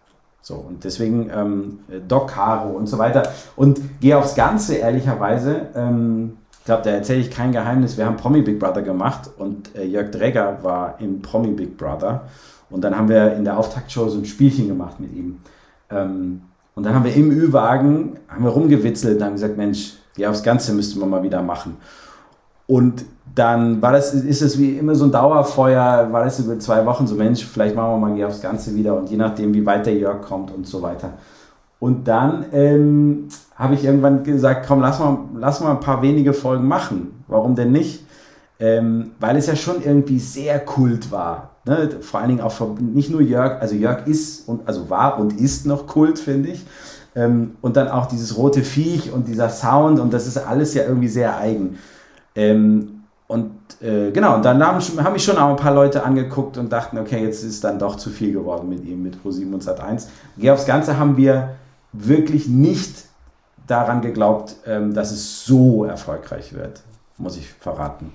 So, 0.43 0.57
und 0.57 0.85
deswegen 0.85 1.31
ähm, 1.35 1.79
Doc 2.07 2.29
Caro 2.29 2.69
und 2.77 2.87
so 2.87 2.99
weiter. 2.99 3.23
Und 3.57 3.81
gehe 4.01 4.19
aufs 4.19 4.35
Ganze, 4.35 4.75
ehrlicherweise. 4.75 5.69
Ähm, 5.75 6.37
ich 6.65 6.67
glaube, 6.67 6.81
da 6.83 6.93
erzähle 6.93 7.21
ich 7.21 7.31
kein 7.31 7.53
Geheimnis. 7.53 7.99
Wir 7.99 8.07
haben 8.07 8.17
Promi 8.17 8.41
Big 8.41 8.59
Brother 8.59 8.81
gemacht 8.81 9.29
und 9.37 9.77
äh, 9.77 9.85
Jörg 9.85 10.11
Dräger 10.11 10.61
war 10.63 10.99
in 10.99 11.21
Promi 11.21 11.49
Big 11.49 11.77
Brother. 11.77 12.23
Und 12.71 12.83
dann 12.83 12.97
haben 12.97 13.11
wir 13.11 13.35
in 13.35 13.45
der 13.45 13.59
Auftaktshow 13.59 14.09
so 14.09 14.17
ein 14.17 14.25
Spielchen 14.25 14.69
gemacht 14.69 14.99
mit 14.99 15.13
ihm. 15.13 15.41
Ähm, 15.91 16.41
und 16.75 16.87
dann 16.87 16.95
haben 16.95 17.05
wir 17.05 17.15
im 17.15 17.31
Ü-Wagen, 17.31 18.19
haben 18.29 18.45
wir 18.45 18.51
rumgewitzelt 18.51 19.19
und 19.19 19.25
haben 19.25 19.35
gesagt, 19.35 19.59
Mensch, 19.59 19.99
ja, 20.17 20.31
aufs 20.31 20.43
Ganze 20.43 20.73
müsste 20.73 20.99
man 20.99 21.11
mal 21.11 21.23
wieder 21.23 21.43
machen. 21.43 21.77
Und 22.67 23.05
dann 23.35 23.83
war 23.83 23.93
das, 23.93 24.15
ist 24.15 24.41
es 24.41 24.59
wie 24.59 24.79
immer 24.79 24.95
so 24.95 25.05
ein 25.05 25.13
Dauerfeuer, 25.13 26.09
war 26.13 26.25
das 26.25 26.41
über 26.41 26.59
zwei 26.61 26.87
Wochen 26.87 27.07
so, 27.07 27.15
Mensch, 27.15 27.45
vielleicht 27.45 27.77
machen 27.77 28.01
wir 28.01 28.09
mal 28.09 28.25
aufs 28.25 28.41
Ganze 28.41 28.75
wieder 28.75 28.97
und 28.97 29.11
je 29.11 29.19
nachdem, 29.19 29.53
wie 29.53 29.67
weit 29.67 29.85
der 29.85 29.97
Jörg 29.97 30.23
kommt 30.23 30.51
und 30.51 30.67
so 30.67 30.81
weiter. 30.81 31.11
Und 31.85 32.09
dann 32.09 32.47
ähm, 32.55 33.29
habe 33.57 33.75
ich 33.75 33.85
irgendwann 33.85 34.25
gesagt, 34.25 34.65
komm, 34.67 34.81
lass 34.81 35.01
mal, 35.01 35.19
lass 35.37 35.61
mal 35.61 35.73
ein 35.73 35.81
paar 35.81 36.01
wenige 36.01 36.33
Folgen 36.33 36.67
machen. 36.67 37.23
Warum 37.29 37.57
denn 37.57 37.73
nicht? 37.73 38.07
Ähm, 38.59 39.11
weil 39.21 39.37
es 39.37 39.49
ja 39.49 39.55
schon 39.55 39.83
irgendwie 39.83 40.19
sehr 40.19 40.61
kult 40.61 41.13
war. 41.13 41.51
Ne? 41.67 41.91
Vor 42.01 42.21
allen 42.21 42.31
Dingen 42.31 42.41
auch 42.41 42.53
von, 42.53 42.77
nicht 42.95 43.11
nur 43.11 43.21
Jörg, 43.21 43.61
also 43.61 43.75
Jörg 43.75 44.07
ist 44.07 44.49
und 44.49 44.67
also 44.67 44.89
war 44.89 45.19
und 45.19 45.39
ist 45.39 45.67
noch 45.67 45.87
Kult, 45.87 46.19
finde 46.19 46.53
ich. 46.53 46.65
Ähm, 47.15 47.57
und 47.61 47.77
dann 47.77 47.89
auch 47.89 48.07
dieses 48.07 48.39
rote 48.39 48.63
Viech 48.63 49.13
und 49.13 49.29
dieser 49.29 49.51
Sound 49.51 50.01
und 50.01 50.11
das 50.15 50.27
ist 50.27 50.39
alles 50.39 50.73
ja 50.73 50.85
irgendwie 50.85 51.09
sehr 51.09 51.37
eigen. 51.37 51.79
Ähm, 52.35 53.03
und 53.27 53.51
äh, 53.83 54.11
genau, 54.11 54.37
und 54.37 54.45
dann 54.47 54.67
haben, 54.67 54.81
haben 54.81 55.13
mich 55.13 55.25
schon 55.25 55.37
auch 55.37 55.51
ein 55.51 55.57
paar 55.57 55.75
Leute 55.75 56.03
angeguckt 56.03 56.57
und 56.57 56.73
dachten, 56.73 56.97
okay, 56.97 57.23
jetzt 57.23 57.45
ist 57.45 57.63
dann 57.63 57.79
doch 57.79 57.97
zu 57.97 58.09
viel 58.09 58.33
geworden 58.33 58.71
mit 58.71 58.87
ihm, 58.87 59.03
mit 59.03 59.19
Pro7 59.23 59.53
und 59.53 59.63
Sat1. 59.63 60.07
Geh 60.39 60.51
aufs 60.51 60.65
Ganze 60.65 60.99
haben 60.99 61.19
wir 61.19 61.51
wirklich 61.95 62.49
nicht 62.49 63.07
daran 63.67 64.03
geglaubt, 64.03 64.57
ähm, 64.67 64.95
dass 64.95 65.11
es 65.11 65.45
so 65.45 65.85
erfolgreich 65.85 66.53
wird, 66.53 66.83
muss 67.17 67.37
ich 67.37 67.49
verraten. 67.49 68.13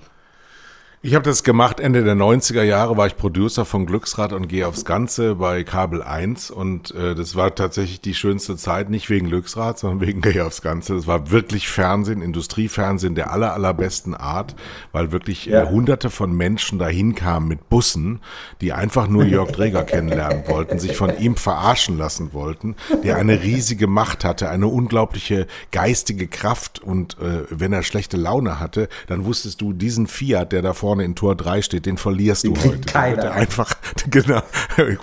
Ich 1.02 1.14
habe 1.14 1.24
das 1.24 1.44
gemacht, 1.44 1.80
Ende 1.80 2.04
der 2.04 2.14
90er 2.14 2.62
Jahre 2.62 2.98
war 2.98 3.06
ich 3.06 3.16
Producer 3.16 3.64
von 3.64 3.86
Glücksrad 3.86 4.34
und 4.34 4.48
gehe 4.48 4.68
aufs 4.68 4.84
Ganze 4.84 5.36
bei 5.36 5.64
Kabel 5.64 6.02
1 6.02 6.50
und 6.50 6.94
äh, 6.94 7.14
das 7.14 7.34
war 7.36 7.54
tatsächlich 7.54 8.02
die 8.02 8.12
schönste 8.12 8.58
Zeit, 8.58 8.90
nicht 8.90 9.08
wegen 9.08 9.28
Glücksrad, 9.28 9.78
sondern 9.78 10.00
wegen 10.06 10.20
Gehe 10.20 10.44
aufs 10.44 10.60
Ganze. 10.60 10.96
Das 10.96 11.06
war 11.06 11.30
wirklich 11.30 11.70
Fernsehen, 11.70 12.20
Industriefernsehen 12.20 13.14
der 13.14 13.32
aller, 13.32 13.54
allerbesten 13.54 14.14
Art, 14.14 14.54
weil 14.92 15.10
wirklich 15.10 15.48
äh, 15.48 15.52
ja. 15.52 15.62
äh, 15.62 15.70
hunderte 15.70 16.10
von 16.10 16.36
Menschen 16.36 16.78
dahin 16.78 17.14
kamen 17.14 17.48
mit 17.48 17.70
Bussen, 17.70 18.20
die 18.60 18.74
einfach 18.74 19.08
nur 19.08 19.24
Jörg 19.24 19.52
Dräger 19.52 19.84
kennenlernen 19.84 20.42
wollten, 20.48 20.78
sich 20.78 20.98
von 20.98 21.18
ihm 21.18 21.36
verarschen 21.36 21.96
lassen 21.96 22.34
wollten, 22.34 22.76
der 23.04 23.16
eine 23.16 23.42
riesige 23.42 23.86
Macht 23.86 24.22
hatte, 24.22 24.50
eine 24.50 24.66
unglaubliche 24.66 25.46
geistige 25.70 26.28
Kraft 26.28 26.78
und 26.78 27.16
äh, 27.20 27.44
wenn 27.48 27.72
er 27.72 27.84
schlechte 27.84 28.18
Laune 28.18 28.60
hatte, 28.60 28.90
dann 29.06 29.24
wusstest 29.24 29.62
du, 29.62 29.72
diesen 29.72 30.06
Fiat, 30.06 30.52
der 30.52 30.60
davor 30.60 30.89
vorne 30.90 31.04
in 31.04 31.14
Tor 31.14 31.36
3 31.36 31.62
steht, 31.62 31.86
den 31.86 31.98
verlierst 31.98 32.44
du 32.44 32.56
heute. 32.56 32.80
Keiner. 32.80 33.30
einfach, 33.30 33.74
genau, 34.10 34.42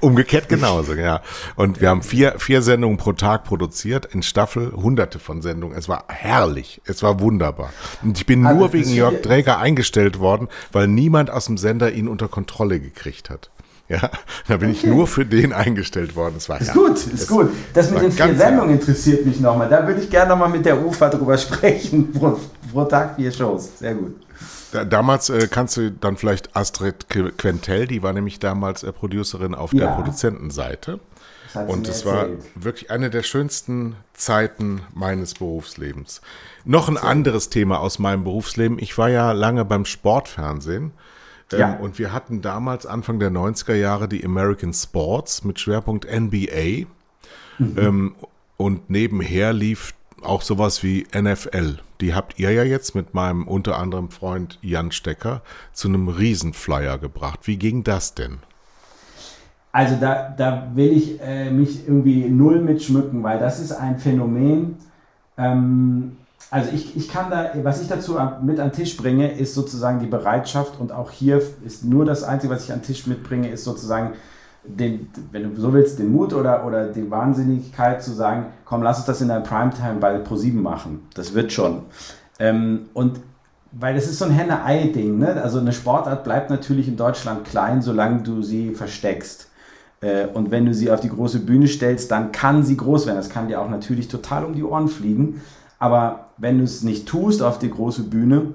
umgekehrt 0.01 0.49
genauso, 0.49 0.95
ja. 0.95 1.21
Und 1.55 1.79
wir 1.79 1.89
haben 1.89 2.01
vier, 2.01 2.35
vier 2.39 2.61
Sendungen 2.61 2.97
pro 2.97 3.13
Tag 3.13 3.45
produziert, 3.45 4.05
in 4.05 4.21
Staffel 4.21 4.73
hunderte 4.73 5.17
von 5.17 5.41
Sendungen. 5.41 5.77
Es 5.77 5.87
war 5.87 6.03
herrlich. 6.09 6.81
Es 6.83 7.03
war 7.03 7.21
wunderbar. 7.21 7.71
Und 8.03 8.17
ich 8.17 8.25
bin 8.25 8.45
also, 8.45 8.59
nur 8.59 8.73
wegen 8.73 8.89
Jörg 8.89 9.21
Dräger 9.21 9.59
eingestellt 9.59 10.19
worden, 10.19 10.49
weil 10.73 10.87
niemand 10.87 11.29
aus 11.29 11.45
dem 11.45 11.57
Sender 11.57 11.93
ihn 11.93 12.09
unter 12.09 12.27
Kontrolle 12.27 12.81
gekriegt 12.81 13.29
hat. 13.29 13.49
Ja, 13.87 14.09
da 14.49 14.57
bin 14.57 14.71
okay. 14.71 14.79
ich 14.81 14.85
nur 14.85 15.07
für 15.07 15.25
den 15.25 15.53
eingestellt 15.53 16.17
worden. 16.17 16.33
Das 16.35 16.49
war 16.49 16.59
ist 16.59 16.67
ja, 16.67 16.73
gut, 16.73 16.97
ist 16.97 17.13
es 17.13 17.27
gut. 17.27 17.49
Das 17.73 17.89
mit 17.91 18.01
den 18.01 18.11
vier 18.11 18.35
Sendungen 18.35 18.71
interessiert 18.71 19.25
mich 19.25 19.39
nochmal. 19.39 19.69
Da 19.69 19.87
würde 19.87 20.01
ich 20.01 20.09
gerne 20.09 20.31
nochmal 20.31 20.49
mit 20.49 20.65
der 20.65 20.85
UFA 20.85 21.07
drüber 21.07 21.37
sprechen. 21.37 22.11
Pro, 22.11 22.37
pro 22.73 22.83
Tag 22.83 23.15
vier 23.15 23.31
Shows. 23.31 23.79
Sehr 23.79 23.95
gut. 23.95 24.26
Da, 24.71 24.85
damals 24.85 25.29
äh, 25.29 25.47
kannst 25.49 25.77
du 25.77 25.91
dann 25.91 26.17
vielleicht 26.17 26.55
Astrid 26.55 27.07
Quentel, 27.09 27.87
die 27.87 28.03
war 28.03 28.13
nämlich 28.13 28.39
damals 28.39 28.83
äh, 28.83 28.91
Producerin 28.91 29.55
auf 29.55 29.73
ja. 29.73 29.87
der 29.87 29.95
Produzentenseite. 29.95 30.99
Und 31.67 31.87
es 31.87 32.05
war 32.05 32.27
wirklich 32.55 32.91
eine 32.91 33.09
der 33.09 33.23
schönsten 33.23 33.95
Zeiten 34.13 34.81
meines 34.93 35.33
Berufslebens. 35.33 36.21
Noch 36.65 36.87
ein 36.87 36.97
anderes 36.97 37.49
Thema 37.49 37.79
aus 37.79 37.99
meinem 37.99 38.23
Berufsleben. 38.23 38.77
Ich 38.79 38.97
war 38.97 39.09
ja 39.09 39.31
lange 39.31 39.65
beim 39.65 39.85
Sportfernsehen. 39.85 40.91
Ähm, 41.51 41.59
ja. 41.59 41.73
Und 41.75 41.97
wir 41.97 42.11
hatten 42.11 42.41
damals 42.41 42.85
Anfang 42.85 43.19
der 43.19 43.31
90er 43.31 43.75
Jahre 43.75 44.07
die 44.07 44.23
American 44.23 44.73
Sports 44.73 45.43
mit 45.43 45.59
Schwerpunkt 45.59 46.05
NBA. 46.05 46.85
Mhm. 47.57 47.77
Ähm, 47.77 48.15
und 48.57 48.89
nebenher 48.89 49.53
lief 49.53 49.93
auch 50.21 50.41
sowas 50.41 50.83
wie 50.83 51.07
NFL. 51.15 51.79
Die 52.01 52.13
habt 52.13 52.39
ihr 52.39 52.51
ja 52.51 52.63
jetzt 52.63 52.95
mit 52.95 53.13
meinem 53.13 53.47
unter 53.47 53.77
anderem 53.77 54.09
Freund 54.09 54.59
Jan 54.61 54.91
Stecker 54.91 55.41
zu 55.73 55.87
einem 55.87 56.07
Riesenflyer 56.07 56.97
gebracht. 56.97 57.41
Wie 57.43 57.57
ging 57.57 57.83
das 57.83 58.13
denn? 58.13 58.39
Also 59.71 59.95
da, 59.99 60.33
da 60.35 60.71
will 60.73 60.91
ich 60.91 61.21
äh, 61.21 61.51
mich 61.51 61.87
irgendwie 61.87 62.27
null 62.29 62.61
mitschmücken, 62.61 63.21
weil 63.23 63.39
das 63.39 63.59
ist 63.59 63.71
ein 63.71 63.99
Phänomen. 63.99 64.77
Ähm, 65.37 66.17
also 66.49 66.71
ich, 66.73 66.95
ich 66.95 67.09
kann 67.09 67.29
da, 67.29 67.51
was 67.63 67.81
ich 67.81 67.87
dazu 67.87 68.17
mit 68.41 68.59
an 68.59 68.69
den 68.69 68.75
Tisch 68.75 68.95
bringe, 68.95 69.31
ist 69.31 69.53
sozusagen 69.53 69.99
die 69.99 70.07
Bereitschaft 70.07 70.79
und 70.79 70.91
auch 70.91 71.11
hier 71.11 71.41
ist 71.65 71.83
nur 71.83 72.05
das 72.05 72.23
Einzige, 72.23 72.53
was 72.53 72.63
ich 72.63 72.71
an 72.71 72.79
den 72.79 72.85
Tisch 72.85 73.05
mitbringe, 73.05 73.49
ist 73.49 73.65
sozusagen 73.65 74.13
den, 74.67 75.09
wenn 75.31 75.43
du 75.53 75.59
so 75.59 75.73
willst, 75.73 75.99
den 75.99 76.11
Mut 76.11 76.33
oder, 76.33 76.65
oder 76.65 76.87
die 76.87 77.09
Wahnsinnigkeit 77.09 78.03
zu 78.03 78.11
sagen, 78.11 78.47
komm, 78.65 78.83
lass 78.83 78.97
uns 78.97 79.05
das 79.05 79.21
in 79.21 79.27
der 79.27 79.41
Primetime 79.41 79.95
bei 79.99 80.17
Pro7 80.17 80.53
machen. 80.53 81.07
Das 81.13 81.33
wird 81.33 81.51
schon. 81.51 81.83
Ähm, 82.39 82.89
und 82.93 83.19
weil 83.71 83.95
das 83.95 84.07
ist 84.07 84.19
so 84.19 84.25
ein 84.25 84.31
Henne-Ei-Ding, 84.31 85.17
ne? 85.17 85.41
Also 85.41 85.59
eine 85.59 85.73
Sportart 85.73 86.23
bleibt 86.23 86.49
natürlich 86.49 86.87
in 86.87 86.97
Deutschland 86.97 87.45
klein, 87.45 87.81
solange 87.81 88.23
du 88.23 88.41
sie 88.41 88.73
versteckst. 88.73 89.49
Äh, 90.01 90.27
und 90.27 90.51
wenn 90.51 90.65
du 90.65 90.73
sie 90.73 90.91
auf 90.91 90.99
die 90.99 91.09
große 91.09 91.39
Bühne 91.39 91.67
stellst, 91.67 92.11
dann 92.11 92.31
kann 92.31 92.63
sie 92.63 92.77
groß 92.77 93.05
werden. 93.05 93.17
Das 93.17 93.29
kann 93.29 93.47
dir 93.47 93.61
auch 93.61 93.69
natürlich 93.69 94.07
total 94.07 94.45
um 94.45 94.53
die 94.53 94.63
Ohren 94.63 94.87
fliegen. 94.87 95.41
Aber 95.79 96.27
wenn 96.37 96.57
du 96.57 96.63
es 96.63 96.83
nicht 96.83 97.07
tust 97.07 97.41
auf 97.41 97.59
die 97.59 97.69
große 97.69 98.03
Bühne, 98.03 98.53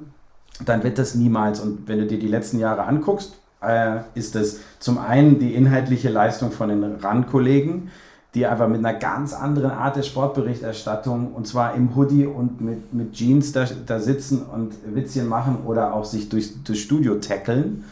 dann 0.65 0.83
wird 0.83 0.99
das 0.99 1.15
niemals. 1.15 1.61
Und 1.61 1.89
wenn 1.89 1.99
du 1.99 2.07
dir 2.07 2.19
die 2.19 2.29
letzten 2.29 2.59
Jahre 2.59 2.85
anguckst, 2.85 3.39
äh, 3.63 4.01
ist 4.15 4.37
es 4.37 4.61
zum 4.79 4.99
einen 4.99 5.39
die 5.39 5.55
inhaltliche 5.55 6.09
Leistung 6.09 6.51
von 6.51 6.69
den 6.69 6.83
RAN-Kollegen, 6.97 7.91
die 8.35 8.47
einfach 8.47 8.69
mit 8.69 8.79
einer 8.79 8.99
ganz 8.99 9.35
anderen 9.35 9.73
Art 9.73 9.97
der 9.97 10.03
Sportberichterstattung 10.03 11.33
und 11.33 11.47
zwar 11.47 11.75
im 11.75 11.95
Hoodie 11.95 12.27
und 12.27 12.61
mit, 12.61 12.95
mit 12.95 13.13
Jeans 13.13 13.53
da, 13.53 13.67
da 13.87 13.99
sitzen 13.99 14.43
und 14.43 14.75
Witzchen 14.95 15.29
machen 15.29 15.59
oder 15.67 15.95
auch 15.95 16.05
sich 16.05 16.29
durch, 16.29 16.63
durchs 16.65 16.83
Studio 16.83 17.17
tackeln. 17.17 17.85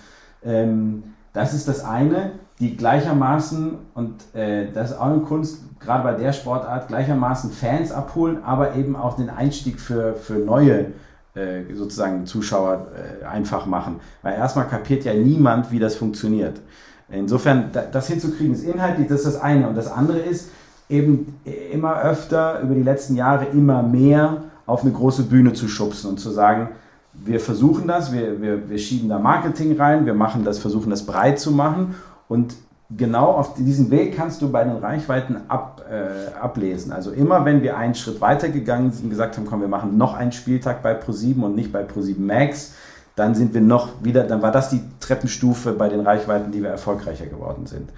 Ähm, 0.42 1.02
das 1.32 1.54
ist 1.54 1.68
das 1.68 1.84
eine, 1.84 2.32
die 2.58 2.76
gleichermaßen, 2.76 3.74
und 3.94 4.14
äh, 4.34 4.70
das 4.72 4.92
ist 4.92 4.96
auch 4.98 5.06
eine 5.06 5.20
Kunst, 5.20 5.62
gerade 5.78 6.04
bei 6.04 6.14
der 6.14 6.32
Sportart, 6.32 6.88
gleichermaßen 6.88 7.50
Fans 7.50 7.92
abholen, 7.92 8.42
aber 8.44 8.74
eben 8.76 8.96
auch 8.96 9.16
den 9.16 9.30
Einstieg 9.30 9.80
für, 9.80 10.14
für 10.14 10.34
neue 10.34 10.86
äh, 11.34 11.62
sozusagen 11.74 12.26
Zuschauer 12.26 12.88
äh, 12.94 13.24
einfach 13.24 13.66
machen. 13.66 14.00
Weil 14.22 14.34
erstmal 14.34 14.68
kapiert 14.68 15.04
ja 15.04 15.14
niemand, 15.14 15.70
wie 15.70 15.78
das 15.78 15.96
funktioniert. 15.96 16.60
Insofern, 17.08 17.70
das 17.92 18.06
hinzukriegen, 18.06 18.54
ist 18.54 18.62
inhaltlich, 18.62 19.08
das 19.08 19.20
ist 19.24 19.34
das 19.34 19.40
eine. 19.40 19.68
Und 19.68 19.76
das 19.76 19.90
andere 19.90 20.18
ist, 20.18 20.50
eben 20.90 21.38
immer 21.72 22.02
öfter 22.02 22.60
über 22.60 22.74
die 22.74 22.82
letzten 22.82 23.14
Jahre 23.14 23.46
immer 23.46 23.82
mehr 23.82 24.42
auf 24.66 24.82
eine 24.82 24.92
große 24.92 25.22
Bühne 25.24 25.52
zu 25.52 25.68
schubsen 25.68 26.10
und 26.10 26.20
zu 26.20 26.30
sagen, 26.30 26.68
wir 27.12 27.40
versuchen 27.40 27.86
das, 27.86 28.12
wir, 28.12 28.40
wir, 28.40 28.68
wir 28.68 28.78
schieben 28.78 29.08
da 29.08 29.18
Marketing 29.18 29.76
rein, 29.78 30.06
wir 30.06 30.14
machen 30.14 30.44
das, 30.44 30.58
versuchen 30.58 30.90
das 30.90 31.06
breit 31.06 31.38
zu 31.38 31.52
machen 31.52 31.94
und 32.28 32.54
genau 32.96 33.32
auf 33.32 33.54
diesen 33.54 33.90
Weg 33.90 34.16
kannst 34.16 34.42
du 34.42 34.50
bei 34.50 34.64
den 34.64 34.76
Reichweiten 34.76 35.36
ab, 35.48 35.82
äh, 35.90 36.34
ablesen. 36.38 36.92
Also 36.92 37.10
immer 37.12 37.44
wenn 37.44 37.62
wir 37.62 37.76
einen 37.76 37.94
Schritt 37.94 38.20
weiter 38.20 38.48
gegangen 38.48 38.90
sind 38.90 39.04
und 39.04 39.10
gesagt 39.10 39.36
haben, 39.36 39.46
komm, 39.46 39.60
wir 39.60 39.68
machen 39.68 39.96
noch 39.96 40.14
einen 40.14 40.32
Spieltag 40.32 40.82
bei 40.82 40.98
Pro7 40.98 41.40
und 41.42 41.54
nicht 41.54 41.72
bei 41.72 41.82
Pro7 41.82 42.18
Max, 42.18 42.72
dann 43.16 43.34
sind 43.34 43.54
wir 43.54 43.60
noch 43.60 43.88
wieder, 44.02 44.24
dann 44.24 44.42
war 44.42 44.50
das 44.50 44.70
die 44.70 44.80
Treppenstufe 44.98 45.72
bei 45.72 45.88
den 45.88 46.00
Reichweiten, 46.00 46.52
die 46.52 46.62
wir 46.62 46.70
erfolgreicher 46.70 47.26
geworden 47.26 47.66
sind. 47.66 47.90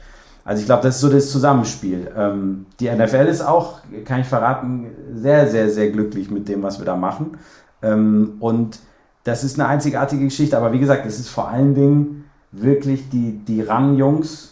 Also 0.45 0.61
ich 0.61 0.67
glaube, 0.67 0.83
das 0.83 0.97
ist 0.97 1.01
so 1.01 1.09
das 1.09 1.31
Zusammenspiel. 1.31 2.11
Ähm, 2.17 2.67
die 2.81 2.91
NFL 2.91 3.29
ist 3.29 3.43
auch, 3.43 3.79
kann 4.05 4.21
ich 4.21 4.27
verraten, 4.27 4.87
sehr, 5.15 5.49
sehr, 5.49 5.71
sehr 5.71 5.91
glücklich 5.91 6.31
mit 6.31 6.49
dem, 6.49 6.63
was 6.63 6.79
wir 6.79 6.87
da 6.87 6.97
machen. 6.97 7.39
Ähm, 7.81 8.35
und 8.41 8.81
das 9.25 9.45
ist 9.45 9.59
eine 9.59 9.69
einzigartige 9.69 10.25
Geschichte, 10.25 10.57
aber 10.57 10.73
wie 10.73 10.81
gesagt, 10.81 11.07
es 11.07 11.21
ist 11.21 11.29
vor 11.29 11.49
allen 11.49 11.75
Dingen 11.75 12.25
wirklich 12.51 13.09
die, 13.09 13.39
die 13.47 13.63
RAN-Jungs, 13.63 14.49
äh, 14.49 14.52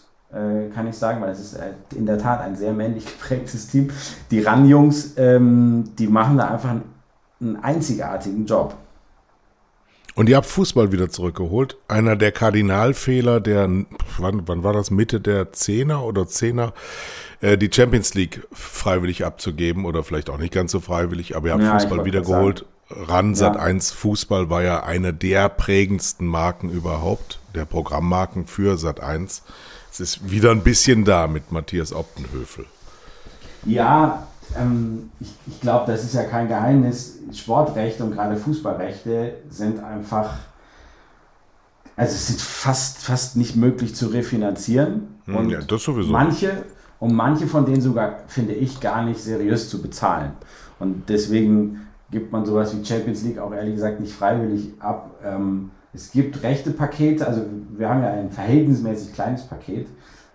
kann 0.73 0.87
ich 0.87 0.97
sagen, 0.97 1.21
weil 1.21 1.31
es 1.31 1.41
ist 1.41 1.55
äh, 1.55 1.73
in 1.95 2.07
der 2.07 2.19
Tat 2.19 2.41
ein 2.41 2.57
sehr 2.57 2.73
männlich 2.73 3.05
geprägtes 3.05 3.67
Team. 3.69 3.91
Die 4.31 4.41
RAN-Jungs, 4.41 5.15
ähm, 5.17 5.91
die 5.99 6.07
machen 6.07 6.39
da 6.39 6.49
einfach 6.49 6.71
einen, 6.71 7.57
einzigartigen 7.63 8.47
Job. 8.47 8.77
Und 10.15 10.29
ihr 10.29 10.37
habt 10.37 10.47
Fußball 10.47 10.93
wieder 10.93 11.09
zurückgeholt. 11.09 11.79
Einer 11.89 12.15
der 12.15 12.33
Kardinalfehler 12.33 13.41
der, 13.41 13.69
wann, 14.19 14.43
wann 14.47 14.63
war 14.63 14.73
das, 14.73 14.91
Mitte 14.91 15.21
der 15.21 15.53
Zehner 15.53 16.05
oder 16.05 16.27
Zehner, 16.27 16.75
äh, 17.41 17.57
die 17.57 17.71
Champions 17.73 18.15
League 18.15 18.47
freiwillig 18.53 19.25
abzugeben 19.25 19.85
oder 19.85 20.05
vielleicht 20.05 20.29
auch 20.31 20.39
nicht 20.39 20.53
ganz 20.53 20.73
so 20.73 20.81
freiwillig, 20.81 21.37
aber 21.37 21.49
ihr 21.49 21.55
habt 21.55 21.63
ja, 21.63 21.79
Fußball 21.79 22.05
wiedergeholt. 22.05 22.67
Ran 22.91 23.35
Sat 23.35 23.55
ja. 23.55 23.63
1 23.63 23.93
Fußball 23.93 24.51
war 24.51 24.63
ja 24.63 24.83
eine 24.83 25.15
der 25.15 25.49
prägendsten 25.49 26.27
Marken 26.27 26.71
überhaupt, 26.71 27.39
der 27.55 27.65
Programmmarken 27.65 28.47
für 28.47 28.77
Sat 28.77 29.01
1. 29.01 29.43
Es 29.91 30.01
ist 30.01 30.31
wieder 30.31 30.53
ein 30.53 30.63
bisschen 30.63 31.05
da 31.05 31.27
mit 31.27 31.53
Matthias 31.53 31.93
Optenhöfel. 31.93 32.67
Ja, 33.67 34.27
ähm, 34.59 35.11
ich, 35.21 35.35
ich 35.47 35.61
glaube, 35.61 35.91
das 35.91 36.05
ist 36.05 36.15
ja 36.15 36.25
kein 36.25 36.49
Geheimnis. 36.49 37.19
Sportrechte 37.33 38.05
und 38.05 38.13
gerade 38.13 38.37
Fußballrechte 38.37 39.35
sind 39.49 39.83
einfach, 39.83 40.35
also 41.97 42.15
es 42.15 42.29
sind 42.29 42.41
fast, 42.41 42.99
fast 42.99 43.37
nicht 43.37 43.57
möglich 43.57 43.95
zu 43.95 44.09
refinanzieren. 44.09 45.21
Hm, 45.27 45.37
und 45.37 45.51
ja, 45.51 45.61
das 45.61 45.83
sowieso. 45.83 46.11
Manche, 46.11 46.65
und 46.99 47.15
manche 47.15 47.47
von 47.47 47.67
denen 47.67 47.81
sogar, 47.81 48.21
finde 48.29 48.55
ich, 48.55 48.81
gar 48.81 49.05
nicht 49.05 49.21
seriös 49.21 49.69
zu 49.69 49.83
bezahlen. 49.83 50.33
Und 50.79 51.09
deswegen 51.09 51.87
gibt 52.11 52.33
man 52.33 52.45
sowas 52.45 52.77
wie 52.77 52.85
Champions 52.85 53.23
League 53.23 53.39
auch 53.39 53.53
ehrlich 53.53 53.75
gesagt 53.75 54.01
nicht 54.01 54.13
freiwillig 54.13 54.73
ab. 54.81 55.11
Ähm, 55.25 55.71
es 55.93 56.13
gibt 56.13 56.43
rechte 56.43 56.71
Pakete, 56.71 57.27
also 57.27 57.43
wir 57.77 57.89
haben 57.89 58.03
ja 58.03 58.11
ein 58.11 58.31
verhältnismäßig 58.31 59.13
kleines 59.13 59.43
Paket, 59.43 59.89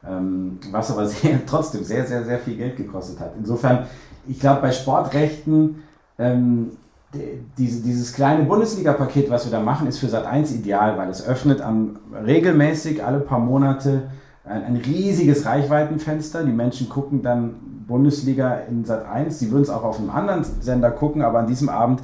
ähm, 0.08 0.60
was 0.72 0.92
aber 0.92 1.08
sehr, 1.08 1.46
trotzdem 1.46 1.84
sehr, 1.84 2.06
sehr, 2.06 2.24
sehr 2.24 2.40
viel 2.40 2.58
Geld 2.58 2.78
gekostet 2.78 3.20
hat. 3.20 3.34
Insofern, 3.38 3.86
ich 4.28 4.40
glaube, 4.40 4.62
bei 4.62 4.72
Sportrechten, 4.72 5.84
ähm, 6.18 6.72
diese, 7.58 7.82
dieses 7.82 8.14
kleine 8.14 8.44
Bundesliga-Paket, 8.44 9.30
was 9.30 9.46
wir 9.46 9.52
da 9.52 9.62
machen, 9.62 9.88
ist 9.88 10.00
für 10.00 10.08
Sat1 10.08 10.54
ideal, 10.54 10.98
weil 10.98 11.10
es 11.10 11.26
öffnet 11.26 11.62
am, 11.62 11.98
regelmäßig 12.26 13.04
alle 13.04 13.20
paar 13.20 13.40
Monate 13.40 14.10
ein, 14.44 14.64
ein 14.64 14.76
riesiges 14.76 15.46
Reichweitenfenster. 15.46 16.44
Die 16.44 16.52
Menschen 16.52 16.90
gucken 16.90 17.22
dann 17.22 17.56
Bundesliga 17.88 18.56
in 18.70 18.86
Sat1. 18.86 19.32
Sie 19.32 19.52
würden 19.52 19.64
es 19.64 19.70
auch 19.70 19.84
auf 19.84 20.00
einem 20.00 20.10
anderen 20.10 20.44
Sender 20.44 20.92
gucken, 20.92 21.22
aber 21.22 21.40
an 21.40 21.48
diesem 21.48 21.70
Abend 21.70 22.02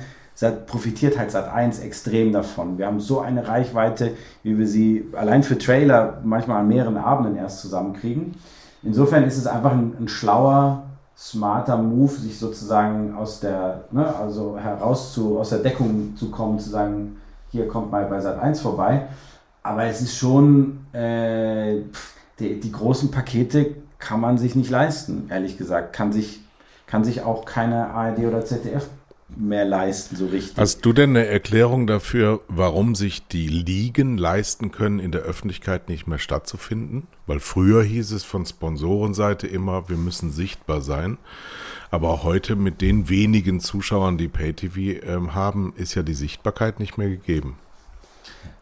profitiert 0.49 1.17
halt 1.17 1.29
Sat1 1.29 1.81
extrem 1.81 2.31
davon. 2.31 2.77
Wir 2.77 2.87
haben 2.87 2.99
so 2.99 3.19
eine 3.19 3.47
Reichweite, 3.47 4.13
wie 4.43 4.57
wir 4.57 4.67
sie 4.67 5.07
allein 5.13 5.43
für 5.43 5.57
Trailer 5.57 6.19
manchmal 6.23 6.61
an 6.61 6.67
mehreren 6.67 6.97
Abenden 6.97 7.35
erst 7.35 7.61
zusammenkriegen. 7.61 8.35
Insofern 8.83 9.23
ist 9.23 9.37
es 9.37 9.45
einfach 9.45 9.71
ein, 9.71 9.93
ein 9.99 10.07
schlauer, 10.07 10.83
smarter 11.15 11.77
Move, 11.77 12.13
sich 12.13 12.39
sozusagen 12.39 13.15
aus 13.15 13.39
der, 13.39 13.85
ne, 13.91 14.15
also 14.15 14.57
heraus 14.57 15.13
zu, 15.13 15.37
aus 15.37 15.49
der 15.49 15.59
Deckung 15.59 16.15
zu 16.15 16.31
kommen, 16.31 16.57
zu 16.59 16.69
sagen, 16.69 17.17
hier 17.51 17.67
kommt 17.67 17.91
mal 17.91 18.05
bei 18.05 18.17
Sat1 18.17 18.61
vorbei. 18.61 19.07
Aber 19.61 19.83
es 19.83 20.01
ist 20.01 20.17
schon, 20.17 20.85
äh, 20.93 21.81
die, 22.39 22.59
die 22.59 22.71
großen 22.71 23.11
Pakete 23.11 23.75
kann 23.99 24.19
man 24.19 24.39
sich 24.39 24.55
nicht 24.55 24.71
leisten, 24.71 25.27
ehrlich 25.29 25.57
gesagt. 25.59 25.93
Kann 25.93 26.11
sich, 26.11 26.41
kann 26.87 27.03
sich 27.03 27.21
auch 27.21 27.45
keine 27.45 27.91
ARD 27.91 28.19
oder 28.19 28.43
ZDF 28.43 28.89
mehr 29.37 29.65
leisten, 29.65 30.15
so 30.15 30.27
richtig. 30.27 30.57
Hast 30.57 30.85
du 30.85 30.93
denn 30.93 31.11
eine 31.11 31.25
Erklärung 31.25 31.87
dafür, 31.87 32.41
warum 32.47 32.95
sich 32.95 33.27
die 33.27 33.47
Ligen 33.47 34.17
leisten 34.17 34.71
können, 34.71 34.99
in 34.99 35.11
der 35.11 35.21
Öffentlichkeit 35.21 35.89
nicht 35.89 36.07
mehr 36.07 36.19
stattzufinden? 36.19 37.07
Weil 37.27 37.39
früher 37.39 37.83
hieß 37.83 38.11
es 38.11 38.23
von 38.23 38.45
Sponsorenseite 38.45 39.47
immer, 39.47 39.89
wir 39.89 39.97
müssen 39.97 40.31
sichtbar 40.31 40.81
sein. 40.81 41.17
Aber 41.89 42.23
heute 42.23 42.55
mit 42.55 42.81
den 42.81 43.09
wenigen 43.09 43.59
Zuschauern, 43.59 44.17
die 44.17 44.29
PayTV 44.29 44.77
ähm, 45.03 45.35
haben, 45.35 45.73
ist 45.75 45.95
ja 45.95 46.03
die 46.03 46.13
Sichtbarkeit 46.13 46.79
nicht 46.79 46.97
mehr 46.97 47.09
gegeben. 47.09 47.57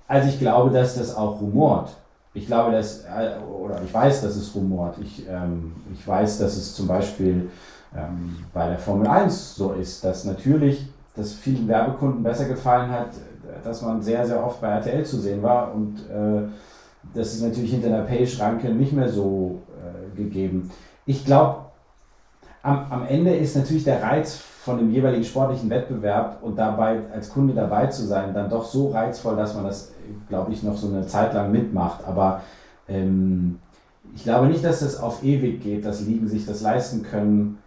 Also 0.07 0.29
ich 0.29 0.39
glaube, 0.39 0.71
dass 0.71 0.95
das 0.95 1.15
auch 1.15 1.39
rumort. 1.39 1.95
Ich 2.33 2.47
glaube, 2.47 2.71
dass, 2.71 3.03
äh, 3.05 3.37
oder 3.47 3.81
ich 3.83 3.93
weiß, 3.93 4.21
dass 4.21 4.35
es 4.35 4.55
rumort. 4.55 4.97
Ich, 5.01 5.27
ähm, 5.27 5.73
ich 5.93 6.07
weiß, 6.07 6.39
dass 6.39 6.57
es 6.57 6.73
zum 6.73 6.87
Beispiel 6.87 7.49
ähm, 7.95 8.37
bei 8.53 8.69
der 8.69 8.79
Formel 8.79 9.07
1 9.07 9.55
so 9.55 9.73
ist, 9.73 10.03
dass 10.03 10.25
natürlich 10.25 10.87
das 11.15 11.33
vielen 11.33 11.67
Werbekunden 11.67 12.23
besser 12.23 12.45
gefallen 12.45 12.91
hat, 12.91 13.09
dass 13.63 13.81
man 13.81 14.01
sehr, 14.01 14.25
sehr 14.25 14.45
oft 14.45 14.61
bei 14.61 14.67
RTL 14.67 15.05
zu 15.05 15.17
sehen 15.17 15.41
war 15.41 15.73
und 15.73 15.97
äh, 16.09 16.47
das 17.13 17.33
ist 17.33 17.41
natürlich 17.41 17.71
hinter 17.71 17.89
der 17.89 18.03
Pay-Schranke 18.03 18.69
nicht 18.69 18.93
mehr 18.93 19.09
so 19.09 19.61
äh, 19.79 20.15
gegeben. 20.15 20.69
Ich 21.05 21.25
glaube, 21.25 21.65
am, 22.61 22.85
am 22.89 23.07
Ende 23.07 23.35
ist 23.35 23.55
natürlich 23.55 23.83
der 23.83 24.03
Reiz 24.03 24.35
von 24.35 24.77
dem 24.77 24.91
jeweiligen 24.91 25.23
sportlichen 25.23 25.69
Wettbewerb 25.69 26.39
und 26.41 26.57
dabei 26.57 26.99
als 27.13 27.29
Kunde 27.29 27.53
dabei 27.53 27.87
zu 27.87 28.05
sein, 28.05 28.33
dann 28.33 28.49
doch 28.49 28.65
so 28.65 28.89
reizvoll, 28.89 29.35
dass 29.35 29.55
man 29.55 29.63
das, 29.63 29.93
glaube 30.27 30.51
ich, 30.51 30.61
noch 30.63 30.77
so 30.77 30.87
eine 30.87 31.07
Zeit 31.07 31.33
lang 31.33 31.51
mitmacht. 31.51 32.01
Aber 32.05 32.41
ähm, 32.87 33.59
ich 34.13 34.23
glaube 34.23 34.47
nicht, 34.47 34.63
dass 34.63 34.81
das 34.81 34.99
auf 34.99 35.23
ewig 35.23 35.63
geht, 35.63 35.85
dass 35.85 36.01
Ligen 36.01 36.27
sich 36.27 36.45
das 36.45 36.61
leisten 36.61 37.03
können, 37.03 37.59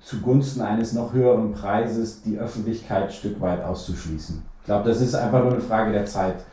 zugunsten 0.00 0.60
eines 0.60 0.92
noch 0.92 1.12
höheren 1.12 1.52
Preises 1.52 2.22
die 2.22 2.38
Öffentlichkeit 2.38 3.04
ein 3.04 3.12
Stück 3.12 3.40
weit 3.40 3.62
auszuschließen. 3.64 4.42
Ich 4.60 4.66
glaube, 4.66 4.88
das 4.88 5.00
ist 5.00 5.14
einfach 5.14 5.42
nur 5.42 5.52
eine 5.52 5.60
Frage 5.60 5.92
der 5.92 6.06
Zeit, 6.06 6.44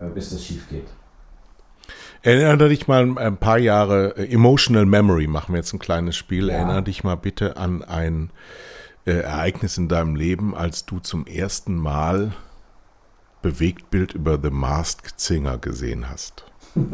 äh, 0.00 0.06
bis 0.06 0.30
das 0.30 0.44
schief 0.44 0.68
geht. 0.68 0.86
Erinnere 2.22 2.68
dich 2.68 2.86
mal 2.86 3.18
ein 3.18 3.36
paar 3.38 3.58
Jahre 3.58 4.16
äh, 4.16 4.32
Emotional 4.32 4.86
Memory, 4.86 5.26
machen 5.26 5.54
wir 5.54 5.58
jetzt 5.58 5.72
ein 5.72 5.78
kleines 5.78 6.16
Spiel. 6.16 6.48
Ja. 6.48 6.56
Erinnere 6.56 6.82
dich 6.82 7.04
mal 7.04 7.16
bitte 7.16 7.56
an 7.56 7.82
ein 7.82 8.30
äh, 9.06 9.12
Ereignis 9.12 9.78
in 9.78 9.88
deinem 9.88 10.16
Leben, 10.16 10.54
als 10.54 10.84
du 10.84 10.98
zum 10.98 11.26
ersten 11.26 11.76
Mal 11.76 12.32
Bewegtbild 13.42 14.12
über 14.12 14.38
The 14.42 14.50
Masked 14.50 15.18
Singer 15.18 15.56
gesehen 15.58 16.10
hast. 16.10 16.44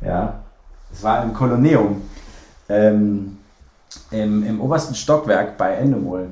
ja. 0.00 0.42
Es 0.92 1.02
war 1.02 1.22
im 1.22 1.34
Koloneum. 1.34 2.02
Ähm, 2.68 3.38
im, 4.10 4.44
im, 4.44 4.60
obersten 4.60 4.94
Stockwerk 4.94 5.56
bei 5.56 5.74
Endemol. 5.74 6.28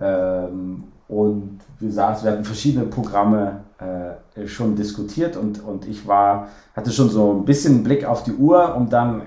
Ähm, 0.00 0.84
und 1.08 1.60
wir 1.80 1.92
saßen, 1.92 2.24
wir 2.24 2.32
hatten 2.32 2.44
verschiedene 2.44 2.86
Programme 2.86 3.60
äh, 3.78 4.46
schon 4.46 4.76
diskutiert 4.76 5.36
und, 5.36 5.64
und 5.64 5.88
ich 5.88 6.06
war, 6.06 6.48
hatte 6.76 6.90
schon 6.92 7.10
so 7.10 7.32
ein 7.32 7.44
bisschen 7.44 7.82
Blick 7.82 8.04
auf 8.04 8.22
die 8.22 8.32
Uhr 8.32 8.76
und 8.76 8.92
dann 8.92 9.22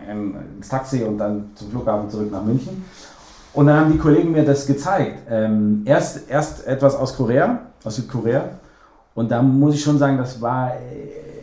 ins 0.57 0.69
Taxi 0.69 1.03
und 1.03 1.17
dann 1.17 1.51
zum 1.55 1.71
Flughafen 1.71 2.09
zurück 2.09 2.31
nach 2.31 2.43
München. 2.43 2.83
Und 3.53 3.67
dann 3.67 3.79
haben 3.79 3.91
die 3.91 3.99
Kollegen 3.99 4.31
mir 4.31 4.45
das 4.45 4.65
gezeigt. 4.65 5.27
Ähm, 5.29 5.83
erst, 5.85 6.29
erst 6.29 6.65
etwas 6.65 6.95
aus 6.95 7.15
Korea, 7.15 7.59
aus 7.83 7.97
Südkorea. 7.97 8.45
Und 9.13 9.29
da 9.29 9.41
muss 9.41 9.75
ich 9.75 9.83
schon 9.83 9.99
sagen, 9.99 10.17
das 10.17 10.41
war 10.41 10.71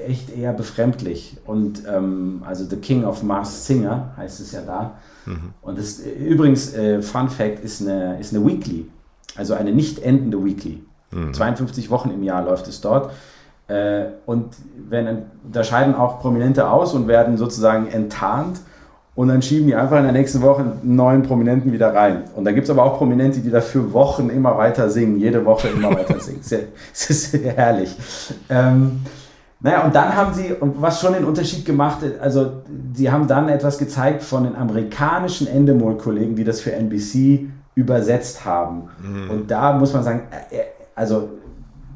echt 0.06 0.36
eher 0.36 0.52
befremdlich. 0.52 1.36
Und 1.46 1.82
ähm, 1.86 2.42
also 2.46 2.64
The 2.64 2.76
King 2.76 3.04
of 3.04 3.22
Mars 3.22 3.66
Singer 3.66 4.12
heißt 4.16 4.40
es 4.40 4.52
ja 4.52 4.60
da. 4.62 4.98
Mhm. 5.26 5.54
Und 5.62 5.78
das 5.78 6.00
übrigens, 6.00 6.74
äh, 6.74 7.02
Fun 7.02 7.28
Fact, 7.28 7.62
ist 7.64 7.80
eine, 7.82 8.18
ist 8.18 8.34
eine 8.34 8.44
Weekly, 8.46 8.86
also 9.36 9.54
eine 9.54 9.72
nicht 9.72 9.98
endende 10.00 10.44
Weekly. 10.44 10.82
Mhm. 11.10 11.34
52 11.34 11.90
Wochen 11.90 12.10
im 12.10 12.22
Jahr 12.22 12.44
läuft 12.44 12.68
es 12.68 12.80
dort. 12.80 13.10
Äh, 13.68 14.06
und 14.26 14.54
wenn, 14.88 15.22
da 15.50 15.64
scheiden 15.64 15.94
auch 15.94 16.20
Prominente 16.20 16.68
aus 16.68 16.94
und 16.94 17.08
werden 17.08 17.36
sozusagen 17.36 17.86
enttarnt. 17.88 18.60
Und 19.16 19.28
dann 19.28 19.42
schieben 19.42 19.66
die 19.66 19.74
einfach 19.74 19.98
in 19.98 20.04
der 20.04 20.12
nächsten 20.12 20.40
Woche 20.40 20.62
einen 20.62 20.96
neuen 20.96 21.22
Prominenten 21.22 21.72
wieder 21.72 21.92
rein. 21.94 22.24
Und 22.36 22.44
da 22.44 22.52
gibt 22.52 22.64
es 22.64 22.70
aber 22.70 22.84
auch 22.84 22.96
Prominente, 22.96 23.40
die 23.40 23.50
dafür 23.50 23.92
Wochen 23.92 24.30
immer 24.30 24.56
weiter 24.56 24.88
singen, 24.88 25.18
jede 25.18 25.44
Woche 25.44 25.68
immer 25.68 25.90
weiter 25.90 26.18
singen. 26.20 26.40
Es 26.40 26.52
ist 27.10 27.34
herrlich. 27.34 27.96
Ähm, 28.48 29.00
naja, 29.62 29.84
und 29.84 29.94
dann 29.94 30.16
haben 30.16 30.32
sie, 30.32 30.54
und 30.54 30.80
was 30.80 31.00
schon 31.00 31.12
den 31.12 31.24
Unterschied 31.24 31.66
gemacht, 31.66 31.98
also 32.20 32.62
sie 32.94 33.10
haben 33.10 33.26
dann 33.26 33.48
etwas 33.50 33.76
gezeigt 33.76 34.22
von 34.22 34.44
den 34.44 34.56
amerikanischen 34.56 35.46
Endemol-Kollegen, 35.46 36.34
die 36.34 36.44
das 36.44 36.62
für 36.62 36.72
NBC 36.72 37.50
übersetzt 37.74 38.44
haben. 38.46 38.88
Mhm. 39.02 39.30
Und 39.30 39.50
da 39.50 39.74
muss 39.74 39.92
man 39.92 40.02
sagen, 40.02 40.22
äh, 40.50 40.56
äh, 40.56 40.62
also 40.94 41.28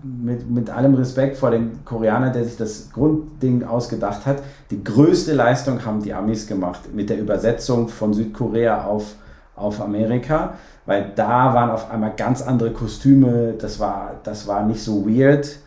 mit, 0.03 0.49
mit 0.51 0.69
allem 0.69 0.95
Respekt 0.95 1.39
vor 1.39 1.51
dem 1.51 1.83
Koreaner, 1.87 2.31
der 2.31 2.45
sich 2.45 2.59
das 2.59 2.91
Grundding 2.93 3.65
ausgedacht 3.65 4.27
hat, 4.27 4.43
die 4.71 4.85
größte 4.85 5.33
Leistung 5.33 5.83
haben 5.87 6.03
die 6.03 6.13
Amis 6.13 6.47
gemacht 6.47 6.95
mit 6.95 7.09
der 7.09 7.19
Übersetzung 7.19 7.89
von 7.89 8.13
Südkorea 8.13 8.85
auf, 8.85 9.15
auf 9.57 9.81
Amerika, 9.81 10.55
weil 10.85 11.13
da 11.15 11.55
waren 11.55 11.71
auf 11.71 11.91
einmal 11.91 12.13
ganz 12.15 12.43
andere 12.43 12.73
Kostüme, 12.73 13.55
das 13.59 13.81
war, 13.81 14.13
das 14.23 14.47
war 14.47 14.67
nicht 14.67 14.83
so 14.83 15.09
weird 15.09 15.59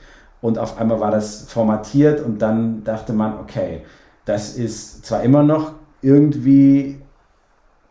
und 0.42 0.58
auf 0.58 0.80
einmal 0.80 1.00
war 1.00 1.12
das 1.12 1.44
formatiert 1.48 2.24
und 2.24 2.42
dann 2.42 2.84
dachte 2.84 3.14
man, 3.14 3.40
okay, 3.40 3.82
das 4.26 4.56
ist 4.56 5.06
zwar 5.06 5.24
immer 5.24 5.44
noch 5.44 5.72
irgendwie 6.02 7.02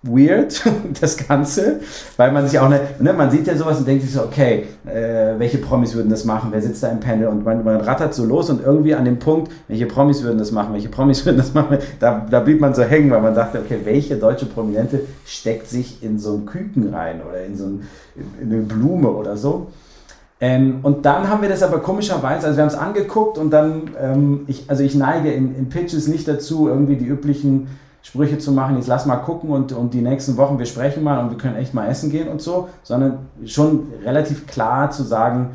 weird, 0.03 0.63
das 1.01 1.17
Ganze, 1.17 1.81
weil 2.17 2.33
man 2.33 2.47
sich 2.47 2.59
auch, 2.59 2.69
ne, 2.69 2.81
ne, 2.99 3.13
man 3.13 3.31
sieht 3.31 3.47
ja 3.47 3.57
sowas 3.57 3.79
und 3.79 3.89
denkt 3.89 4.03
sich 4.03 4.13
so, 4.13 4.23
okay, 4.23 4.67
äh, 4.87 5.39
welche 5.39 5.59
Promis 5.59 5.95
würden 5.95 6.11
das 6.11 6.25
machen, 6.25 6.51
wer 6.53 6.63
sitzt 6.63 6.83
da 6.83 6.89
im 6.89 7.01
Panel? 7.01 7.29
Und 7.29 7.45
man, 7.45 7.65
man, 7.65 7.81
rattert 7.81 8.15
so 8.15 8.25
los 8.25 8.51
und 8.51 8.63
irgendwie 8.63 8.95
an 8.95 9.05
dem 9.05 9.19
Punkt, 9.19 9.51
welche 9.69 9.87
Promis 9.87 10.23
würden 10.23 10.39
das 10.39 10.53
machen, 10.53 10.73
welche 10.75 10.89
Promis 10.89 11.25
würden 11.27 11.39
das 11.39 11.55
machen, 11.55 11.79
da, 12.01 12.27
da 12.31 12.41
blieb 12.41 12.61
man 12.61 12.75
so 12.75 12.83
hängen, 12.83 13.11
weil 13.11 13.23
man 13.23 13.35
dachte, 13.35 13.59
okay, 13.59 13.81
welche 13.85 14.17
deutsche 14.17 14.47
Prominente 14.47 15.01
steckt 15.25 15.69
sich 15.69 16.03
in 16.03 16.19
so 16.19 16.35
ein 16.35 16.47
Küken 16.47 16.95
rein 16.95 17.21
oder 17.29 17.45
in 17.45 17.57
so 17.57 17.65
ein, 17.65 17.83
in 18.41 18.53
eine 18.53 18.63
Blume 18.63 19.09
oder 19.11 19.37
so. 19.37 19.69
Ähm, 20.39 20.81
und 20.83 21.07
dann 21.07 21.31
haben 21.31 21.41
wir 21.41 21.49
das 21.49 21.63
aber 21.63 21.81
komischerweise, 21.81 22.47
also 22.47 22.59
wir 22.59 22.63
haben 22.63 22.69
es 22.69 22.75
angeguckt 22.75 23.39
und 23.39 23.51
dann, 23.51 23.91
ähm, 23.99 24.45
ich, 24.47 24.69
also 24.69 24.83
ich 24.83 24.95
neige 24.95 25.33
in, 25.33 25.55
in, 25.55 25.71
Pitches 25.71 26.09
nicht 26.09 26.29
dazu, 26.29 26.69
irgendwie 26.69 26.97
die 26.97 27.07
üblichen 27.07 27.69
Sprüche 28.03 28.37
zu 28.37 28.53
machen, 28.53 28.77
jetzt 28.77 28.87
lass 28.87 29.07
mal 29.07 29.17
gucken 29.17 29.51
und, 29.51 29.73
und 29.73 29.95
die 29.95 30.03
nächsten 30.03 30.37
Wochen, 30.37 30.59
wir 30.59 30.67
sprechen 30.67 31.03
mal 31.03 31.21
und 31.21 31.31
wir 31.31 31.39
können 31.39 31.57
echt 31.57 31.73
mal 31.73 31.89
essen 31.89 32.11
gehen 32.11 32.29
und 32.29 32.43
so, 32.43 32.69
sondern 32.83 33.19
schon 33.47 33.89
relativ 34.05 34.47
klar 34.47 34.91
zu 34.91 35.05
sagen, 35.05 35.53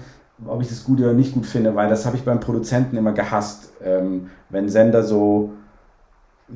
ob 0.48 0.62
ich 0.62 0.70
das 0.70 0.84
gut 0.84 1.00
oder 1.00 1.14
nicht 1.14 1.36
gut 1.36 1.46
finde, 1.46 1.76
weil 1.76 1.88
das 1.88 2.08
habe 2.08 2.18
ich 2.18 2.26
beim 2.26 2.40
Produzenten 2.40 2.98
immer 2.98 3.12
gehasst, 3.12 3.72
ähm, 3.84 4.32
wenn 4.50 4.68
Sender 4.68 5.04
so, 5.04 5.52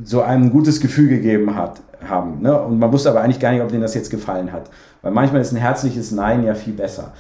so 0.04 0.24
ein 0.24 0.52
gutes 0.52 0.82
Gefühl 0.82 1.10
gegeben 1.10 1.56
hat, 1.56 1.80
haben. 2.04 2.42
Ne? 2.42 2.60
Und 2.60 2.80
man 2.80 2.92
wusste 2.92 3.10
aber 3.10 3.22
eigentlich 3.22 3.40
gar 3.40 3.52
nicht, 3.52 3.62
ob 3.62 3.70
denen 3.70 3.84
das 3.84 3.94
jetzt 3.94 4.10
gefallen 4.10 4.52
hat. 4.52 4.70
Weil 5.02 5.12
manchmal 5.12 5.42
ist 5.42 5.52
ein 5.52 5.58
herzliches 5.58 6.12
Nein 6.12 6.44
ja 6.44 6.56
viel 6.56 6.74
besser. 6.74 7.14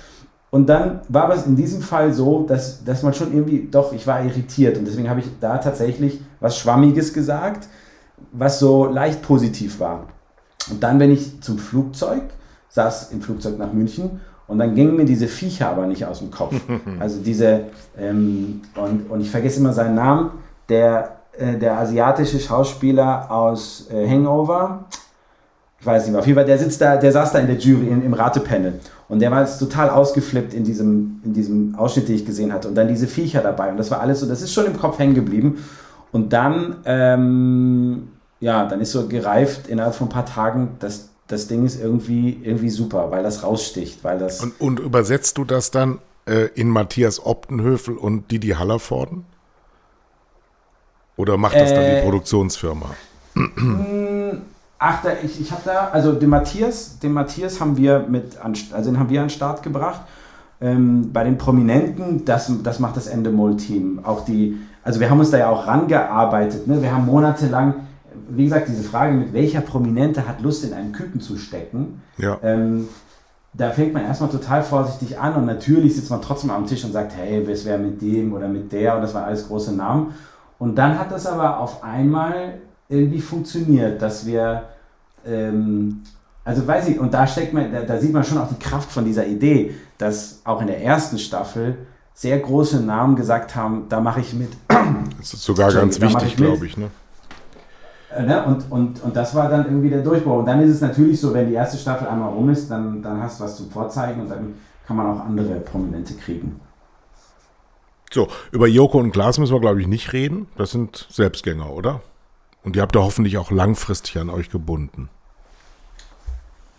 Und 0.55 0.67
dann 0.67 1.01
war 1.09 1.29
es 1.33 1.45
in 1.45 1.57
diesem 1.57 1.81
Fall 1.81 2.13
so, 2.13 2.45
dass, 2.47 2.81
dass 2.85 3.03
man 3.03 3.13
schon 3.13 3.33
irgendwie, 3.33 3.67
doch, 3.69 3.91
ich 3.91 4.07
war 4.07 4.23
irritiert 4.23 4.77
und 4.77 4.85
deswegen 4.85 5.09
habe 5.09 5.19
ich 5.19 5.25
da 5.41 5.57
tatsächlich 5.57 6.21
was 6.39 6.57
Schwammiges 6.57 7.13
gesagt, 7.13 7.67
was 8.31 8.59
so 8.59 8.85
leicht 8.85 9.21
positiv 9.21 9.81
war. 9.81 10.05
Und 10.71 10.81
dann 10.81 10.97
bin 10.97 11.11
ich 11.11 11.41
zum 11.41 11.57
Flugzeug, 11.57 12.21
saß 12.69 13.11
im 13.11 13.21
Flugzeug 13.21 13.57
nach 13.57 13.73
München 13.73 14.21
und 14.47 14.59
dann 14.59 14.75
gingen 14.75 14.95
mir 14.95 15.03
diese 15.03 15.27
Viecher 15.27 15.67
aber 15.67 15.87
nicht 15.87 16.05
aus 16.05 16.19
dem 16.19 16.31
Kopf. 16.31 16.55
Also 17.01 17.19
diese, 17.21 17.63
ähm, 17.97 18.61
und, 18.77 19.11
und 19.11 19.19
ich 19.19 19.29
vergesse 19.29 19.59
immer 19.59 19.73
seinen 19.73 19.95
Namen, 19.95 20.31
der, 20.69 21.17
äh, 21.37 21.57
der 21.57 21.79
asiatische 21.79 22.39
Schauspieler 22.39 23.29
aus 23.29 23.89
äh, 23.91 24.07
Hangover, 24.07 24.85
ich 25.85 25.87
weiß 25.87 26.05
nicht 26.05 26.13
mehr, 26.13 26.19
auf 26.19 26.25
jeden 26.25 26.35
Fall, 26.35 26.47
der 26.47 26.57
sitzt 26.57 26.81
da, 26.81 26.97
der 26.97 27.11
saß 27.11 27.31
da 27.31 27.37
in 27.37 27.45
der 27.45 27.57
Jury, 27.57 27.89
in, 27.89 28.03
im 28.03 28.15
Ratepanel. 28.15 28.79
Und 29.07 29.19
der 29.19 29.29
war 29.29 29.41
jetzt 29.41 29.59
total 29.59 29.91
ausgeflippt 29.91 30.55
in 30.55 30.63
diesem, 30.63 31.21
in 31.23 31.33
diesem 31.33 31.75
Ausschnitt, 31.75 32.07
den 32.07 32.15
ich 32.15 32.25
gesehen 32.25 32.51
hatte. 32.51 32.69
Und 32.69 32.73
dann 32.73 32.87
diese 32.87 33.05
Viecher 33.05 33.41
dabei. 33.41 33.69
Und 33.69 33.77
das 33.77 33.91
war 33.91 33.99
alles 34.01 34.21
so, 34.21 34.25
das 34.25 34.41
ist 34.41 34.51
schon 34.51 34.65
im 34.65 34.79
Kopf 34.79 34.97
hängen 34.97 35.13
geblieben. 35.13 35.63
Und 36.11 36.33
dann, 36.33 36.77
ähm, 36.85 38.07
ja, 38.39 38.65
dann 38.65 38.81
ist 38.81 38.93
so 38.93 39.07
gereift 39.07 39.67
innerhalb 39.67 39.93
von 39.93 40.07
ein 40.07 40.09
paar 40.09 40.25
Tagen, 40.25 40.69
dass 40.79 41.09
das 41.27 41.47
Ding 41.47 41.63
ist 41.63 41.79
irgendwie, 41.79 42.39
irgendwie 42.41 42.71
super, 42.71 43.11
weil 43.11 43.21
das 43.21 43.43
raussticht, 43.43 44.03
weil 44.03 44.17
das. 44.17 44.41
Und, 44.41 44.59
und 44.59 44.79
übersetzt 44.79 45.37
du 45.37 45.45
das 45.45 45.69
dann 45.69 45.99
äh, 46.25 46.49
in 46.55 46.69
Matthias 46.69 47.23
Optenhöfel 47.23 47.95
und 47.95 48.31
Didi 48.31 48.49
Hallervorden? 48.49 49.23
Oder 51.15 51.37
macht 51.37 51.55
das 51.55 51.69
äh, 51.69 51.75
dann 51.75 51.85
die 51.85 51.91
äh, 51.91 52.01
Produktionsfirma? 52.01 52.89
Ach, 54.77 55.01
da, 55.03 55.09
ich, 55.23 55.39
ich 55.39 55.51
habe 55.51 55.61
da, 55.63 55.89
also 55.91 56.11
den 56.11 56.29
Matthias, 56.29 56.99
den 56.99 57.13
Matthias 57.13 57.61
haben 57.61 57.77
wir 57.77 58.05
mit, 58.07 58.37
an, 58.43 58.53
also 58.73 58.91
den 58.91 58.99
haben 58.99 59.09
wir 59.09 59.21
an 59.21 59.27
den 59.27 59.31
Start 59.31 59.63
gebracht. 59.63 60.01
Ähm, 60.61 61.11
bei 61.11 61.23
den 61.23 61.37
Prominenten, 61.37 62.25
das, 62.25 62.51
das 62.63 62.79
macht 62.79 62.97
das 62.97 63.07
Endemol-Team. 63.07 64.01
Auch 64.03 64.25
die, 64.25 64.57
also 64.83 64.99
wir 64.99 65.09
haben 65.09 65.19
uns 65.19 65.31
da 65.31 65.37
ja 65.37 65.49
auch 65.49 65.67
rangearbeitet. 65.67 66.67
Ne? 66.67 66.81
Wir 66.81 66.93
haben 66.93 67.05
monatelang, 67.05 67.75
wie 68.29 68.45
gesagt, 68.45 68.67
diese 68.67 68.83
Frage, 68.83 69.13
mit 69.13 69.33
welcher 69.33 69.61
Prominente 69.61 70.27
hat 70.27 70.41
Lust 70.41 70.63
in 70.63 70.73
einen 70.73 70.91
Küken 70.91 71.21
zu 71.21 71.37
stecken. 71.37 72.01
Ja. 72.17 72.37
Ähm, 72.43 72.87
da 73.53 73.71
fängt 73.71 73.93
man 73.93 74.03
erstmal 74.03 74.29
total 74.29 74.63
vorsichtig 74.63 75.17
an 75.17 75.35
und 75.35 75.45
natürlich 75.45 75.95
sitzt 75.95 76.09
man 76.09 76.21
trotzdem 76.21 76.49
am 76.49 76.65
Tisch 76.65 76.83
und 76.83 76.91
sagt, 76.91 77.13
hey, 77.15 77.47
was 77.47 77.63
wäre 77.63 77.77
mit 77.77 78.01
dem 78.01 78.33
oder 78.33 78.49
mit 78.49 78.71
der 78.71 78.95
und 78.95 79.01
das 79.01 79.13
waren 79.13 79.23
alles 79.23 79.47
große 79.47 79.73
Namen. 79.73 80.13
Und 80.59 80.75
dann 80.75 80.99
hat 80.99 81.11
das 81.11 81.25
aber 81.25 81.59
auf 81.59 81.83
einmal 81.83 82.55
irgendwie 82.89 83.21
funktioniert, 83.21 84.01
dass 84.01 84.25
wir, 84.25 84.63
ähm, 85.25 86.01
also 86.43 86.65
weiß 86.65 86.87
ich, 86.89 86.99
und 86.99 87.13
da 87.13 87.25
steckt 87.25 87.53
man, 87.53 87.71
da, 87.71 87.81
da, 87.81 87.97
sieht 87.99 88.13
man 88.13 88.23
schon 88.23 88.37
auch 88.37 88.49
die 88.49 88.59
Kraft 88.59 88.91
von 88.91 89.05
dieser 89.05 89.25
Idee, 89.25 89.75
dass 89.97 90.41
auch 90.43 90.61
in 90.61 90.67
der 90.67 90.83
ersten 90.83 91.17
Staffel 91.17 91.77
sehr 92.13 92.39
große 92.39 92.81
Namen 92.81 93.15
gesagt 93.15 93.55
haben, 93.55 93.85
da 93.89 93.99
mache 93.99 94.21
ich 94.21 94.33
mit. 94.33 94.49
Das 95.17 95.33
ist 95.33 95.43
sogar 95.43 95.73
ganz 95.73 95.99
wichtig, 95.99 96.35
glaube 96.35 96.65
ich, 96.65 96.77
ne? 96.77 96.89
Äh, 98.15 98.23
ne? 98.23 98.45
Und, 98.45 98.71
und, 98.71 99.03
und 99.03 99.15
das 99.15 99.33
war 99.35 99.49
dann 99.49 99.65
irgendwie 99.65 99.89
der 99.89 100.01
Durchbruch. 100.01 100.39
Und 100.39 100.45
dann 100.45 100.61
ist 100.61 100.69
es 100.69 100.81
natürlich 100.81 101.19
so, 101.19 101.33
wenn 101.33 101.47
die 101.47 101.55
erste 101.55 101.77
Staffel 101.77 102.07
einmal 102.07 102.31
rum 102.31 102.49
ist, 102.49 102.69
dann, 102.69 103.01
dann 103.01 103.21
hast 103.21 103.39
du 103.39 103.43
was 103.43 103.57
zum 103.57 103.69
Vorzeigen 103.69 104.21
und 104.21 104.29
dann 104.29 104.53
kann 104.85 104.95
man 104.95 105.07
auch 105.07 105.25
andere 105.25 105.59
Prominente 105.59 106.13
kriegen. 106.13 106.59
So, 108.11 108.27
über 108.51 108.67
Joko 108.67 108.99
und 108.99 109.11
Glas 109.11 109.39
müssen 109.39 109.53
wir, 109.53 109.59
glaube 109.59 109.81
ich, 109.81 109.87
nicht 109.87 110.13
reden. 110.13 110.47
Das 110.57 110.71
sind 110.71 111.07
Selbstgänger, 111.09 111.69
oder? 111.69 112.01
Und 112.65 112.75
ihr 112.75 112.81
habt 112.81 112.95
da 112.95 113.01
hoffentlich 113.01 113.37
auch 113.37 113.51
langfristig 113.51 114.17
an 114.17 114.29
euch 114.29 114.49
gebunden. 114.49 115.09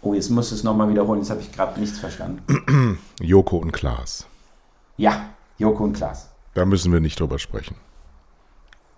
Oh, 0.03 0.15
jetzt 0.15 0.31
muss 0.31 0.51
es 0.51 0.65
nochmal 0.65 0.89
wiederholen, 0.89 1.21
jetzt 1.21 1.31
habe 1.31 1.41
ich 1.41 1.53
gerade 1.53 1.81
nichts 1.81 1.99
verstanden. 1.99 2.99
Joko 3.21 3.57
und 3.57 3.73
Klaas. 3.73 4.27
Ja, 4.97 5.31
Joko 5.59 5.85
und 5.85 5.95
Klaas. 5.95 6.29
Da 6.55 6.65
müssen 6.65 6.93
wir 6.93 7.01
nicht 7.01 7.19
drüber 7.21 7.39
sprechen. 7.39 7.77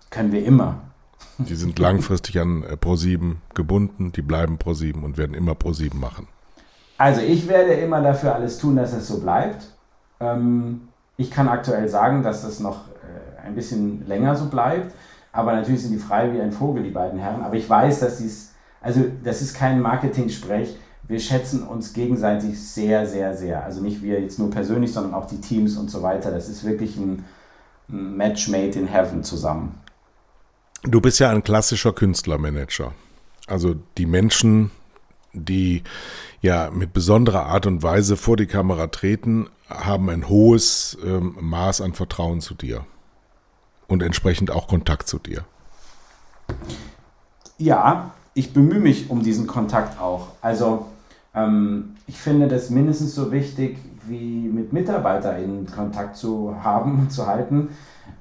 Können 0.09 0.31
wir 0.31 0.43
immer. 0.43 0.81
Die 1.37 1.55
sind 1.55 1.77
langfristig 1.79 2.39
an 2.39 2.63
äh, 2.63 2.73
Pro7 2.73 3.35
gebunden, 3.53 4.11
die 4.11 4.23
bleiben 4.23 4.57
Pro7 4.57 5.03
und 5.03 5.17
werden 5.17 5.35
immer 5.35 5.53
Pro7 5.53 5.95
machen. 5.95 6.27
Also 6.97 7.21
ich 7.21 7.47
werde 7.47 7.73
immer 7.73 8.01
dafür 8.01 8.33
alles 8.33 8.57
tun, 8.57 8.75
dass 8.75 8.93
es 8.93 9.07
so 9.07 9.19
bleibt. 9.19 9.67
Ähm, 10.19 10.89
ich 11.17 11.29
kann 11.29 11.47
aktuell 11.47 11.87
sagen, 11.87 12.23
dass 12.23 12.41
das 12.41 12.59
noch 12.59 12.87
äh, 12.87 13.45
ein 13.45 13.53
bisschen 13.53 14.07
länger 14.07 14.35
so 14.35 14.45
bleibt. 14.45 14.93
Aber 15.31 15.53
natürlich 15.53 15.81
sind 15.81 15.91
die 15.91 15.99
frei 15.99 16.33
wie 16.33 16.41
ein 16.41 16.51
Vogel, 16.51 16.83
die 16.83 16.89
beiden 16.89 17.19
Herren. 17.19 17.43
Aber 17.43 17.55
ich 17.55 17.69
weiß, 17.69 17.99
dass 17.99 18.17
dies, 18.17 18.53
also 18.81 19.05
das 19.23 19.41
ist 19.41 19.55
kein 19.55 19.81
Marketing-Sprech. 19.81 20.75
Wir 21.07 21.19
schätzen 21.19 21.63
uns 21.63 21.93
gegenseitig 21.93 22.61
sehr, 22.61 23.05
sehr, 23.05 23.35
sehr. 23.35 23.63
Also 23.63 23.81
nicht 23.81 24.01
wir 24.01 24.19
jetzt 24.21 24.39
nur 24.39 24.51
persönlich, 24.51 24.93
sondern 24.93 25.13
auch 25.13 25.25
die 25.25 25.41
Teams 25.41 25.77
und 25.77 25.89
so 25.89 26.01
weiter. 26.01 26.31
Das 26.31 26.49
ist 26.49 26.63
wirklich 26.63 26.97
ein, 26.97 27.25
Match 27.89 28.47
made 28.47 28.77
in 28.77 28.87
heaven 28.87 29.23
zusammen. 29.23 29.75
du 30.83 31.01
bist 31.01 31.19
ja 31.19 31.31
ein 31.31 31.43
klassischer 31.43 31.91
Künstlermanager. 31.91 32.93
Also 33.47 33.75
die 33.97 34.05
Menschen, 34.05 34.71
die 35.33 35.83
ja 36.41 36.69
mit 36.71 36.93
besonderer 36.93 37.47
Art 37.47 37.65
und 37.65 37.81
Weise 37.83 38.15
vor 38.15 38.37
die 38.37 38.45
Kamera 38.45 38.87
treten, 38.87 39.49
haben 39.67 40.09
ein 40.09 40.29
hohes 40.29 40.97
ähm, 41.03 41.35
Maß 41.39 41.81
an 41.81 41.93
Vertrauen 41.93 42.41
zu 42.41 42.53
dir 42.53 42.85
und 43.89 44.03
entsprechend 44.03 44.51
auch 44.51 44.67
Kontakt 44.67 45.07
zu 45.07 45.19
dir. 45.19 45.43
Ja, 47.57 48.11
ich 48.33 48.53
bemühe 48.53 48.79
mich 48.79 49.09
um 49.09 49.21
diesen 49.21 49.47
Kontakt 49.47 49.99
auch. 49.99 50.27
Also 50.41 50.85
ähm, 51.35 51.95
ich 52.07 52.17
finde 52.17 52.47
das 52.47 52.69
mindestens 52.69 53.13
so 53.13 53.31
wichtig, 53.31 53.77
wie 54.07 54.47
mit 54.47 54.71
MitarbeiterInnen 54.71 55.65
Kontakt 55.65 56.15
zu 56.15 56.55
haben, 56.63 57.09
zu 57.09 57.27
halten, 57.27 57.69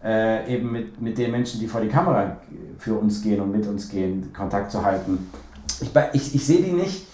äh, 0.02 0.54
eben 0.54 0.72
mit, 0.72 1.00
mit 1.00 1.18
den 1.18 1.30
Menschen, 1.30 1.60
die 1.60 1.68
vor 1.68 1.80
die 1.80 1.88
Kamera 1.88 2.38
für 2.78 2.94
uns 2.94 3.22
gehen 3.22 3.40
und 3.40 3.52
mit 3.52 3.66
uns 3.66 3.88
gehen, 3.88 4.32
Kontakt 4.32 4.70
zu 4.70 4.84
halten. 4.84 5.30
Ich, 5.80 5.90
ich, 6.12 6.34
ich 6.34 6.46
sehe 6.46 6.62
die 6.62 6.72
nicht, 6.72 7.06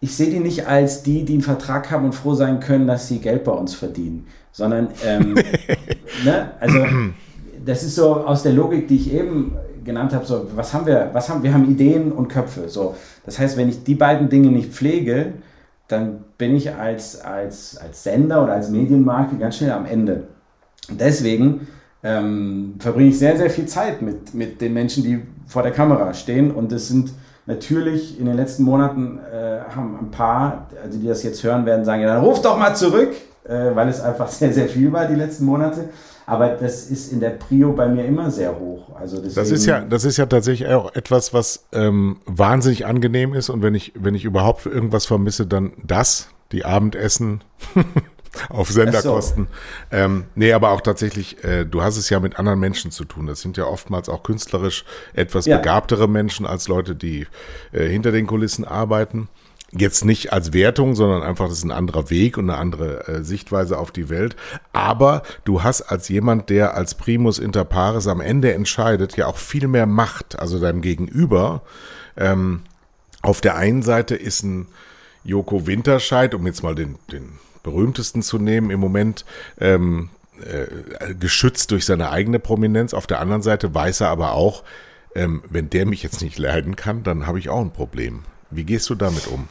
ich 0.00 0.16
sehe 0.16 0.30
die 0.30 0.40
nicht 0.40 0.66
als 0.66 1.02
die, 1.02 1.24
die 1.24 1.34
einen 1.34 1.42
Vertrag 1.42 1.90
haben 1.90 2.04
und 2.06 2.14
froh 2.14 2.34
sein 2.34 2.60
können, 2.60 2.86
dass 2.86 3.08
sie 3.08 3.18
Geld 3.18 3.44
bei 3.44 3.52
uns 3.52 3.74
verdienen, 3.74 4.26
sondern 4.52 4.88
ähm, 5.04 5.34
ne? 6.24 6.52
also 6.60 6.78
das 7.68 7.82
ist 7.82 7.96
so 7.96 8.16
aus 8.16 8.42
der 8.42 8.54
Logik, 8.54 8.88
die 8.88 8.96
ich 8.96 9.12
eben 9.12 9.54
genannt 9.84 10.14
habe, 10.14 10.24
so 10.24 10.46
was 10.56 10.72
haben 10.72 10.86
wir, 10.86 11.10
was 11.12 11.28
haben 11.28 11.42
wir 11.42 11.52
haben 11.52 11.70
Ideen 11.70 12.12
und 12.12 12.28
Köpfe, 12.28 12.68
so 12.68 12.94
das 13.26 13.38
heißt, 13.38 13.58
wenn 13.58 13.68
ich 13.68 13.84
die 13.84 13.94
beiden 13.94 14.30
Dinge 14.30 14.48
nicht 14.48 14.72
pflege, 14.72 15.34
dann 15.86 16.24
bin 16.38 16.56
ich 16.56 16.74
als, 16.74 17.20
als, 17.20 17.76
als 17.76 18.02
Sender 18.04 18.42
oder 18.42 18.54
als 18.54 18.70
Medienmarke 18.70 19.36
ganz 19.36 19.58
schnell 19.58 19.72
am 19.72 19.84
Ende. 19.84 20.28
Deswegen 20.88 21.68
ähm, 22.02 22.76
verbringe 22.78 23.10
ich 23.10 23.18
sehr, 23.18 23.36
sehr 23.36 23.50
viel 23.50 23.66
Zeit 23.66 24.00
mit, 24.00 24.32
mit 24.32 24.62
den 24.62 24.72
Menschen, 24.72 25.02
die 25.02 25.20
vor 25.46 25.62
der 25.62 25.72
Kamera 25.72 26.14
stehen. 26.14 26.50
Und 26.50 26.72
es 26.72 26.88
sind 26.88 27.12
natürlich 27.44 28.18
in 28.18 28.24
den 28.24 28.36
letzten 28.36 28.62
Monaten 28.62 29.18
äh, 29.18 29.60
haben 29.74 29.98
ein 30.00 30.10
paar, 30.10 30.68
also 30.82 30.98
die 30.98 31.06
das 31.06 31.22
jetzt 31.22 31.42
hören 31.44 31.66
werden, 31.66 31.84
sagen, 31.84 32.00
ja, 32.00 32.14
dann 32.14 32.24
ruf 32.24 32.40
doch 32.40 32.58
mal 32.58 32.74
zurück, 32.74 33.10
äh, 33.44 33.74
weil 33.74 33.88
es 33.88 34.00
einfach 34.00 34.28
sehr, 34.28 34.54
sehr 34.54 34.68
viel 34.68 34.90
war 34.90 35.06
die 35.06 35.16
letzten 35.16 35.44
Monate. 35.44 35.90
Aber 36.28 36.48
das 36.48 36.90
ist 36.90 37.10
in 37.10 37.20
der 37.20 37.30
Prio 37.30 37.72
bei 37.72 37.88
mir 37.88 38.04
immer 38.04 38.30
sehr 38.30 38.58
hoch. 38.60 38.94
Also 38.94 39.18
das 39.18 39.50
ist 39.50 39.64
ja, 39.64 39.80
das 39.80 40.04
ist 40.04 40.18
ja 40.18 40.26
tatsächlich 40.26 40.68
auch 40.68 40.94
etwas, 40.94 41.32
was 41.32 41.64
ähm, 41.72 42.18
wahnsinnig 42.26 42.84
angenehm 42.84 43.32
ist. 43.32 43.48
Und 43.48 43.62
wenn 43.62 43.74
ich, 43.74 43.94
wenn 43.94 44.14
ich 44.14 44.26
überhaupt 44.26 44.66
irgendwas 44.66 45.06
vermisse, 45.06 45.46
dann 45.46 45.72
das, 45.82 46.28
die 46.52 46.66
Abendessen. 46.66 47.42
auf 48.50 48.70
Senderkosten. 48.70 49.48
So. 49.90 49.96
Ähm, 49.96 50.24
nee, 50.34 50.52
aber 50.52 50.70
auch 50.72 50.82
tatsächlich, 50.82 51.42
äh, 51.44 51.64
du 51.64 51.80
hast 51.82 51.96
es 51.96 52.10
ja 52.10 52.20
mit 52.20 52.38
anderen 52.38 52.60
Menschen 52.60 52.90
zu 52.90 53.06
tun. 53.06 53.26
Das 53.26 53.40
sind 53.40 53.56
ja 53.56 53.64
oftmals 53.64 54.10
auch 54.10 54.22
künstlerisch 54.22 54.84
etwas 55.14 55.46
ja. 55.46 55.56
begabtere 55.56 56.08
Menschen 56.08 56.44
als 56.44 56.68
Leute, 56.68 56.94
die 56.94 57.26
äh, 57.72 57.88
hinter 57.88 58.12
den 58.12 58.26
Kulissen 58.26 58.66
arbeiten. 58.66 59.28
Jetzt 59.70 60.06
nicht 60.06 60.32
als 60.32 60.54
Wertung, 60.54 60.94
sondern 60.94 61.22
einfach, 61.22 61.48
das 61.48 61.58
ist 61.58 61.64
ein 61.64 61.70
anderer 61.70 62.08
Weg 62.08 62.38
und 62.38 62.48
eine 62.48 62.58
andere 62.58 63.06
äh, 63.06 63.22
Sichtweise 63.22 63.78
auf 63.78 63.90
die 63.90 64.08
Welt. 64.08 64.34
Aber 64.72 65.22
du 65.44 65.62
hast 65.62 65.82
als 65.82 66.08
jemand, 66.08 66.48
der 66.48 66.74
als 66.74 66.94
Primus 66.94 67.38
inter 67.38 67.66
pares 67.66 68.06
am 68.06 68.22
Ende 68.22 68.54
entscheidet, 68.54 69.16
ja 69.18 69.26
auch 69.26 69.36
viel 69.36 69.68
mehr 69.68 69.84
Macht, 69.84 70.38
also 70.38 70.58
deinem 70.58 70.80
Gegenüber. 70.80 71.60
Ähm, 72.16 72.62
auf 73.20 73.42
der 73.42 73.56
einen 73.56 73.82
Seite 73.82 74.14
ist 74.16 74.42
ein 74.42 74.68
Joko 75.22 75.66
Winterscheid, 75.66 76.34
um 76.34 76.46
jetzt 76.46 76.62
mal 76.62 76.74
den, 76.74 76.96
den 77.12 77.38
berühmtesten 77.62 78.22
zu 78.22 78.38
nehmen 78.38 78.70
im 78.70 78.80
Moment, 78.80 79.26
ähm, 79.60 80.08
äh, 80.40 81.14
geschützt 81.14 81.72
durch 81.72 81.84
seine 81.84 82.10
eigene 82.10 82.38
Prominenz. 82.38 82.94
Auf 82.94 83.06
der 83.06 83.20
anderen 83.20 83.42
Seite 83.42 83.74
weiß 83.74 84.00
er 84.00 84.08
aber 84.08 84.32
auch, 84.32 84.64
ähm, 85.14 85.42
wenn 85.50 85.68
der 85.68 85.84
mich 85.84 86.02
jetzt 86.02 86.22
nicht 86.22 86.38
leiden 86.38 86.76
kann, 86.76 87.02
dann 87.02 87.26
habe 87.26 87.38
ich 87.38 87.50
auch 87.50 87.60
ein 87.60 87.72
Problem. 87.72 88.22
Wie 88.50 88.64
gehst 88.64 88.88
du 88.88 88.94
damit 88.94 89.26
um? 89.26 89.48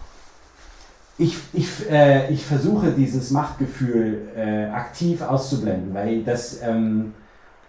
Ich, 1.19 1.37
ich, 1.53 1.89
äh, 1.89 2.31
ich 2.31 2.45
versuche 2.45 2.91
dieses 2.91 3.31
Machtgefühl 3.31 4.29
äh, 4.35 4.65
aktiv 4.65 5.21
auszublenden, 5.21 5.93
weil 5.93 6.23
das, 6.23 6.61
ähm, 6.61 7.13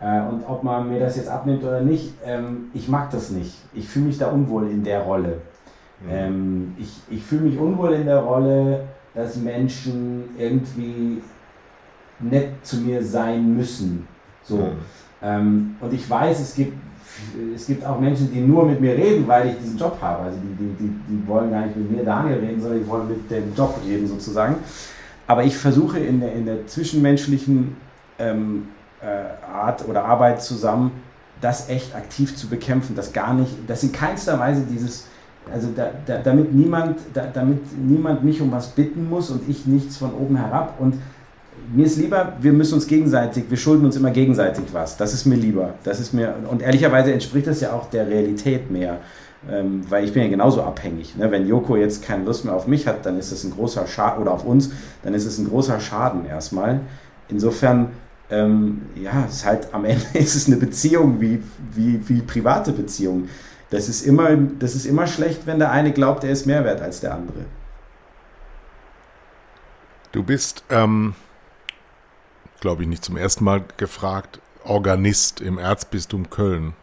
äh, 0.00 0.20
und 0.20 0.44
ob 0.46 0.62
man 0.62 0.90
mir 0.90 1.00
das 1.00 1.16
jetzt 1.16 1.28
abnimmt 1.28 1.64
oder 1.64 1.80
nicht, 1.80 2.12
ähm, 2.24 2.70
ich 2.74 2.88
mag 2.88 3.10
das 3.10 3.30
nicht. 3.30 3.54
Ich 3.72 3.88
fühle 3.88 4.06
mich 4.06 4.18
da 4.18 4.28
unwohl 4.28 4.70
in 4.70 4.84
der 4.84 5.00
Rolle. 5.00 5.40
Mhm. 6.00 6.10
Ähm, 6.10 6.76
ich 6.78 6.92
ich 7.08 7.24
fühle 7.24 7.42
mich 7.42 7.58
unwohl 7.58 7.94
in 7.94 8.04
der 8.04 8.20
Rolle, 8.20 8.84
dass 9.14 9.36
Menschen 9.36 10.24
irgendwie 10.36 11.22
nett 12.20 12.52
zu 12.62 12.76
mir 12.78 13.02
sein 13.02 13.56
müssen. 13.56 14.06
So. 14.42 14.56
Mhm. 14.56 14.72
Ähm, 15.22 15.76
und 15.80 15.92
ich 15.92 16.08
weiß, 16.08 16.40
es 16.40 16.54
gibt, 16.54 16.76
es 17.54 17.66
gibt 17.66 17.84
auch 17.84 17.98
Menschen, 17.98 18.32
die 18.32 18.40
nur 18.40 18.64
mit 18.64 18.80
mir 18.80 18.96
reden, 18.96 19.26
weil 19.26 19.48
ich 19.48 19.58
diesen 19.58 19.78
Job 19.78 19.98
habe. 20.00 20.24
Also 20.24 20.38
die, 20.38 20.64
die, 20.64 20.84
die, 20.84 20.90
die 21.08 21.28
wollen 21.28 21.50
gar 21.50 21.66
nicht 21.66 21.76
mit 21.76 21.90
mir 21.90 22.04
Daniel 22.04 22.38
reden, 22.38 22.60
sondern 22.60 22.80
die 22.80 22.88
wollen 22.88 23.08
mit 23.08 23.30
dem 23.30 23.54
Job 23.54 23.78
reden 23.86 24.06
sozusagen. 24.06 24.56
Aber 25.26 25.44
ich 25.44 25.56
versuche 25.56 25.98
in 25.98 26.20
der, 26.20 26.32
in 26.32 26.46
der 26.46 26.66
zwischenmenschlichen 26.66 27.76
ähm, 28.18 28.68
äh, 29.02 29.52
Art 29.52 29.86
oder 29.88 30.04
Arbeit 30.04 30.42
zusammen, 30.42 30.92
das 31.40 31.68
echt 31.68 31.94
aktiv 31.94 32.36
zu 32.36 32.48
bekämpfen, 32.48 32.96
das 32.96 33.12
gar 33.12 33.34
nicht, 33.34 33.52
das 33.66 33.82
in 33.82 33.92
keinster 33.92 34.38
Weise 34.38 34.62
dieses 34.62 35.06
also 35.52 35.68
da, 35.74 35.90
da, 36.06 36.18
damit, 36.18 36.52
niemand, 36.52 36.98
da, 37.14 37.26
damit 37.26 37.60
niemand 37.78 38.22
mich 38.22 38.40
um 38.40 38.52
was 38.52 38.68
bitten 38.68 39.08
muss 39.08 39.30
und 39.30 39.48
ich 39.48 39.66
nichts 39.66 39.96
von 39.96 40.12
oben 40.12 40.36
herab. 40.36 40.74
Und 40.78 40.94
mir 41.74 41.86
ist 41.86 41.96
lieber, 41.96 42.34
wir 42.40 42.52
müssen 42.52 42.74
uns 42.74 42.86
gegenseitig, 42.86 43.44
wir 43.48 43.56
schulden 43.56 43.84
uns 43.84 43.96
immer 43.96 44.10
gegenseitig 44.10 44.64
was. 44.72 44.96
Das 44.96 45.12
ist 45.12 45.26
mir 45.26 45.36
lieber. 45.36 45.74
Das 45.84 46.00
ist 46.00 46.12
mir, 46.12 46.34
und 46.50 46.62
ehrlicherweise 46.62 47.12
entspricht 47.12 47.46
das 47.46 47.60
ja 47.60 47.72
auch 47.72 47.90
der 47.90 48.08
Realität 48.08 48.70
mehr. 48.70 48.98
Ähm, 49.48 49.82
weil 49.88 50.04
ich 50.04 50.12
bin 50.12 50.22
ja 50.22 50.28
genauso 50.28 50.62
abhängig. 50.62 51.16
Ne? 51.16 51.30
Wenn 51.30 51.46
Joko 51.46 51.76
jetzt 51.76 52.04
keine 52.04 52.24
Lust 52.24 52.44
mehr 52.44 52.54
auf 52.54 52.66
mich 52.66 52.88
hat, 52.88 53.06
dann 53.06 53.18
ist 53.18 53.30
es 53.30 53.44
ein 53.44 53.52
großer 53.52 53.86
Schaden, 53.86 54.20
oder 54.20 54.32
auf 54.32 54.44
uns, 54.44 54.70
dann 55.04 55.14
ist 55.14 55.26
es 55.26 55.38
ein 55.38 55.48
großer 55.48 55.78
Schaden 55.78 56.26
erstmal. 56.26 56.80
Insofern, 57.28 57.90
ähm, 58.30 58.82
ja, 58.96 59.26
ist 59.26 59.44
halt 59.46 59.72
am 59.72 59.84
Ende 59.86 60.04
ist 60.14 60.34
es 60.34 60.48
eine 60.48 60.56
Beziehung 60.56 61.20
wie, 61.20 61.40
wie, 61.72 62.00
wie 62.08 62.20
private 62.22 62.72
Beziehung. 62.72 63.28
Das 63.70 63.88
ist, 63.88 64.04
immer, 64.04 64.30
das 64.58 64.74
ist 64.74 64.86
immer 64.86 65.06
schlecht, 65.06 65.46
wenn 65.46 65.58
der 65.58 65.70
eine 65.70 65.92
glaubt, 65.92 66.24
er 66.24 66.30
ist 66.30 66.46
mehr 66.46 66.64
wert 66.64 66.80
als 66.80 67.00
der 67.00 67.14
andere. 67.14 67.44
Du 70.10 70.22
bist, 70.22 70.64
ähm, 70.70 71.14
glaube 72.60 72.82
ich, 72.82 72.88
nicht 72.88 73.04
zum 73.04 73.16
ersten 73.16 73.44
Mal 73.44 73.64
gefragt, 73.76 74.40
Organist 74.64 75.40
im 75.40 75.58
Erzbistum 75.58 76.30
Köln, 76.30 76.74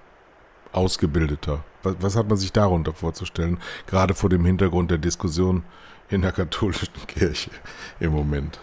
Ausgebildeter. 0.71 1.63
Was, 1.83 1.95
was 1.99 2.15
hat 2.15 2.27
man 2.27 2.37
sich 2.37 2.51
darunter 2.51 2.93
vorzustellen, 2.93 3.59
gerade 3.87 4.13
vor 4.13 4.29
dem 4.29 4.45
Hintergrund 4.45 4.91
der 4.91 4.97
Diskussion 4.97 5.63
in 6.09 6.21
der 6.21 6.31
katholischen 6.31 6.89
Kirche 7.07 7.51
im 7.99 8.11
Moment? 8.11 8.59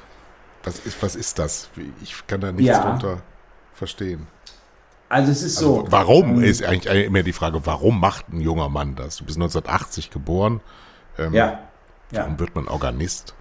Was 0.64 0.78
ist, 0.80 1.02
was 1.02 1.16
ist 1.16 1.38
das? 1.38 1.70
Ich 2.02 2.26
kann 2.26 2.40
da 2.40 2.52
nichts 2.52 2.68
ja. 2.68 2.82
drunter 2.82 3.22
verstehen. 3.74 4.26
Also 5.08 5.30
es 5.30 5.42
ist 5.42 5.58
also 5.58 5.82
so. 5.82 5.86
Warum 5.90 6.36
ähm, 6.38 6.44
ist 6.44 6.64
eigentlich 6.64 7.04
immer 7.04 7.22
die 7.22 7.32
Frage, 7.32 7.66
warum 7.66 8.00
macht 8.00 8.28
ein 8.30 8.40
junger 8.40 8.68
Mann 8.68 8.94
das? 8.94 9.18
Du 9.18 9.24
bist 9.24 9.36
1980 9.36 10.10
geboren. 10.10 10.60
Ähm, 11.18 11.34
ja, 11.34 11.68
ja. 12.10 12.22
Warum 12.22 12.38
wird 12.38 12.54
man 12.54 12.68
Organist? 12.68 13.34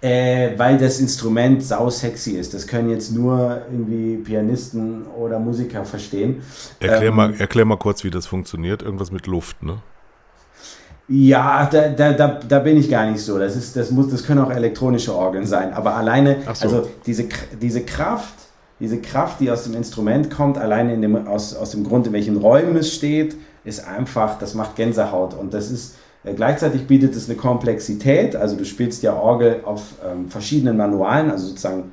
Äh, 0.00 0.50
weil 0.56 0.78
das 0.78 1.00
Instrument 1.00 1.62
sau 1.62 1.90
sexy 1.90 2.32
ist. 2.32 2.54
Das 2.54 2.66
können 2.66 2.88
jetzt 2.88 3.12
nur 3.12 3.62
irgendwie 3.70 4.16
Pianisten 4.18 5.06
oder 5.06 5.40
Musiker 5.40 5.84
verstehen. 5.84 6.42
Erklär, 6.78 7.08
ähm, 7.08 7.16
mal, 7.16 7.34
erklär 7.34 7.64
mal 7.64 7.78
kurz, 7.78 8.04
wie 8.04 8.10
das 8.10 8.26
funktioniert. 8.26 8.82
Irgendwas 8.82 9.10
mit 9.10 9.26
Luft, 9.26 9.62
ne? 9.62 9.78
Ja, 11.08 11.68
da, 11.72 11.88
da, 11.88 12.12
da, 12.12 12.38
da 12.46 12.58
bin 12.60 12.76
ich 12.76 12.88
gar 12.88 13.10
nicht 13.10 13.20
so. 13.20 13.38
Das, 13.38 13.56
ist, 13.56 13.74
das, 13.74 13.90
muss, 13.90 14.10
das 14.10 14.24
können 14.24 14.40
auch 14.40 14.50
elektronische 14.50 15.14
Orgeln 15.14 15.46
sein. 15.46 15.72
Aber 15.72 15.96
alleine, 15.96 16.36
so. 16.44 16.50
also 16.50 16.90
diese, 17.06 17.26
diese 17.60 17.84
Kraft 17.84 18.34
diese 18.80 19.00
Kraft, 19.00 19.40
die 19.40 19.50
aus 19.50 19.64
dem 19.64 19.74
Instrument 19.74 20.30
kommt, 20.30 20.56
alleine 20.56 20.94
in 20.94 21.02
dem, 21.02 21.26
aus, 21.26 21.54
aus 21.54 21.72
dem 21.72 21.84
Grund, 21.84 22.06
in 22.06 22.12
welchen 22.12 22.36
Räumen 22.36 22.76
es 22.76 22.94
steht, 22.94 23.36
ist 23.64 23.86
einfach, 23.86 24.38
das 24.38 24.54
macht 24.54 24.76
Gänsehaut. 24.76 25.34
Und 25.34 25.52
das 25.52 25.70
ist, 25.70 25.96
gleichzeitig 26.24 26.86
bietet 26.86 27.14
es 27.14 27.28
eine 27.28 27.36
Komplexität. 27.36 28.36
Also 28.36 28.56
du 28.56 28.64
spielst 28.64 29.02
ja 29.02 29.14
Orgel 29.14 29.60
auf 29.64 29.82
ähm, 30.04 30.28
verschiedenen 30.28 30.76
Manualen, 30.76 31.30
also 31.30 31.48
sozusagen 31.48 31.80
äh, 31.80 31.84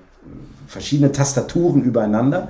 verschiedene 0.67 1.11
Tastaturen 1.11 1.83
übereinander. 1.83 2.49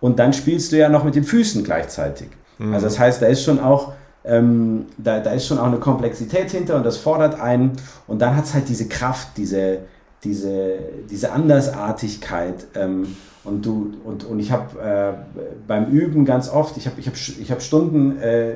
Und 0.00 0.18
dann 0.18 0.32
spielst 0.32 0.72
du 0.72 0.76
ja 0.76 0.88
noch 0.88 1.04
mit 1.04 1.14
den 1.14 1.24
Füßen 1.24 1.64
gleichzeitig. 1.64 2.28
Mhm. 2.58 2.74
Also 2.74 2.86
das 2.86 2.98
heißt, 2.98 3.22
da 3.22 3.26
ist 3.26 3.42
schon 3.42 3.60
auch, 3.60 3.92
ähm, 4.24 4.86
da, 4.98 5.20
da 5.20 5.30
ist 5.30 5.46
schon 5.46 5.58
auch 5.58 5.66
eine 5.66 5.78
Komplexität 5.78 6.50
hinter 6.50 6.76
und 6.76 6.84
das 6.84 6.96
fordert 6.96 7.40
einen. 7.40 7.72
Und 8.06 8.20
dann 8.20 8.36
hat 8.36 8.44
es 8.44 8.54
halt 8.54 8.68
diese 8.68 8.88
Kraft, 8.88 9.28
diese, 9.36 9.78
diese, 10.24 10.78
diese 11.10 11.32
Andersartigkeit. 11.32 12.66
Ähm, 12.74 13.16
und, 13.44 13.66
du, 13.66 13.92
und, 14.04 14.24
und 14.24 14.38
ich 14.40 14.50
habe 14.50 14.80
äh, 14.80 15.40
beim 15.68 15.90
Üben 15.90 16.24
ganz 16.24 16.48
oft, 16.48 16.76
ich 16.78 16.86
habe 16.86 16.98
ich 16.98 17.06
hab, 17.06 17.14
ich 17.14 17.50
hab 17.50 17.60
Stunden, 17.60 18.18
äh, 18.18 18.54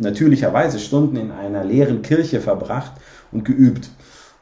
natürlicherweise 0.00 0.80
Stunden 0.80 1.16
in 1.16 1.30
einer 1.30 1.62
leeren 1.64 2.02
Kirche 2.02 2.40
verbracht 2.40 2.92
und 3.30 3.44
geübt. 3.44 3.90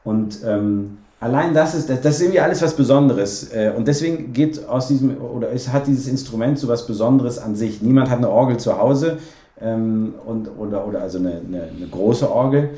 Und 0.03 0.39
ähm, 0.47 0.99
allein 1.21 1.53
das 1.53 1.75
ist, 1.75 1.91
das, 1.91 2.01
das 2.01 2.17
ist 2.17 2.23
irgendwie 2.23 2.41
alles 2.41 2.63
was 2.63 2.75
Besonderes. 2.75 3.53
Äh, 3.53 3.73
und 3.77 3.87
deswegen 3.87 4.33
geht 4.33 4.67
aus 4.67 4.89
diesem, 4.89 5.21
oder 5.21 5.53
es 5.53 5.71
hat 5.73 5.87
dieses 5.87 6.09
Instrument 6.09 6.59
so 6.59 6.69
was 6.69 6.87
Besonderes 6.87 7.39
an 7.39 7.55
sich. 7.55 7.83
Niemand 7.83 8.09
hat 8.09 8.19
eine 8.19 8.31
Orgel 8.31 8.57
zu 8.57 8.79
Hause 8.79 9.19
ähm, 9.61 10.15
und, 10.27 10.49
oder, 10.59 10.87
oder 10.87 11.03
also 11.03 11.19
eine, 11.19 11.41
eine, 11.47 11.63
eine 11.65 11.87
große 11.91 12.31
Orgel. 12.31 12.71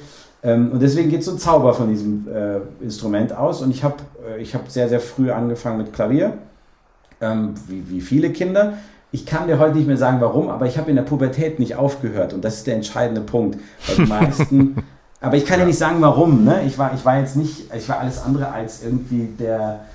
Ähm, 0.44 0.70
und 0.72 0.80
deswegen 0.80 1.08
geht 1.08 1.24
so 1.24 1.32
ein 1.32 1.38
Zauber 1.38 1.74
von 1.74 1.88
diesem 1.88 2.28
äh, 2.28 2.60
Instrument 2.84 3.32
aus. 3.32 3.62
Und 3.62 3.70
ich 3.70 3.82
habe 3.82 3.96
äh, 4.28 4.40
ich 4.40 4.54
hab 4.54 4.70
sehr, 4.70 4.88
sehr 4.88 5.00
früh 5.00 5.30
angefangen 5.30 5.78
mit 5.78 5.92
Klavier, 5.92 6.34
ähm, 7.20 7.54
wie, 7.66 7.88
wie 7.88 8.00
viele 8.00 8.30
Kinder. 8.30 8.74
Ich 9.10 9.24
kann 9.24 9.46
dir 9.46 9.58
heute 9.58 9.76
nicht 9.76 9.86
mehr 9.86 9.96
sagen, 9.96 10.20
warum, 10.20 10.50
aber 10.50 10.66
ich 10.66 10.76
habe 10.76 10.90
in 10.90 10.96
der 10.96 11.04
Pubertät 11.04 11.58
nicht 11.58 11.76
aufgehört. 11.76 12.34
Und 12.34 12.44
das 12.44 12.56
ist 12.56 12.66
der 12.66 12.74
entscheidende 12.74 13.22
Punkt. 13.22 13.58
Weil 13.86 13.96
die 13.96 14.02
meisten 14.12 14.76
Aber 15.24 15.36
ich 15.38 15.46
kann 15.46 15.58
ja 15.58 15.64
nicht 15.64 15.78
sagen, 15.78 16.02
warum. 16.02 16.44
Ne? 16.44 16.64
Ich, 16.66 16.76
war, 16.76 16.92
ich 16.94 17.02
war 17.04 17.18
jetzt 17.18 17.36
nicht, 17.36 17.72
ich 17.74 17.88
war 17.88 18.00
alles 18.00 18.22
andere 18.22 18.52
als 18.52 18.84
irgendwie 18.84 19.28
der, 19.38 19.86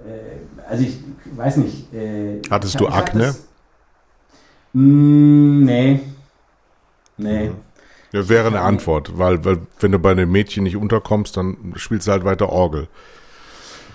äh, 0.00 0.68
also 0.68 0.84
ich 0.84 0.98
weiß 1.34 1.56
nicht. 1.58 1.92
Äh, 1.94 2.42
Hattest 2.50 2.74
ich, 2.74 2.78
du 2.78 2.88
Akne? 2.88 3.24
Das, 3.24 3.44
mh, 4.74 4.82
mm, 4.82 5.64
nee. 5.64 6.00
Nee. 7.16 7.50
Das 8.12 8.28
wäre 8.28 8.46
eine 8.46 8.60
Antwort, 8.60 9.18
weil, 9.18 9.44
weil 9.44 9.58
wenn 9.80 9.92
du 9.92 9.98
bei 9.98 10.12
einem 10.12 10.30
Mädchen 10.30 10.64
nicht 10.64 10.76
unterkommst, 10.76 11.36
dann 11.36 11.74
spielst 11.76 12.06
du 12.06 12.12
halt 12.12 12.24
weiter 12.24 12.50
Orgel. 12.50 12.88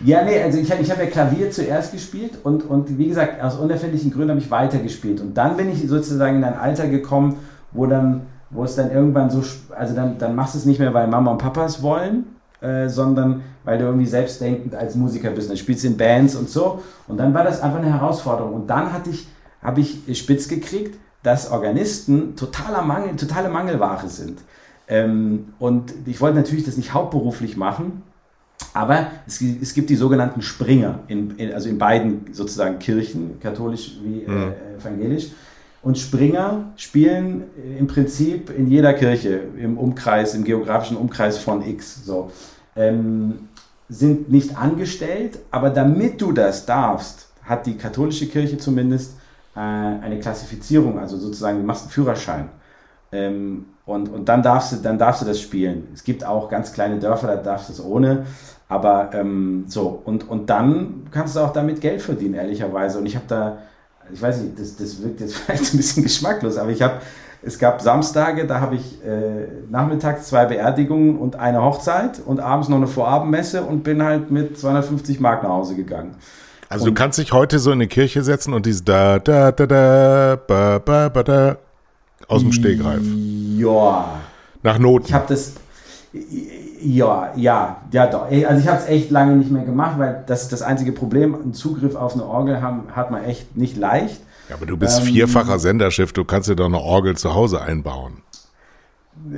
Ja, 0.04 0.24
nee, 0.24 0.42
also 0.42 0.58
ich, 0.58 0.70
ich 0.70 0.92
habe 0.92 1.04
ja 1.04 1.10
Klavier 1.10 1.52
zuerst 1.52 1.92
gespielt 1.92 2.40
und, 2.44 2.68
und 2.68 2.98
wie 2.98 3.08
gesagt, 3.08 3.42
aus 3.42 3.56
unerfindlichen 3.56 4.12
Gründen 4.12 4.32
habe 4.32 4.40
ich 4.40 4.50
weitergespielt. 4.50 5.22
Und 5.22 5.36
dann 5.36 5.58
bin 5.58 5.72
ich 5.72 5.88
sozusagen 5.88 6.38
in 6.38 6.44
ein 6.44 6.58
Alter 6.58 6.88
gekommen, 6.88 7.38
wo 7.72 7.86
dann 7.86 8.26
wo 8.52 8.64
es 8.64 8.76
dann 8.76 8.92
irgendwann 8.92 9.30
so, 9.30 9.42
also 9.76 9.96
dann, 9.96 10.18
dann 10.18 10.36
machst 10.36 10.54
du 10.54 10.60
es 10.60 10.66
nicht 10.66 10.80
mehr, 10.80 10.94
weil 10.94 11.08
Mama 11.08 11.32
und 11.32 11.38
Papa 11.38 11.66
es 11.66 11.82
wollen, 11.82 12.26
äh, 12.60 12.88
sondern 12.90 13.44
weil 13.64 13.78
du 13.78 13.86
irgendwie 13.86 14.06
selbstdenkend 14.06 14.76
als 14.76 14.96
Musiker 14.96 15.32
bist. 15.32 15.50
Dann 15.50 15.58
spielst 15.58 15.84
du 15.84 15.88
in 15.88 15.98
Bands 15.98 16.36
und 16.36 16.50
so. 16.50 16.82
Und 17.08 17.18
dann 17.18 17.34
war 17.34 17.44
das 17.44 17.62
einfach 17.62 17.80
eine 17.80 17.92
Herausforderung. 17.92 18.54
Und 18.54 18.70
dann 18.70 18.92
hatte 18.92 19.10
ich, 19.10 19.28
habe 19.64 19.80
ich 19.82 20.20
spitz 20.20 20.48
gekriegt, 20.48 21.00
dass 21.24 21.52
Organisten 21.52 22.36
totaler 22.36 22.82
Mangel, 22.82 23.16
totale 23.16 23.50
Mangelware 23.50 24.08
sind. 24.08 24.40
Ähm, 24.88 25.54
und 25.60 25.94
ich 26.06 26.20
wollte 26.20 26.38
natürlich 26.38 26.66
das 26.66 26.78
nicht 26.78 26.94
hauptberuflich 26.94 27.58
machen, 27.58 28.02
aber 28.74 29.08
es, 29.28 29.42
es 29.42 29.74
gibt 29.74 29.90
die 29.90 29.96
sogenannten 29.96 30.42
Springer, 30.42 31.00
in, 31.08 31.38
in, 31.38 31.54
also 31.54 31.70
in 31.70 31.78
beiden 31.78 32.34
sozusagen 32.34 32.80
Kirchen, 32.80 33.40
katholisch 33.40 33.98
wie 34.04 34.24
äh, 34.24 34.30
mhm. 34.30 34.54
evangelisch. 34.78 35.32
Und 35.82 35.98
Springer 35.98 36.72
spielen 36.76 37.46
im 37.80 37.88
Prinzip 37.88 38.52
in 38.56 38.68
jeder 38.68 38.94
Kirche 38.94 39.42
im 39.58 39.78
Umkreis, 39.78 40.36
im 40.36 40.44
geografischen 40.44 40.96
Umkreis 40.96 41.40
von 41.40 41.68
X. 41.68 42.06
So. 42.06 42.32
Ähm, 42.76 43.50
sind 43.90 44.32
nicht 44.32 44.58
angestellt, 44.58 45.40
aber 45.50 45.70
damit 45.70 46.22
du 46.22 46.32
das 46.32 46.66
darfst, 46.66 47.28
hat 47.44 47.66
die 47.66 47.76
katholische 47.76 48.28
Kirche 48.28 48.58
zumindest 48.58 49.16
eine 49.60 50.20
Klassifizierung, 50.20 51.00
also 51.00 51.18
sozusagen, 51.18 51.60
du 51.60 51.64
machst 51.64 51.84
einen 51.84 51.92
Führerschein. 51.92 52.50
Ähm, 53.12 53.66
und, 53.86 54.10
und 54.10 54.30
dann 54.30 54.42
darfst, 54.42 54.72
du, 54.72 54.76
dann 54.78 54.98
darfst 54.98 55.22
du 55.22 55.26
das 55.26 55.42
spielen. 55.42 55.90
Es 55.94 56.04
gibt 56.04 56.24
auch 56.26 56.50
ganz 56.50 56.72
kleine 56.72 57.00
Dörfer, 57.00 57.28
da 57.28 57.36
darfst 57.36 57.70
du 57.70 57.74
es 57.74 57.84
ohne. 57.84 58.26
Aber 58.70 59.10
ähm, 59.14 59.66
so, 59.68 60.02
und, 60.06 60.30
und 60.30 60.50
dann 60.50 61.08
kannst 61.12 61.36
du 61.36 61.42
auch 61.42 61.52
damit 61.52 61.82
Geld 61.82 62.02
verdienen, 62.02 62.36
ehrlicherweise. 62.36 63.00
Und 63.00 63.06
ich 63.06 63.16
habe 63.16 63.26
da 63.28 63.58
ich 64.14 64.22
weiß 64.22 64.42
nicht, 64.42 64.60
das, 64.60 64.76
das 64.76 65.02
wirkt 65.02 65.20
jetzt 65.20 65.36
vielleicht 65.38 65.74
ein 65.74 65.78
bisschen 65.78 66.04
geschmacklos, 66.04 66.58
aber 66.58 66.72
ich 66.72 66.82
habe, 66.82 66.96
es 67.44 67.58
gab 67.58 67.82
Samstage, 67.82 68.46
da 68.46 68.60
habe 68.60 68.76
ich 68.76 69.04
äh, 69.04 69.48
nachmittags 69.70 70.28
zwei 70.28 70.46
Beerdigungen 70.46 71.18
und 71.18 71.38
eine 71.38 71.64
Hochzeit 71.64 72.22
und 72.24 72.40
abends 72.40 72.70
noch 72.70 72.78
eine 72.78 72.88
Vorabendmesse 72.88 73.64
und 73.64 73.84
bin 73.84 74.04
halt 74.04 74.30
mit 74.30 74.60
250 74.60 75.20
Mark 75.20 75.42
nach 75.42 75.50
Hause 75.50 75.76
gegangen. 75.76 76.16
Also 76.72 76.86
und 76.86 76.92
du 76.92 76.94
kannst 76.94 77.20
dich 77.20 77.34
heute 77.34 77.60
so 77.60 77.72
in 77.72 77.80
eine 77.80 77.88
Kirche 77.88 78.24
setzen 78.24 78.54
und 78.54 78.66
dieses 78.66 78.86
da, 78.86 79.20
da, 79.20 79.52
da, 79.52 79.68
da, 79.68 80.40
ba, 80.48 80.80
ba, 80.80 81.10
ba, 81.10 81.24
da 81.24 81.58
aus 82.30 82.44
dem 82.44 82.54
Stegreif. 82.54 83.02
Ja. 83.58 84.22
Nach 84.64 84.80
Noten. 84.80 85.08
Ich 85.08 85.14
habe 85.14 85.26
das, 85.28 85.52
ja, 86.82 87.34
ja, 87.36 87.82
ja 87.92 88.08
doch. 88.08 88.24
Also 88.24 88.62
ich 88.62 88.68
habe 88.70 88.80
es 88.80 88.86
echt 88.86 89.12
lange 89.12 89.36
nicht 89.36 89.52
mehr 89.52 89.66
gemacht, 89.66 90.00
weil 90.00 90.24
das 90.28 90.44
ist 90.44 90.54
das 90.54 90.62
einzige 90.62 90.94
Problem. 90.94 91.36
Ein 91.36 91.54
Zugriff 91.54 91.96
auf 91.96 92.14
eine 92.14 92.26
Orgel 92.26 92.62
haben, 92.62 92.84
hat 92.96 93.12
man 93.12 93.26
echt 93.26 93.58
nicht 93.58 93.76
leicht. 93.76 94.22
Ja, 94.48 94.56
aber 94.56 94.66
du 94.66 94.78
bist 94.78 95.02
ähm, 95.02 95.08
vierfacher 95.08 95.60
Senderschiff, 95.60 96.14
du 96.14 96.24
kannst 96.24 96.48
dir 96.48 96.56
doch 96.56 96.68
eine 96.68 96.80
Orgel 96.80 97.18
zu 97.18 97.34
Hause 97.34 97.62
einbauen. 97.62 98.22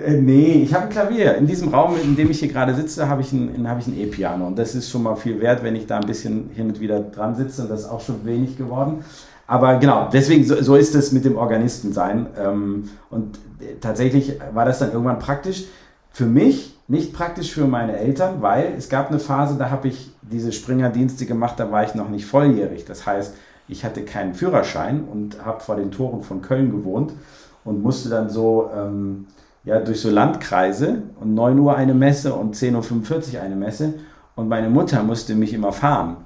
Äh, 0.05 0.13
nee, 0.13 0.63
ich 0.63 0.73
habe 0.73 0.85
ein 0.85 0.89
Klavier. 0.89 1.35
In 1.35 1.47
diesem 1.47 1.69
Raum, 1.69 1.95
in 2.01 2.15
dem 2.15 2.31
ich 2.31 2.39
hier 2.39 2.47
gerade 2.47 2.73
sitze, 2.73 3.09
habe 3.09 3.21
ich 3.21 3.31
ein, 3.31 3.67
hab 3.67 3.85
ein 3.85 3.97
E-Piano. 3.97 4.47
Und 4.47 4.57
das 4.57 4.75
ist 4.75 4.89
schon 4.89 5.03
mal 5.03 5.15
viel 5.15 5.39
wert, 5.41 5.63
wenn 5.63 5.75
ich 5.75 5.87
da 5.87 5.99
ein 5.99 6.07
bisschen 6.07 6.49
hin 6.53 6.67
und 6.67 6.79
wieder 6.79 6.99
dran 6.99 7.35
sitze. 7.35 7.63
Und 7.63 7.71
das 7.71 7.81
ist 7.81 7.89
auch 7.89 8.01
schon 8.01 8.25
wenig 8.25 8.57
geworden. 8.57 9.03
Aber 9.47 9.77
genau, 9.77 10.09
deswegen, 10.11 10.45
so, 10.45 10.61
so 10.61 10.75
ist 10.75 10.95
es 10.95 11.11
mit 11.11 11.25
dem 11.25 11.37
Organistensein. 11.37 12.27
Ähm, 12.39 12.89
und 13.09 13.39
tatsächlich 13.81 14.39
war 14.53 14.65
das 14.65 14.79
dann 14.79 14.91
irgendwann 14.91 15.19
praktisch. 15.19 15.65
Für 16.11 16.25
mich 16.25 16.77
nicht 16.87 17.13
praktisch 17.13 17.51
für 17.51 17.65
meine 17.65 17.97
Eltern, 17.97 18.41
weil 18.41 18.73
es 18.77 18.89
gab 18.89 19.09
eine 19.09 19.19
Phase, 19.19 19.57
da 19.57 19.69
habe 19.69 19.87
ich 19.87 20.11
diese 20.21 20.51
Springerdienste 20.51 21.25
gemacht, 21.25 21.59
da 21.59 21.71
war 21.71 21.83
ich 21.83 21.95
noch 21.95 22.09
nicht 22.09 22.25
volljährig. 22.25 22.85
Das 22.85 23.05
heißt, 23.05 23.33
ich 23.67 23.85
hatte 23.85 24.03
keinen 24.03 24.33
Führerschein 24.33 25.03
und 25.05 25.43
habe 25.43 25.61
vor 25.61 25.75
den 25.75 25.91
Toren 25.91 26.21
von 26.21 26.41
Köln 26.41 26.71
gewohnt 26.71 27.13
und 27.63 27.81
musste 27.81 28.09
dann 28.09 28.29
so 28.29 28.69
ähm, 28.75 29.27
ja, 29.63 29.79
durch 29.79 30.01
so 30.01 30.09
Landkreise 30.09 31.03
und 31.19 31.33
9 31.33 31.59
Uhr 31.59 31.75
eine 31.75 31.93
Messe 31.93 32.33
und 32.33 32.55
10.45 32.55 33.35
Uhr 33.35 33.41
eine 33.41 33.55
Messe 33.55 33.93
und 34.35 34.49
meine 34.49 34.69
Mutter 34.69 35.03
musste 35.03 35.35
mich 35.35 35.53
immer 35.53 35.71
fahren. 35.71 36.17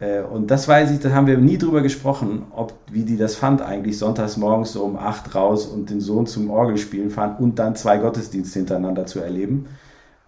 Äh, 0.00 0.22
und 0.22 0.50
das 0.50 0.66
weiß 0.66 0.90
ich, 0.90 1.00
da 1.00 1.10
haben 1.10 1.26
wir 1.26 1.38
nie 1.38 1.58
drüber 1.58 1.82
gesprochen, 1.82 2.46
ob, 2.50 2.74
wie 2.90 3.04
die 3.04 3.16
das 3.16 3.36
fand, 3.36 3.62
eigentlich 3.62 3.98
sonntags 3.98 4.36
morgens 4.36 4.72
so 4.72 4.82
um 4.82 4.96
8 4.96 5.34
raus 5.34 5.66
und 5.66 5.90
den 5.90 6.00
Sohn 6.00 6.26
zum 6.26 6.50
Orgelspielen 6.50 7.10
fahren 7.10 7.36
und 7.38 7.58
dann 7.58 7.76
zwei 7.76 7.98
Gottesdienste 7.98 8.58
hintereinander 8.58 9.06
zu 9.06 9.20
erleben. 9.20 9.66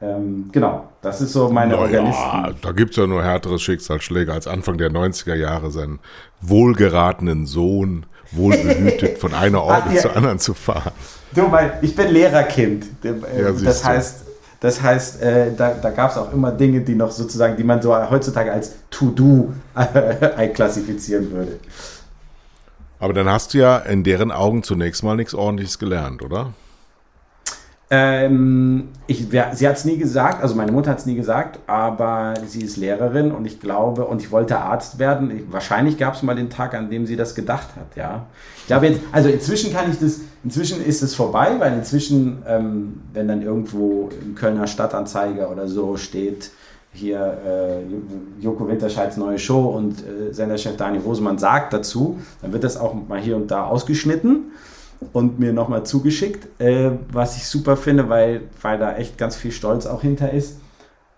Ähm, 0.01 0.51
genau, 0.53 0.89
das 1.01 1.21
ist 1.21 1.33
so 1.33 1.49
meine 1.49 1.73
naja, 1.73 1.83
Organisten. 1.83 2.57
Da 2.61 2.73
gibt 2.73 2.91
es 2.91 2.97
ja 2.97 3.07
nur 3.07 3.23
härtere 3.23 3.59
Schicksalsschläge, 3.59 4.33
als 4.33 4.47
Anfang 4.49 4.77
der 4.77 4.91
90er 4.91 5.35
Jahre 5.35 5.71
seinen 5.71 6.01
wohlgeratenen 6.41 7.47
Sohn 7.47 8.07
wohlbehütet 8.33 9.19
von 9.19 9.35
einer 9.35 9.63
Orgel 9.63 9.93
ah, 9.93 9.95
ja. 9.95 10.01
zur 10.01 10.17
anderen 10.17 10.39
zu 10.39 10.55
fahren. 10.55 10.93
Du, 11.35 11.49
mein, 11.49 11.73
ich 11.81 11.95
bin 11.95 12.09
Lehrerkind. 12.09 12.87
Ja, 13.03 13.53
das 13.53 13.85
heißt, 13.85 14.17
das 14.61 14.81
heißt, 14.81 15.23
äh, 15.23 15.55
da, 15.57 15.75
da 15.75 15.91
gab 15.91 16.13
es 16.13 16.17
auch 16.17 16.33
immer 16.33 16.53
Dinge, 16.53 16.81
die 16.83 16.95
noch 16.95 17.11
sozusagen, 17.11 17.57
die 17.57 17.65
man 17.65 17.83
so 17.83 17.95
heutzutage 18.11 18.53
als 18.53 18.75
To-Do 18.91 19.53
einklassifizieren 20.37 21.33
würde. 21.33 21.59
Aber 23.01 23.13
dann 23.13 23.29
hast 23.29 23.55
du 23.55 23.59
ja 23.59 23.79
in 23.79 24.05
deren 24.05 24.31
Augen 24.31 24.63
zunächst 24.63 25.03
mal 25.03 25.17
nichts 25.17 25.35
ordentliches 25.35 25.81
gelernt, 25.81 26.23
oder? 26.23 26.53
Ähm, 27.95 28.89
ich, 29.07 29.29
sie 29.29 29.69
hat 29.69 29.77
es 29.77 29.85
nie 29.85 29.99
gesagt, 29.99 30.43
also 30.43 30.55
meine 30.55 30.73
Mutter 30.73 30.91
hat 30.91 31.01
es 31.01 31.05
nie 31.05 31.15
gesagt, 31.15 31.59
aber 31.67 32.33
sie 32.47 32.63
ist 32.63 32.79
Lehrerin 32.79 33.33
und 33.33 33.45
ich 33.45 33.61
glaube, 33.61 34.07
und 34.07 34.23
ich 34.23 34.31
wollte 34.31 34.57
Arzt 34.59 34.99
werden. 34.99 35.31
Ich, 35.31 35.43
wahrscheinlich 35.53 35.99
gab 35.99 36.15
es 36.15 36.23
mal 36.23 36.35
den 36.35 36.49
Tag, 36.49 36.73
an 36.73 36.89
dem 36.89 37.05
sie 37.05 37.17
das 37.17 37.35
gedacht 37.35 37.69
hat, 37.77 37.95
ja. 37.95 38.25
Ich 38.61 38.67
glaube 38.69 38.87
jetzt, 38.87 39.01
also 39.13 39.29
inzwischen 39.29 39.75
kann 39.75 39.91
ich 39.91 39.99
das, 39.99 40.21
inzwischen 40.43 40.83
ist 40.83 41.03
es 41.03 41.15
vorbei, 41.15 41.57
weil 41.59 41.75
inzwischen, 41.75 42.39
ähm, 42.49 43.03
wenn 43.13 43.29
dann 43.29 43.43
irgendwo 43.43 44.09
im 44.23 44.37
Kölner 44.37 44.67
Stadtanzeiger 44.67 45.51
oder 45.51 45.69
so 45.69 45.99
steht, 45.99 46.51
hier 46.95 47.21
äh, 47.47 48.43
Joko 48.43 48.69
Winterscheids 48.69 49.19
neue 49.19 49.39
Show 49.39 49.67
und 49.67 49.99
äh, 50.01 50.33
Senderchef 50.33 50.79
Daniel 50.79 51.03
Rosemann 51.03 51.37
sagt 51.37 51.75
dazu, 51.75 52.19
dann 52.41 52.55
wird 52.55 52.65
das 52.65 52.79
auch 52.79 52.95
mal 53.07 53.21
hier 53.21 53.37
und 53.37 53.51
da 53.51 53.67
ausgeschnitten 53.67 54.53
und 55.13 55.39
mir 55.39 55.53
nochmal 55.53 55.85
zugeschickt, 55.85 56.61
äh, 56.61 56.93
was 57.11 57.37
ich 57.37 57.47
super 57.47 57.77
finde, 57.77 58.09
weil, 58.09 58.43
weil 58.61 58.79
da 58.79 58.97
echt 58.97 59.19
ganz 59.19 59.37
viel 59.37 59.53
Stolz 59.53 59.87
auch 59.87 60.03
hinter 60.03 60.33
ist. 60.33 60.61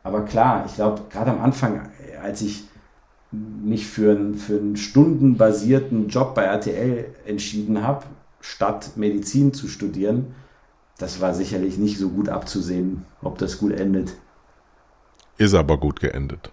Aber 0.02 0.22
klar, 0.22 0.64
ich 0.66 0.74
glaube, 0.74 1.02
gerade 1.10 1.30
am 1.30 1.40
Anfang, 1.40 1.88
als 2.22 2.42
ich 2.42 2.64
mich 3.32 3.86
für, 3.86 4.12
einen, 4.12 4.34
für 4.34 4.58
einen 4.58 4.76
stundenbasierten 4.76 6.08
Job 6.08 6.34
bei 6.34 6.44
RTL 6.44 7.06
entschieden 7.26 7.82
habe, 7.82 8.04
statt 8.40 8.92
Medizin 8.96 9.52
zu 9.52 9.68
studieren, 9.68 10.34
das 10.98 11.20
war 11.20 11.34
sicherlich 11.34 11.78
nicht 11.78 11.98
so 11.98 12.10
gut 12.10 12.28
abzusehen, 12.28 13.04
ob 13.22 13.38
das 13.38 13.58
gut 13.58 13.72
endet. 13.72 14.14
Ist 15.38 15.54
aber 15.54 15.78
gut 15.78 15.98
geendet. 16.00 16.52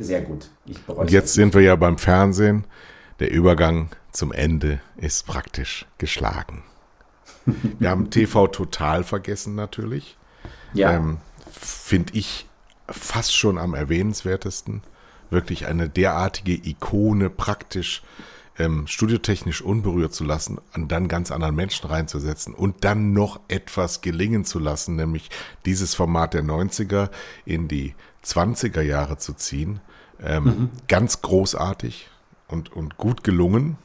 Sehr 0.00 0.22
gut. 0.22 0.48
Und 0.86 1.10
jetzt 1.10 1.34
sind 1.34 1.52
wir 1.52 1.60
ja 1.60 1.76
beim 1.76 1.98
Fernsehen. 1.98 2.64
Der 3.20 3.30
Übergang 3.30 3.90
zum 4.12 4.32
Ende 4.32 4.80
ist 4.96 5.26
praktisch 5.26 5.86
geschlagen. 5.98 6.62
Wir 7.78 7.90
haben 7.90 8.10
TV 8.10 8.46
total 8.48 9.04
vergessen 9.04 9.54
natürlich. 9.54 10.16
Ja. 10.72 10.92
Ähm, 10.92 11.18
Finde 11.50 12.14
ich 12.14 12.46
fast 12.88 13.34
schon 13.34 13.58
am 13.58 13.74
erwähnenswertesten. 13.74 14.82
Wirklich 15.30 15.66
eine 15.66 15.88
derartige 15.88 16.52
Ikone 16.52 17.30
praktisch 17.30 18.02
ähm, 18.58 18.86
studiotechnisch 18.86 19.62
unberührt 19.62 20.14
zu 20.14 20.24
lassen, 20.24 20.58
und 20.74 20.92
dann 20.92 21.08
ganz 21.08 21.30
anderen 21.30 21.56
Menschen 21.56 21.88
reinzusetzen 21.88 22.54
und 22.54 22.84
dann 22.84 23.12
noch 23.12 23.40
etwas 23.48 24.00
gelingen 24.00 24.44
zu 24.44 24.58
lassen, 24.58 24.96
nämlich 24.96 25.30
dieses 25.64 25.94
Format 25.94 26.34
der 26.34 26.44
90er 26.44 27.10
in 27.44 27.68
die 27.68 27.94
20er 28.24 28.82
Jahre 28.82 29.18
zu 29.18 29.34
ziehen. 29.34 29.80
Ähm, 30.22 30.44
mhm. 30.44 30.70
Ganz 30.86 31.20
großartig 31.22 32.08
und, 32.54 32.72
und 32.72 32.96
gut 32.96 33.24
gelungen 33.24 33.76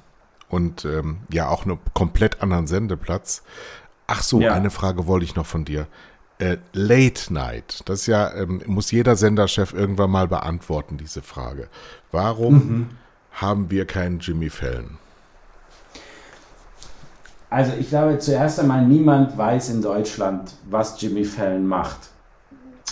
und 0.47 0.85
ähm, 0.85 1.17
ja 1.31 1.49
auch 1.49 1.65
einen 1.65 1.79
komplett 1.93 2.41
anderen 2.41 2.67
Sendeplatz. 2.67 3.43
Ach 4.07 4.23
so, 4.23 4.39
ja. 4.39 4.53
eine 4.53 4.69
Frage 4.69 5.07
wollte 5.07 5.25
ich 5.25 5.35
noch 5.35 5.45
von 5.45 5.65
dir. 5.65 5.87
Äh, 6.37 6.57
Late 6.71 7.33
Night, 7.33 7.81
das 7.85 8.05
ja, 8.05 8.33
ähm, 8.33 8.61
muss 8.65 8.91
jeder 8.91 9.15
Senderchef 9.15 9.73
irgendwann 9.73 10.11
mal 10.11 10.27
beantworten, 10.27 10.97
diese 10.97 11.21
Frage. 11.21 11.67
Warum 12.11 12.53
mhm. 12.53 12.89
haben 13.33 13.69
wir 13.69 13.85
keinen 13.85 14.19
Jimmy 14.19 14.49
Fallon? 14.49 14.97
Also 17.49 17.73
ich 17.79 17.89
glaube 17.89 18.19
zuerst 18.19 18.59
einmal, 18.59 18.85
niemand 18.85 19.35
weiß 19.37 19.69
in 19.69 19.81
Deutschland, 19.81 20.53
was 20.69 21.01
Jimmy 21.01 21.25
Fallon 21.25 21.65
macht. 21.65 21.97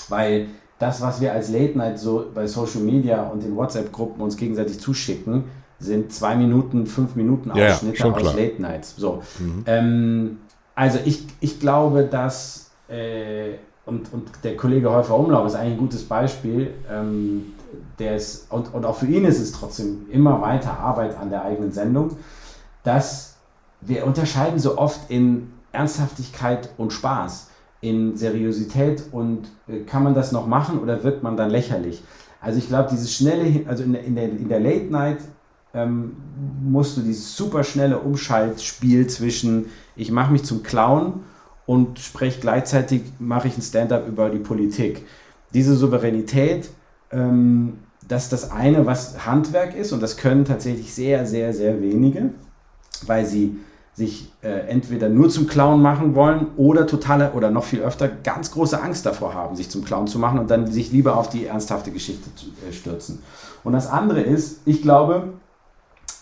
Weil 0.10 0.48
das, 0.80 1.02
was 1.02 1.22
wir 1.22 1.32
als 1.32 1.50
Late 1.50 1.78
Night 1.78 2.00
so 2.00 2.30
bei 2.34 2.48
Social 2.48 2.82
Media 2.82 3.24
und 3.24 3.44
in 3.44 3.56
WhatsApp-Gruppen 3.56 4.22
uns 4.22 4.36
gegenseitig 4.36 4.80
zuschicken, 4.80 5.46
sind 5.80 6.12
zwei 6.12 6.36
Minuten, 6.36 6.88
fünf 6.88 7.16
Minuten 7.16 7.52
Ausschnitte 7.52 7.98
ja, 8.00 8.12
aus 8.12 8.36
Late 8.36 8.62
Nights. 8.62 8.96
So. 8.98 9.22
Mhm. 9.40 9.64
Ähm, 9.66 10.38
also 10.76 11.00
ich, 11.06 11.26
ich 11.40 11.60
glaube, 11.60 12.04
dass 12.04 12.72
äh, 12.88 13.56
und, 13.86 14.12
und 14.12 14.30
der 14.44 14.58
Kollege 14.58 14.92
Häufer 14.92 15.18
Umlauf 15.18 15.48
ist 15.48 15.56
eigentlich 15.56 15.74
ein 15.74 15.80
gutes 15.80 16.04
Beispiel. 16.04 16.74
Ähm, 16.92 17.54
der 18.00 18.16
ist, 18.16 18.52
und, 18.52 18.74
und 18.74 18.86
auch 18.86 18.98
für 18.98 19.08
ihn 19.08 19.26
ist 19.26 19.40
es 19.40 19.52
trotzdem 19.52 20.06
immer 20.12 20.42
weiter 20.42 20.78
Arbeit 20.78 21.18
an 21.18 21.30
der 21.30 21.44
eigenen 21.44 21.72
Sendung, 21.72 22.18
dass 22.84 23.36
wir 23.82 24.06
unterscheiden 24.06 24.60
so 24.60 24.78
oft 24.78 25.10
in 25.10 25.52
Ernsthaftigkeit 25.72 26.70
und 26.78 26.94
Spaß, 26.94 27.50
in 27.82 28.18
Seriosität 28.18 29.04
und 29.12 29.48
äh, 29.68 29.80
kann 29.82 30.04
man 30.04 30.14
das 30.14 30.32
noch 30.32 30.48
machen 30.48 30.80
oder 30.80 31.04
wird 31.04 31.24
man 31.24 31.38
dann 31.38 31.50
lächerlich? 31.50 32.04
Also 32.42 32.60
ich 32.60 32.68
glaube, 32.68 32.90
dieses 32.92 33.14
schnelle, 33.14 33.68
also 33.68 33.84
in 33.84 33.94
der, 33.94 34.04
in 34.04 34.16
der, 34.16 34.26
in 34.26 34.50
der 34.50 34.60
Late 34.60 34.86
Night 34.86 35.18
ähm, 35.78 36.18
musst 36.64 36.98
du 36.98 37.02
dieses 37.02 37.36
super 37.36 37.64
schnelle 37.64 38.00
Umschaltspiel 38.00 39.08
zwischen 39.08 39.68
ich 39.96 40.12
mache 40.12 40.32
mich 40.32 40.44
zum 40.44 40.64
Clown 40.64 41.22
und 41.66 42.00
spreche 42.00 42.40
gleichzeitig, 42.40 43.02
mache 43.20 43.48
ich 43.48 43.58
ein 43.58 43.62
Stand-up 43.62 44.08
über 44.08 44.30
die 44.30 44.40
Politik. 44.40 45.06
Diese 45.54 45.76
Souveränität, 45.76 46.70
ähm, 47.12 47.80
das 48.08 48.24
ist 48.24 48.34
das 48.34 48.52
eine, 48.52 48.86
was 48.86 49.26
Handwerk 49.26 49.76
ist 49.76 49.92
und 49.92 50.02
das 50.02 50.18
können 50.18 50.46
tatsächlich 50.46 50.94
sehr, 50.94 51.26
sehr, 51.26 51.54
sehr 51.54 51.82
wenige, 51.82 52.30
weil 53.06 53.26
sie 53.26 53.58
sich 53.94 54.32
äh, 54.44 54.50
entweder 54.68 55.10
nur 55.10 55.30
zum 55.30 55.48
Clown 55.48 55.82
machen 55.82 56.14
wollen 56.14 56.48
oder 56.56 56.86
totale 56.86 57.32
oder 57.32 57.50
noch 57.50 57.64
viel 57.64 57.82
öfter 57.82 58.08
ganz 58.08 58.52
große 58.52 58.80
Angst 58.80 59.08
davor 59.08 59.34
haben, 59.34 59.56
sich 59.56 59.70
zum 59.70 59.84
Clown 59.84 60.06
zu 60.06 60.20
machen 60.20 60.38
und 60.38 60.52
dann 60.52 60.72
sich 60.72 60.92
lieber 60.92 61.18
auf 61.18 61.30
die 61.30 61.48
ernsthafte 61.48 61.92
Geschichte 61.92 62.30
zu, 62.36 62.46
äh, 62.46 62.72
stürzen. 62.72 63.24
Und 63.64 63.74
das 63.74 63.88
andere 63.88 64.22
ist, 64.22 64.62
ich 64.66 64.84
glaube, 64.84 65.34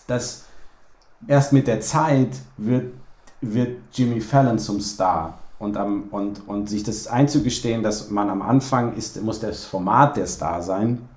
dass 0.06 0.44
erst 1.26 1.52
mit 1.52 1.66
der 1.66 1.80
Zeit 1.80 2.30
wird, 2.56 2.94
wird 3.40 3.78
Jimmy 3.92 4.20
Fallon 4.20 4.58
zum 4.58 4.80
Star. 4.80 5.38
Und, 5.58 5.78
am, 5.78 6.08
und, 6.10 6.46
und 6.46 6.68
sich 6.68 6.82
das 6.82 7.06
einzugestehen, 7.06 7.82
dass 7.82 8.10
man 8.10 8.28
am 8.28 8.42
Anfang 8.42 8.94
ist, 8.94 9.22
muss 9.22 9.40
das 9.40 9.64
Format 9.64 10.18
der 10.18 10.26
Star 10.26 10.60
sein, 10.60 11.08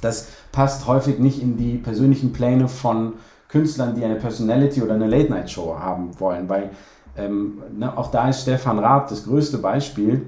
das 0.00 0.28
passt 0.52 0.86
häufig 0.86 1.18
nicht 1.18 1.42
in 1.42 1.56
die 1.56 1.76
persönlichen 1.76 2.32
Pläne 2.32 2.68
von 2.68 3.14
Künstlern, 3.48 3.94
die 3.94 4.04
eine 4.04 4.16
Personality 4.16 4.82
oder 4.82 4.94
eine 4.94 5.08
Late-Night-Show 5.08 5.76
haben 5.78 6.18
wollen. 6.20 6.48
Weil 6.48 6.70
ähm, 7.16 7.62
ne, 7.76 7.96
auch 7.96 8.10
da 8.10 8.28
ist 8.28 8.42
Stefan 8.42 8.78
Raab 8.78 9.08
das 9.08 9.24
größte 9.24 9.58
Beispiel. 9.58 10.26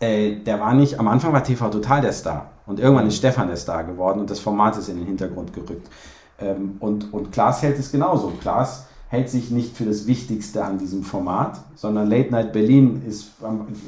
Äh, 0.00 0.36
der 0.36 0.60
war 0.60 0.74
nicht, 0.74 0.98
am 0.98 1.08
Anfang 1.08 1.32
war 1.32 1.42
TV 1.42 1.68
Total 1.70 2.00
der 2.00 2.12
Star. 2.12 2.50
Und 2.66 2.80
irgendwann 2.80 3.06
ist 3.06 3.16
Stefan 3.16 3.48
der 3.48 3.56
Star 3.56 3.84
geworden 3.84 4.20
und 4.20 4.30
das 4.30 4.40
Format 4.40 4.76
ist 4.76 4.88
in 4.88 4.96
den 4.96 5.06
Hintergrund 5.06 5.52
gerückt. 5.52 5.88
Ähm, 6.38 6.76
und, 6.80 7.12
und 7.12 7.32
Klaas 7.32 7.62
hält 7.62 7.78
es 7.78 7.92
genauso. 7.92 8.32
Klaas 8.40 8.86
hält 9.08 9.30
sich 9.30 9.50
nicht 9.50 9.76
für 9.76 9.84
das 9.84 10.06
Wichtigste 10.06 10.64
an 10.64 10.78
diesem 10.78 11.04
Format, 11.04 11.60
sondern 11.76 12.08
Late 12.08 12.30
Night 12.30 12.52
Berlin 12.52 13.02
ist, 13.06 13.32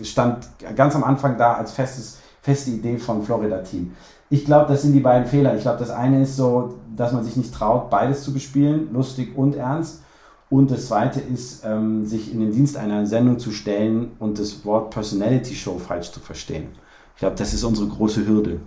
stand 0.05 0.49
ganz 0.77 0.95
am 0.95 1.03
Anfang 1.05 1.37
da 1.37 1.55
als 1.55 1.73
festes, 1.73 2.19
feste 2.43 2.71
Idee 2.71 2.99
von 2.99 3.23
Florida 3.23 3.59
Team. 3.59 3.93
Ich 4.31 4.45
glaube, 4.45 4.73
das 4.73 4.83
sind 4.83 4.93
die 4.93 5.01
beiden 5.01 5.27
Fehler. 5.27 5.55
Ich 5.57 5.63
glaube, 5.63 5.79
das 5.79 5.91
eine 5.91 6.23
ist 6.23 6.37
so, 6.37 6.75
dass 6.97 7.13
man 7.13 7.25
sich 7.25 7.37
nicht 7.37 7.55
traut, 7.55 7.91
beides 7.91 8.23
zu 8.23 8.33
bespielen, 8.33 8.93
lustig 8.93 9.37
und 9.37 9.57
ernst. 9.57 10.03
Und 10.49 10.71
das 10.71 10.87
zweite 10.87 11.21
ist, 11.21 11.65
ähm, 11.65 12.07
sich 12.07 12.33
in 12.33 12.41
den 12.41 12.53
Dienst 12.53 12.77
einer 12.77 13.05
Sendung 13.07 13.39
zu 13.39 13.51
stellen 13.51 14.13
und 14.21 14.39
das 14.39 14.65
Wort 14.65 14.91
Personality 14.91 15.55
Show 15.55 15.79
falsch 15.79 16.13
zu 16.13 16.21
verstehen. 16.21 16.69
Ich 17.15 17.21
glaube, 17.21 17.37
das 17.37 17.53
ist 17.53 17.65
unsere 17.65 17.89
große 17.89 18.27
Hürde. 18.27 18.61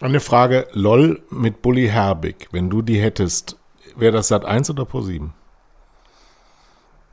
Eine 0.00 0.20
Frage, 0.20 0.66
LOL 0.72 1.22
mit 1.30 1.62
Bully 1.62 1.88
Herbig, 1.88 2.48
wenn 2.52 2.68
du 2.68 2.82
die 2.82 3.00
hättest, 3.00 3.56
wäre 3.96 4.12
das 4.12 4.28
Sat 4.28 4.44
1 4.44 4.68
oder 4.68 4.84
Pro 4.84 5.00
7? 5.00 5.32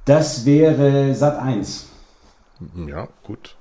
Das 0.03 0.45
wäre 0.45 1.15
Sat 1.15 1.39
1. 1.39 1.87
Ja, 2.87 3.07
gut. 3.23 3.55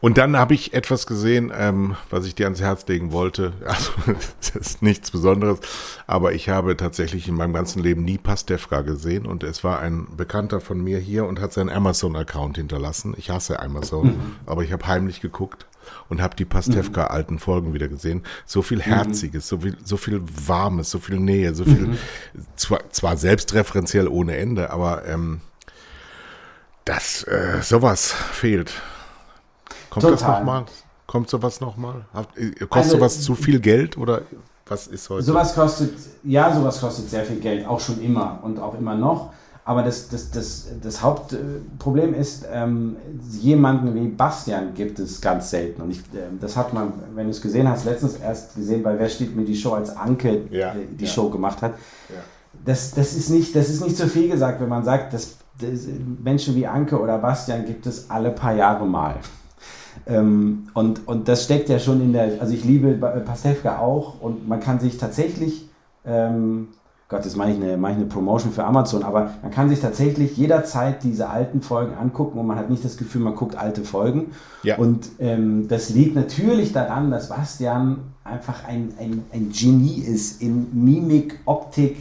Und 0.00 0.16
dann 0.16 0.36
habe 0.36 0.54
ich 0.54 0.72
etwas 0.72 1.06
gesehen, 1.06 1.52
ähm, 1.54 1.96
was 2.08 2.24
ich 2.24 2.34
dir 2.34 2.46
ans 2.46 2.60
Herz 2.60 2.86
legen 2.86 3.12
wollte. 3.12 3.52
Also, 3.70 3.92
das 4.40 4.56
ist 4.56 4.82
nichts 4.82 5.10
Besonderes, 5.10 5.60
aber 6.06 6.32
ich 6.32 6.48
habe 6.48 6.76
tatsächlich 6.76 7.28
in 7.28 7.36
meinem 7.36 7.52
ganzen 7.52 7.82
Leben 7.82 8.04
nie 8.04 8.18
Pastewka 8.18 8.80
gesehen 8.80 9.26
und 9.26 9.44
es 9.44 9.62
war 9.62 9.78
ein 9.78 10.08
Bekannter 10.16 10.60
von 10.60 10.82
mir 10.82 10.98
hier 10.98 11.24
und 11.24 11.40
hat 11.40 11.52
seinen 11.52 11.70
Amazon-Account 11.70 12.56
hinterlassen. 12.56 13.14
Ich 13.16 13.30
hasse 13.30 13.60
Amazon, 13.60 14.06
mhm. 14.06 14.36
aber 14.46 14.64
ich 14.64 14.72
habe 14.72 14.86
heimlich 14.86 15.20
geguckt 15.20 15.66
und 16.08 16.20
habe 16.20 16.36
die 16.36 16.44
Pastewka 16.44 17.02
mhm. 17.02 17.10
alten 17.10 17.38
Folgen 17.38 17.74
wieder 17.74 17.88
gesehen. 17.88 18.22
So 18.44 18.62
viel 18.62 18.78
mhm. 18.78 18.82
Herziges, 18.82 19.46
so 19.48 19.58
viel, 19.58 19.76
so 19.84 19.96
viel 19.96 20.20
Warmes, 20.46 20.90
so 20.90 20.98
viel 20.98 21.18
Nähe, 21.20 21.54
so 21.54 21.64
viel, 21.64 21.88
mhm. 21.88 21.98
zwar, 22.56 22.90
zwar 22.90 23.16
selbstreferenziell 23.16 24.08
ohne 24.08 24.36
Ende, 24.36 24.70
aber 24.70 25.06
ähm, 25.06 25.40
das, 26.84 27.22
äh, 27.24 27.58
sowas 27.62 28.12
fehlt. 28.32 28.72
Kommt 29.90 30.04
Total. 30.04 30.10
das 30.12 30.22
nochmal? 30.22 30.64
Kommt 31.06 31.28
sowas 31.28 31.60
nochmal? 31.60 32.04
Kostet 32.14 32.70
also, 32.70 32.96
sowas 32.96 33.20
zu 33.20 33.34
viel 33.34 33.58
Geld 33.58 33.98
oder 33.98 34.22
was 34.68 34.86
ist 34.86 35.10
heute? 35.10 35.24
Sowas 35.24 35.54
kostet, 35.54 35.92
ja, 36.22 36.54
sowas 36.54 36.80
kostet 36.80 37.10
sehr 37.10 37.24
viel 37.24 37.40
Geld, 37.40 37.66
auch 37.66 37.80
schon 37.80 38.00
immer 38.00 38.38
und 38.42 38.60
auch 38.60 38.78
immer 38.78 38.94
noch. 38.94 39.32
Aber 39.64 39.82
das, 39.82 40.08
das, 40.08 40.30
das, 40.30 40.68
das 40.82 41.02
Hauptproblem 41.02 42.14
ist, 42.14 42.46
ähm, 42.50 42.96
jemanden 43.40 43.94
wie 43.94 44.08
Bastian 44.08 44.74
gibt 44.74 44.98
es 44.98 45.20
ganz 45.20 45.50
selten. 45.50 45.82
Und 45.82 45.90
ich, 45.90 45.98
äh, 45.98 46.28
das 46.40 46.56
hat 46.56 46.72
man, 46.72 46.92
wenn 47.14 47.24
du 47.26 47.30
es 47.30 47.42
gesehen 47.42 47.68
hast, 47.68 47.84
letztens 47.84 48.16
erst 48.16 48.54
gesehen, 48.54 48.82
bei 48.82 48.98
Wer 48.98 49.08
steht 49.08 49.36
mir 49.36 49.44
die 49.44 49.56
Show, 49.56 49.72
als 49.72 49.94
Anke 49.96 50.42
ja, 50.50 50.72
äh, 50.72 50.86
die 50.90 51.04
ja. 51.04 51.10
Show 51.10 51.28
gemacht 51.28 51.60
hat. 51.62 51.74
Ja. 52.08 52.20
Das, 52.64 52.92
das, 52.92 53.12
ist 53.12 53.30
nicht, 53.30 53.54
das 53.54 53.68
ist 53.68 53.84
nicht 53.84 53.96
so 53.96 54.06
viel 54.06 54.28
gesagt, 54.28 54.60
wenn 54.60 54.68
man 54.68 54.84
sagt, 54.84 55.12
dass, 55.12 55.36
dass 55.60 55.86
Menschen 56.22 56.54
wie 56.54 56.66
Anke 56.66 56.98
oder 56.98 57.18
Bastian 57.18 57.66
gibt 57.66 57.86
es 57.86 58.08
alle 58.10 58.30
paar 58.30 58.54
Jahre 58.54 58.86
mal. 58.86 59.16
Ähm, 60.06 60.68
und, 60.74 61.06
und 61.06 61.28
das 61.28 61.44
steckt 61.44 61.68
ja 61.68 61.78
schon 61.78 62.00
in 62.00 62.12
der, 62.12 62.40
also 62.40 62.52
ich 62.52 62.64
liebe 62.64 62.92
Pastewka 63.24 63.78
auch 63.78 64.20
und 64.20 64.48
man 64.48 64.60
kann 64.60 64.80
sich 64.80 64.98
tatsächlich, 64.98 65.68
ähm, 66.04 66.68
Gott, 67.08 67.24
jetzt 67.24 67.36
mache 67.36 67.50
ich, 67.50 67.56
eine, 67.56 67.76
mache 67.76 67.92
ich 67.92 67.98
eine 67.98 68.06
Promotion 68.06 68.52
für 68.52 68.64
Amazon, 68.64 69.02
aber 69.02 69.32
man 69.42 69.50
kann 69.50 69.68
sich 69.68 69.80
tatsächlich 69.80 70.36
jederzeit 70.36 71.02
diese 71.02 71.28
alten 71.28 71.60
Folgen 71.60 71.94
angucken 71.96 72.38
und 72.38 72.46
man 72.46 72.56
hat 72.56 72.70
nicht 72.70 72.84
das 72.84 72.96
Gefühl, 72.96 73.20
man 73.20 73.34
guckt 73.34 73.56
alte 73.56 73.82
Folgen. 73.82 74.32
Ja. 74.62 74.78
Und 74.78 75.08
ähm, 75.18 75.66
das 75.68 75.90
liegt 75.90 76.14
natürlich 76.14 76.72
daran, 76.72 77.10
dass 77.10 77.28
Bastian 77.28 77.98
einfach 78.22 78.64
ein, 78.64 78.94
ein, 78.98 79.24
ein 79.32 79.50
Genie 79.52 80.00
ist 80.00 80.40
in 80.40 80.84
Mimik, 80.84 81.40
Optik, 81.46 81.96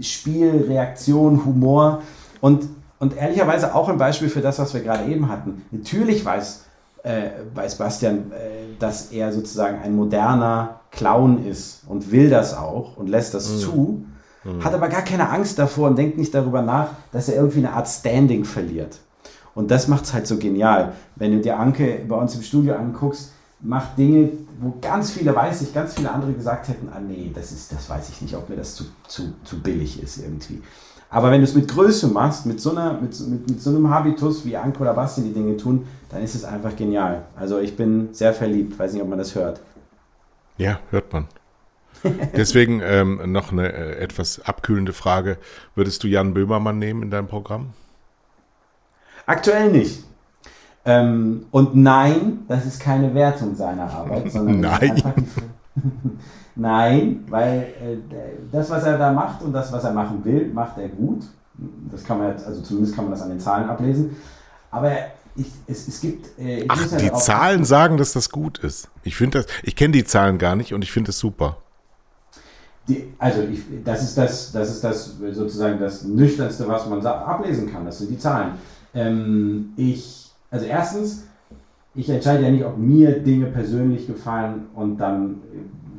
Spiel, 0.00 0.64
Reaktion, 0.68 1.44
Humor 1.44 2.02
und, 2.40 2.64
und 2.98 3.16
ehrlicherweise 3.16 3.74
auch 3.74 3.88
ein 3.88 3.98
Beispiel 3.98 4.28
für 4.28 4.40
das, 4.40 4.58
was 4.58 4.72
wir 4.72 4.80
gerade 4.80 5.10
eben 5.10 5.28
hatten. 5.28 5.62
Natürlich 5.70 6.24
weiß 6.24 6.64
äh, 7.02 7.30
bei 7.54 7.68
Sebastian, 7.68 8.32
äh, 8.32 8.76
dass 8.78 9.12
er 9.12 9.32
sozusagen 9.32 9.80
ein 9.82 9.94
moderner 9.94 10.80
Clown 10.90 11.46
ist 11.46 11.82
und 11.86 12.10
will 12.10 12.30
das 12.30 12.56
auch 12.56 12.96
und 12.96 13.08
lässt 13.08 13.34
das 13.34 13.50
mhm. 13.50 13.58
zu, 13.58 14.04
mhm. 14.44 14.64
hat 14.64 14.74
aber 14.74 14.88
gar 14.88 15.02
keine 15.02 15.28
Angst 15.28 15.58
davor 15.58 15.88
und 15.88 15.96
denkt 15.96 16.18
nicht 16.18 16.34
darüber 16.34 16.62
nach, 16.62 16.88
dass 17.12 17.28
er 17.28 17.36
irgendwie 17.36 17.58
eine 17.58 17.72
Art 17.72 17.88
Standing 17.88 18.44
verliert. 18.44 18.98
Und 19.54 19.70
das 19.70 19.88
macht 19.88 20.04
es 20.04 20.14
halt 20.14 20.26
so 20.26 20.38
genial. 20.38 20.92
Wenn 21.16 21.32
du 21.32 21.40
dir 21.40 21.58
Anke 21.58 22.00
bei 22.08 22.16
uns 22.16 22.34
im 22.34 22.42
Studio 22.42 22.76
anguckst, 22.76 23.32
macht 23.60 23.98
Dinge, 23.98 24.30
wo 24.60 24.74
ganz 24.80 25.10
viele, 25.10 25.34
weiß 25.34 25.62
ich, 25.62 25.74
ganz 25.74 25.94
viele 25.94 26.10
andere 26.10 26.32
gesagt 26.32 26.68
hätten, 26.68 26.88
ah 26.94 27.00
nee, 27.00 27.30
das 27.34 27.52
ist, 27.52 27.72
das 27.72 27.88
weiß 27.88 28.08
ich 28.08 28.22
nicht, 28.22 28.36
ob 28.36 28.48
mir 28.48 28.56
das 28.56 28.74
zu, 28.74 28.84
zu, 29.06 29.32
zu 29.44 29.60
billig 29.60 30.02
ist 30.02 30.18
irgendwie. 30.18 30.62
Aber 31.10 31.30
wenn 31.30 31.40
du 31.40 31.44
es 31.44 31.54
mit 31.54 31.68
Größe 31.68 32.08
machst, 32.08 32.44
mit 32.44 32.60
so, 32.60 32.70
einer, 32.70 32.94
mit, 32.94 33.18
mit, 33.28 33.48
mit 33.48 33.62
so 33.62 33.70
einem 33.70 33.88
Habitus, 33.88 34.44
wie 34.44 34.56
Anko 34.56 34.82
oder 34.82 34.92
Basti 34.92 35.22
die 35.22 35.32
Dinge 35.32 35.56
tun, 35.56 35.86
dann 36.10 36.22
ist 36.22 36.34
es 36.34 36.44
einfach 36.44 36.76
genial. 36.76 37.24
Also 37.36 37.58
ich 37.58 37.76
bin 37.76 38.10
sehr 38.12 38.34
verliebt, 38.34 38.78
weiß 38.78 38.92
nicht, 38.92 39.02
ob 39.02 39.08
man 39.08 39.18
das 39.18 39.34
hört. 39.34 39.60
Ja, 40.58 40.80
hört 40.90 41.12
man. 41.12 41.26
Deswegen 42.36 42.80
ähm, 42.84 43.32
noch 43.32 43.52
eine 43.52 43.72
äh, 43.72 43.98
etwas 43.98 44.40
abkühlende 44.40 44.92
Frage. 44.92 45.38
Würdest 45.74 46.04
du 46.04 46.08
Jan 46.08 46.34
Böhmermann 46.34 46.78
nehmen 46.78 47.02
in 47.02 47.10
deinem 47.10 47.28
Programm? 47.28 47.70
Aktuell 49.26 49.70
nicht. 49.70 50.04
Ähm, 50.84 51.46
und 51.50 51.74
nein, 51.76 52.40
das 52.48 52.66
ist 52.66 52.80
keine 52.80 53.14
Wertung 53.14 53.54
seiner 53.54 53.90
Arbeit, 53.90 54.30
sondern 54.32 54.60
nein. 54.60 55.02
nein, 56.56 57.24
weil 57.28 57.74
äh, 57.80 57.96
das, 58.50 58.70
was 58.70 58.84
er 58.84 58.98
da 58.98 59.12
macht 59.12 59.42
und 59.42 59.52
das, 59.52 59.72
was 59.72 59.84
er 59.84 59.92
machen 59.92 60.24
will, 60.24 60.50
macht 60.52 60.78
er 60.78 60.88
gut. 60.88 61.24
Das 61.90 62.04
kann 62.04 62.18
man, 62.18 62.32
also 62.32 62.60
zumindest 62.62 62.94
kann 62.94 63.04
man 63.04 63.12
das 63.12 63.22
an 63.22 63.30
den 63.30 63.40
Zahlen 63.40 63.68
ablesen. 63.68 64.16
Aber 64.70 64.92
ich, 65.34 65.46
es, 65.66 65.88
es, 65.88 66.00
gibt. 66.00 66.38
Äh, 66.38 66.66
Ach, 66.68 66.84
die 66.96 67.12
Zahlen 67.12 67.64
sagen, 67.64 67.96
dass 67.96 68.12
das 68.12 68.30
gut 68.30 68.58
ist. 68.58 68.90
Ich 69.02 69.16
finde 69.16 69.42
das, 69.42 69.46
ich 69.62 69.76
kenne 69.76 69.92
die 69.92 70.04
Zahlen 70.04 70.38
gar 70.38 70.56
nicht 70.56 70.74
und 70.74 70.82
ich 70.82 70.92
finde 70.92 71.10
es 71.10 71.18
super. 71.18 71.58
Die, 72.88 73.12
also 73.18 73.42
ich, 73.42 73.60
das 73.84 74.02
ist 74.02 74.18
das, 74.18 74.52
das 74.52 74.70
ist 74.70 74.84
das 74.84 75.16
sozusagen 75.32 75.78
das 75.78 76.04
nüchternste, 76.04 76.66
was 76.66 76.88
man 76.88 77.04
ablesen 77.04 77.70
kann. 77.70 77.84
Das 77.84 77.98
sind 77.98 78.10
die 78.10 78.18
Zahlen. 78.18 78.52
Ähm, 78.94 79.72
ich, 79.76 80.30
also 80.50 80.64
erstens, 80.64 81.24
ich 81.94 82.08
entscheide 82.08 82.44
ja 82.44 82.50
nicht, 82.50 82.64
ob 82.64 82.78
mir 82.78 83.18
Dinge 83.18 83.46
persönlich 83.46 84.06
gefallen 84.06 84.66
und 84.74 84.98
dann, 84.98 85.38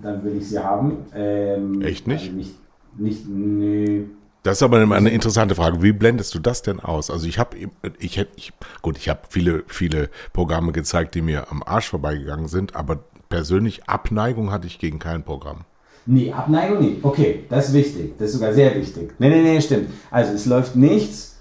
dann 0.01 0.23
will 0.23 0.37
ich 0.37 0.49
sie 0.49 0.59
haben. 0.59 0.97
Ähm, 1.13 1.81
Echt 1.81 2.07
nicht? 2.07 2.25
Also 2.25 2.35
nicht, 2.35 2.55
nicht, 2.97 3.27
nee. 3.27 4.05
Das 4.43 4.57
ist 4.57 4.63
aber 4.63 4.77
eine 4.77 5.09
interessante 5.09 5.55
Frage. 5.55 5.83
Wie 5.83 5.91
blendest 5.91 6.33
du 6.33 6.39
das 6.39 6.61
denn 6.61 6.79
aus? 6.79 7.11
Also 7.11 7.27
ich 7.27 7.37
habe, 7.39 7.57
ich 7.99 8.17
hätte, 8.17 8.31
ich, 8.37 8.53
gut, 8.81 8.97
ich 8.97 9.09
habe 9.09 9.19
viele, 9.27 9.63
viele 9.67 10.09
Programme 10.31 10.71
gezeigt, 10.71 11.15
die 11.15 11.21
mir 11.21 11.51
am 11.51 11.61
Arsch 11.61 11.89
vorbeigegangen 11.89 12.47
sind, 12.47 12.75
aber 12.75 12.99
persönlich 13.27 13.89
Abneigung 13.89 14.51
hatte 14.51 14.67
ich 14.67 14.79
gegen 14.79 14.97
kein 14.97 15.23
Programm. 15.23 15.65
Nee, 16.05 16.31
Abneigung 16.31 16.79
nicht. 16.79 17.03
Okay, 17.03 17.43
das 17.49 17.69
ist 17.69 17.73
wichtig. 17.73 18.17
Das 18.17 18.29
ist 18.29 18.35
sogar 18.35 18.53
sehr 18.53 18.73
wichtig. 18.75 19.13
Nee, 19.19 19.29
nee, 19.29 19.43
nee, 19.43 19.61
stimmt. 19.61 19.89
Also 20.09 20.33
es 20.33 20.45
läuft 20.45 20.75
nichts, 20.75 21.37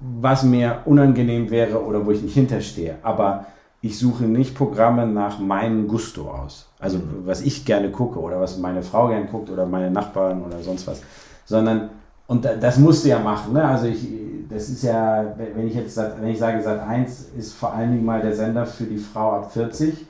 was 0.00 0.42
mir 0.42 0.82
unangenehm 0.86 1.50
wäre 1.50 1.84
oder 1.84 2.04
wo 2.04 2.10
ich 2.10 2.22
nicht 2.22 2.34
hinterstehe. 2.34 2.96
Aber 3.02 3.46
ich 3.80 3.98
suche 3.98 4.24
nicht 4.24 4.54
Programme 4.56 5.06
nach 5.06 5.38
meinem 5.38 5.86
Gusto 5.86 6.30
aus. 6.30 6.68
Also 6.78 7.00
was 7.24 7.40
ich 7.40 7.64
gerne 7.64 7.90
gucke 7.90 8.18
oder 8.18 8.40
was 8.40 8.58
meine 8.58 8.82
Frau 8.82 9.08
gerne 9.08 9.26
guckt 9.26 9.50
oder 9.50 9.66
meine 9.66 9.90
Nachbarn 9.90 10.42
oder 10.42 10.60
sonst 10.60 10.86
was. 10.86 11.00
Sondern, 11.44 11.90
und 12.26 12.44
das 12.44 12.78
musst 12.78 13.04
du 13.04 13.08
ja 13.08 13.18
machen. 13.18 13.52
Ne? 13.52 13.64
Also 13.64 13.86
ich, 13.86 14.06
das 14.50 14.68
ist 14.68 14.82
ja, 14.82 15.34
wenn 15.54 15.68
ich 15.68 15.74
jetzt, 15.74 15.96
wenn 15.96 16.28
ich 16.28 16.38
sage, 16.38 16.62
Sat 16.62 16.80
1 16.80 17.28
ist 17.38 17.54
vor 17.54 17.72
allen 17.72 17.92
Dingen 17.92 18.04
mal 18.04 18.20
der 18.20 18.34
Sender 18.34 18.66
für 18.66 18.84
die 18.84 18.98
Frau 18.98 19.32
ab 19.32 19.52
40, 19.52 20.06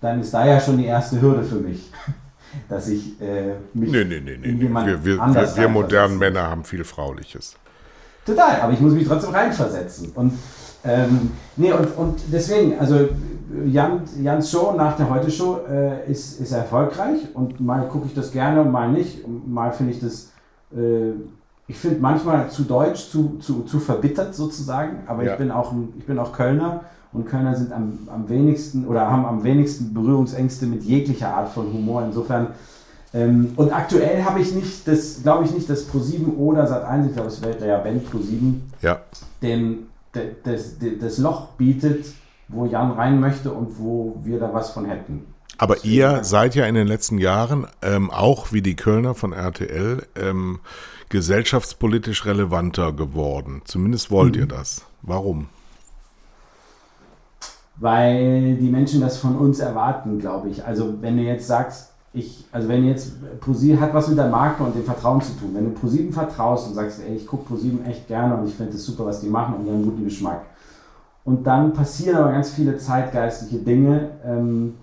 dann 0.00 0.20
ist 0.20 0.32
da 0.32 0.46
ja 0.46 0.60
schon 0.60 0.78
die 0.78 0.86
erste 0.86 1.20
Hürde 1.20 1.42
für 1.42 1.56
mich 1.56 1.90
dass 2.68 2.88
ich 2.88 3.20
äh, 3.20 3.54
mich 3.74 3.90
nee, 3.90 4.04
nee, 4.04 4.20
nee, 4.20 4.36
nee, 4.36 4.52
nee. 4.52 4.60
Wir, 4.60 5.04
wir, 5.04 5.18
wir, 5.18 5.56
wir 5.56 5.68
modernen 5.68 6.18
Männer 6.18 6.48
haben 6.48 6.64
viel 6.64 6.84
Frauliches. 6.84 7.56
Total, 8.24 8.60
aber 8.60 8.72
ich 8.72 8.80
muss 8.80 8.92
mich 8.92 9.06
trotzdem 9.06 9.30
reinversetzen. 9.30 10.12
Und, 10.14 10.32
ähm, 10.88 11.30
nee, 11.56 11.72
und, 11.72 11.96
und 11.96 12.18
deswegen, 12.32 12.78
also 12.78 13.08
Jan, 13.66 14.02
Jans 14.22 14.50
Show 14.50 14.74
nach 14.76 14.96
der 14.96 15.08
Heute-Show 15.08 15.60
äh, 15.70 16.10
ist, 16.10 16.40
ist 16.40 16.52
erfolgreich 16.52 17.20
und 17.34 17.60
mal 17.60 17.86
gucke 17.88 18.06
ich 18.06 18.14
das 18.14 18.32
gerne 18.32 18.62
und 18.62 18.70
mal 18.70 18.90
nicht. 18.90 19.24
Mal 19.46 19.72
finde 19.72 19.92
ich 19.92 20.00
das, 20.00 20.30
äh, 20.74 21.12
ich 21.66 21.78
finde 21.78 22.00
manchmal 22.00 22.50
zu 22.50 22.62
deutsch, 22.62 23.10
zu, 23.10 23.38
zu, 23.40 23.62
zu 23.62 23.78
verbittert 23.78 24.34
sozusagen, 24.34 24.98
aber 25.06 25.24
ja. 25.24 25.32
ich, 25.32 25.38
bin 25.38 25.50
auch, 25.50 25.72
ich 25.98 26.06
bin 26.06 26.18
auch 26.18 26.32
Kölner 26.32 26.82
und 27.12 27.26
Kölner 27.26 27.54
sind 27.54 27.72
am, 27.72 27.98
am 28.12 28.28
wenigsten 28.28 28.86
oder 28.86 29.10
haben 29.10 29.24
am 29.24 29.44
wenigsten 29.44 29.94
Berührungsängste 29.94 30.66
mit 30.66 30.82
jeglicher 30.82 31.34
Art 31.34 31.48
von 31.48 31.72
Humor. 31.72 32.04
Insofern 32.04 32.48
ähm, 33.14 33.52
und 33.56 33.72
aktuell 33.72 34.22
habe 34.24 34.40
ich 34.40 34.54
nicht, 34.54 34.86
das 34.86 35.22
glaube 35.22 35.44
ich 35.44 35.52
nicht, 35.52 35.68
dass 35.70 35.88
Pro7 35.90 36.36
oder 36.36 36.66
Sat1, 36.66 37.06
ich 37.06 37.12
glaube 37.14 37.28
es 37.28 37.42
wäre 37.42 37.66
ja 37.66 37.82
wenn 37.82 38.02
Pro7, 38.02 38.54
ja. 38.82 39.00
den, 39.40 39.88
das, 40.12 40.76
das 41.00 41.18
Loch 41.18 41.48
bietet, 41.52 42.06
wo 42.48 42.66
Jan 42.66 42.92
rein 42.92 43.20
möchte 43.20 43.52
und 43.52 43.78
wo 43.78 44.20
wir 44.22 44.38
da 44.38 44.52
was 44.52 44.70
von 44.70 44.86
hätten. 44.86 45.26
Aber 45.58 45.84
ihr 45.84 46.22
seid 46.22 46.54
ja 46.54 46.66
in 46.66 46.74
den 46.74 46.86
letzten 46.86 47.18
Jahren, 47.18 47.66
ähm, 47.82 48.10
auch 48.10 48.52
wie 48.52 48.62
die 48.62 48.76
Kölner 48.76 49.14
von 49.14 49.32
RTL, 49.32 50.06
ähm, 50.14 50.60
gesellschaftspolitisch 51.08 52.26
relevanter 52.26 52.92
geworden. 52.92 53.62
Zumindest 53.64 54.10
wollt 54.10 54.36
mhm. 54.36 54.42
ihr 54.42 54.46
das. 54.46 54.84
Warum? 55.02 55.48
weil 57.80 58.56
die 58.56 58.70
Menschen 58.70 59.00
das 59.00 59.18
von 59.18 59.36
uns 59.36 59.60
erwarten, 59.60 60.18
glaube 60.18 60.48
ich. 60.48 60.64
Also 60.64 61.00
wenn 61.00 61.16
du 61.16 61.22
jetzt 61.22 61.46
sagst, 61.46 61.92
ich, 62.12 62.44
also 62.52 62.68
wenn 62.68 62.84
jetzt 62.84 63.12
ProSieben 63.40 63.80
hat 63.80 63.92
was 63.92 64.08
mit 64.08 64.18
der 64.18 64.28
Marke 64.28 64.62
und 64.62 64.74
dem 64.74 64.84
Vertrauen 64.84 65.20
zu 65.20 65.32
tun. 65.32 65.50
Wenn 65.52 65.66
du 65.66 65.70
ProSieben 65.70 66.12
vertraust 66.12 66.68
und 66.68 66.74
sagst, 66.74 67.00
ey, 67.06 67.16
ich 67.16 67.26
gucke 67.26 67.44
ProSieben 67.44 67.84
echt 67.84 68.08
gerne 68.08 68.36
und 68.36 68.46
ich 68.46 68.54
finde 68.54 68.74
es 68.74 68.84
super, 68.84 69.06
was 69.06 69.20
die 69.20 69.28
machen 69.28 69.56
und 69.56 69.64
die 69.64 69.70
haben 69.70 69.84
guten 69.84 70.04
Geschmack. 70.04 70.42
Und 71.24 71.46
dann 71.46 71.74
passieren 71.74 72.16
aber 72.16 72.32
ganz 72.32 72.50
viele 72.50 72.78
zeitgeistliche 72.78 73.58
Dinge, 73.62 74.10
ähm, 74.24 74.74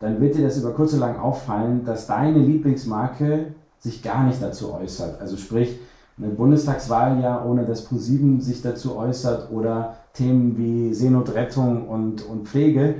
dann 0.00 0.20
wird 0.20 0.34
dir 0.34 0.42
das 0.42 0.58
über 0.58 0.72
kurz 0.72 0.92
oder 0.92 1.06
lang 1.06 1.20
auffallen, 1.20 1.84
dass 1.84 2.08
deine 2.08 2.40
Lieblingsmarke 2.40 3.54
sich 3.78 4.02
gar 4.02 4.24
nicht 4.24 4.42
dazu 4.42 4.74
äußert. 4.74 5.20
Also 5.20 5.36
sprich, 5.36 5.78
eine 6.18 6.28
Bundestagswahl 6.28 7.20
ja, 7.22 7.44
ohne 7.44 7.64
dass 7.64 7.84
ProSieben 7.84 8.40
sich 8.40 8.62
dazu 8.62 8.96
äußert 8.96 9.50
oder 9.52 9.96
Themen 10.12 10.58
wie 10.58 10.92
Seenotrettung 10.92 11.88
und, 11.88 12.26
und 12.26 12.48
Pflege. 12.48 12.96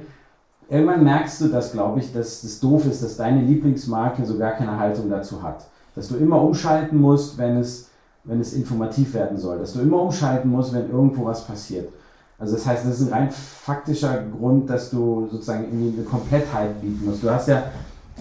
Irgendwann 0.72 1.04
merkst 1.04 1.38
du 1.42 1.48
das, 1.48 1.72
glaube 1.72 2.00
ich, 2.00 2.14
dass 2.14 2.40
das 2.40 2.58
doof 2.58 2.86
ist, 2.86 3.02
dass 3.02 3.18
deine 3.18 3.42
Lieblingsmarke 3.42 4.24
so 4.24 4.38
gar 4.38 4.52
keine 4.52 4.78
Haltung 4.78 5.10
dazu 5.10 5.42
hat. 5.42 5.66
Dass 5.94 6.08
du 6.08 6.16
immer 6.16 6.40
umschalten 6.40 6.98
musst, 6.98 7.36
wenn 7.36 7.58
es, 7.58 7.90
wenn 8.24 8.40
es 8.40 8.54
informativ 8.54 9.12
werden 9.12 9.36
soll. 9.36 9.58
Dass 9.58 9.74
du 9.74 9.80
immer 9.80 10.00
umschalten 10.00 10.50
musst, 10.50 10.72
wenn 10.72 10.90
irgendwo 10.90 11.26
was 11.26 11.44
passiert. 11.44 11.92
Also 12.38 12.54
das 12.54 12.64
heißt, 12.64 12.86
das 12.86 13.00
ist 13.00 13.08
ein 13.08 13.12
rein 13.12 13.30
faktischer 13.30 14.24
Grund, 14.36 14.70
dass 14.70 14.88
du 14.88 15.28
sozusagen 15.30 15.64
irgendwie 15.64 15.98
eine 15.98 16.06
Komplettheit 16.06 16.80
bieten 16.80 17.04
musst. 17.04 17.22
Du 17.22 17.28
hast 17.28 17.48
ja, 17.48 17.64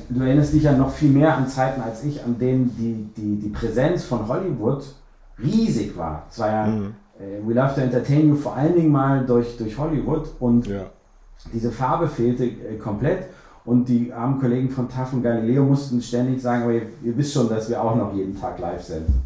du 0.10 0.22
erinnerst 0.22 0.52
dich 0.52 0.64
ja 0.64 0.74
noch 0.74 0.92
viel 0.92 1.12
mehr 1.12 1.38
an 1.38 1.48
Zeiten 1.48 1.80
als 1.80 2.04
ich, 2.04 2.22
an 2.22 2.38
denen 2.38 2.76
die, 2.78 3.10
die, 3.16 3.40
die 3.40 3.50
Präsenz 3.50 4.04
von 4.04 4.28
Hollywood 4.28 4.84
riesig 5.42 5.96
war. 5.96 6.24
Es 6.30 6.38
war 6.38 6.52
ja 6.52 6.66
mhm 6.68 6.96
äh, 7.22 7.48
We 7.48 7.54
Love 7.54 7.76
to 7.76 7.82
Entertain 7.82 8.28
You 8.30 8.36
vor 8.36 8.56
allen 8.56 8.76
Dingen 8.76 8.92
mal 8.92 9.26
durch, 9.26 9.58
durch 9.58 9.78
Hollywood 9.78 10.28
und 10.40 10.68
ja. 10.68 10.86
Diese 11.54 11.72
Farbe 11.72 12.08
fehlte 12.08 12.46
äh, 12.46 12.78
komplett. 12.78 13.28
Und 13.64 13.88
die 13.88 14.12
armen 14.12 14.40
Kollegen 14.40 14.70
von 14.70 14.90
TAF 14.90 15.14
und 15.14 15.22
Galileo 15.22 15.64
mussten 15.64 16.02
ständig 16.02 16.42
sagen, 16.42 16.64
aber 16.64 16.74
ihr, 16.74 16.88
ihr, 17.04 17.16
wisst 17.16 17.34
schon, 17.34 17.48
dass 17.48 17.70
wir 17.70 17.82
auch 17.82 17.96
noch 17.96 18.14
jeden 18.16 18.40
Tag 18.40 18.58
live 18.60 18.82
senden. 18.82 19.22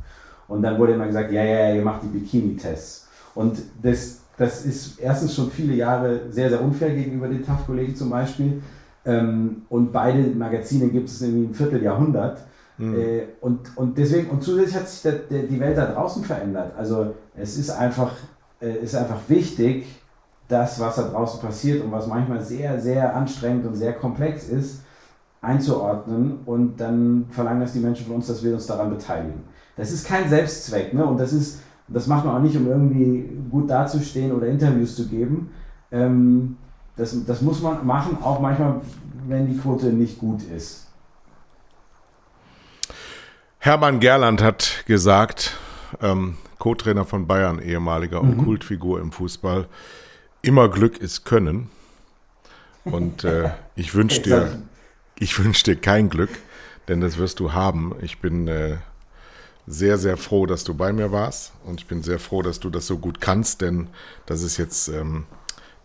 Und 0.47 0.61
dann 0.61 0.77
wurde 0.77 0.93
immer 0.93 1.07
gesagt, 1.07 1.31
ja, 1.31 1.43
ja, 1.43 1.73
ihr 1.73 1.81
macht 1.81 2.03
die 2.03 2.07
Bikini-Tests. 2.07 3.07
Und 3.33 3.57
das, 3.81 4.19
das 4.37 4.65
ist 4.65 4.99
erstens 4.99 5.33
schon 5.33 5.49
viele 5.49 5.73
Jahre 5.73 6.21
sehr, 6.29 6.49
sehr 6.49 6.61
unfair 6.61 6.93
gegenüber 6.93 7.27
den 7.27 7.45
TAF-Kollegen 7.45 7.95
zum 7.95 8.09
Beispiel. 8.09 8.61
Ähm, 9.05 9.63
und 9.69 9.93
beide 9.93 10.19
Magazine 10.35 10.89
gibt 10.89 11.07
es 11.07 11.21
irgendwie 11.21 11.47
ein 11.47 11.53
Vierteljahrhundert. 11.53 12.39
Mhm. 12.77 12.95
Äh, 12.99 13.21
und, 13.39 13.77
und 13.77 13.97
deswegen, 13.97 14.29
und 14.29 14.43
zusätzlich 14.43 14.75
hat 14.75 14.89
sich 14.89 15.01
der, 15.01 15.13
der, 15.13 15.43
die 15.43 15.59
Welt 15.59 15.77
da 15.77 15.85
draußen 15.85 16.23
verändert. 16.23 16.73
Also 16.77 17.15
es 17.35 17.57
ist 17.57 17.69
einfach, 17.69 18.11
äh, 18.61 18.83
ist 18.83 18.95
einfach 18.95 19.19
wichtig, 19.29 19.85
das, 20.47 20.79
was 20.79 20.95
da 20.95 21.03
draußen 21.03 21.39
passiert 21.39 21.83
und 21.83 21.91
was 21.91 22.07
manchmal 22.07 22.41
sehr, 22.41 22.79
sehr 22.79 23.15
anstrengend 23.15 23.65
und 23.65 23.75
sehr 23.75 23.93
komplex 23.93 24.47
ist, 24.47 24.81
einzuordnen 25.41 26.39
und 26.45 26.77
dann 26.79 27.25
verlangen 27.29 27.61
das 27.61 27.73
die 27.73 27.79
Menschen 27.79 28.05
von 28.05 28.15
uns, 28.15 28.27
dass 28.27 28.43
wir 28.43 28.53
uns 28.53 28.67
daran 28.67 28.89
beteiligen. 28.89 29.43
Das 29.77 29.91
ist 29.91 30.07
kein 30.07 30.29
Selbstzweck, 30.29 30.93
ne? 30.93 31.05
Und 31.05 31.19
das 31.19 31.33
ist, 31.33 31.61
das 31.87 32.07
macht 32.07 32.25
man 32.25 32.35
auch 32.35 32.41
nicht, 32.41 32.55
um 32.55 32.67
irgendwie 32.67 33.29
gut 33.49 33.69
dazustehen 33.69 34.31
oder 34.31 34.47
Interviews 34.47 34.95
zu 34.95 35.07
geben. 35.07 35.51
Ähm, 35.91 36.57
das, 36.95 37.25
das 37.25 37.41
muss 37.41 37.61
man 37.61 37.85
machen, 37.85 38.17
auch 38.21 38.39
manchmal, 38.39 38.81
wenn 39.27 39.47
die 39.47 39.57
Quote 39.57 39.87
nicht 39.87 40.17
gut 40.17 40.41
ist. 40.43 40.87
Hermann 43.59 43.99
Gerland 43.99 44.41
hat 44.41 44.83
gesagt, 44.85 45.57
ähm, 46.01 46.37
Co-Trainer 46.59 47.03
von 47.03 47.27
Bayern, 47.27 47.59
ehemaliger 47.59 48.21
mhm. 48.23 48.29
und 48.29 48.45
Kultfigur 48.45 49.01
im 49.01 49.11
Fußball, 49.11 49.67
immer 50.45 50.69
Glück 50.69 50.97
ist 50.97 51.25
Können. 51.25 51.69
Und 52.83 53.23
äh, 53.23 53.49
ich 53.75 53.95
wünsche 53.95 54.21
dir, 54.21 54.61
ich 55.17 55.39
wünsche 55.43 55.63
dir 55.63 55.75
kein 55.75 56.09
Glück, 56.09 56.29
denn 56.87 57.01
das 57.01 57.17
wirst 57.17 57.39
du 57.39 57.53
haben. 57.53 57.95
Ich 58.01 58.19
bin 58.19 58.47
äh, 58.47 58.77
sehr, 59.65 59.97
sehr 59.97 60.17
froh, 60.17 60.45
dass 60.45 60.63
du 60.63 60.75
bei 60.75 60.93
mir 60.93 61.11
warst 61.11 61.53
und 61.65 61.81
ich 61.81 61.87
bin 61.87 62.03
sehr 62.03 62.19
froh, 62.19 62.43
dass 62.43 62.59
du 62.59 62.69
das 62.69 62.85
so 62.85 62.99
gut 62.99 63.19
kannst, 63.21 63.61
denn 63.61 63.87
das 64.27 64.43
ist 64.43 64.57
jetzt 64.57 64.87
ähm, 64.89 65.25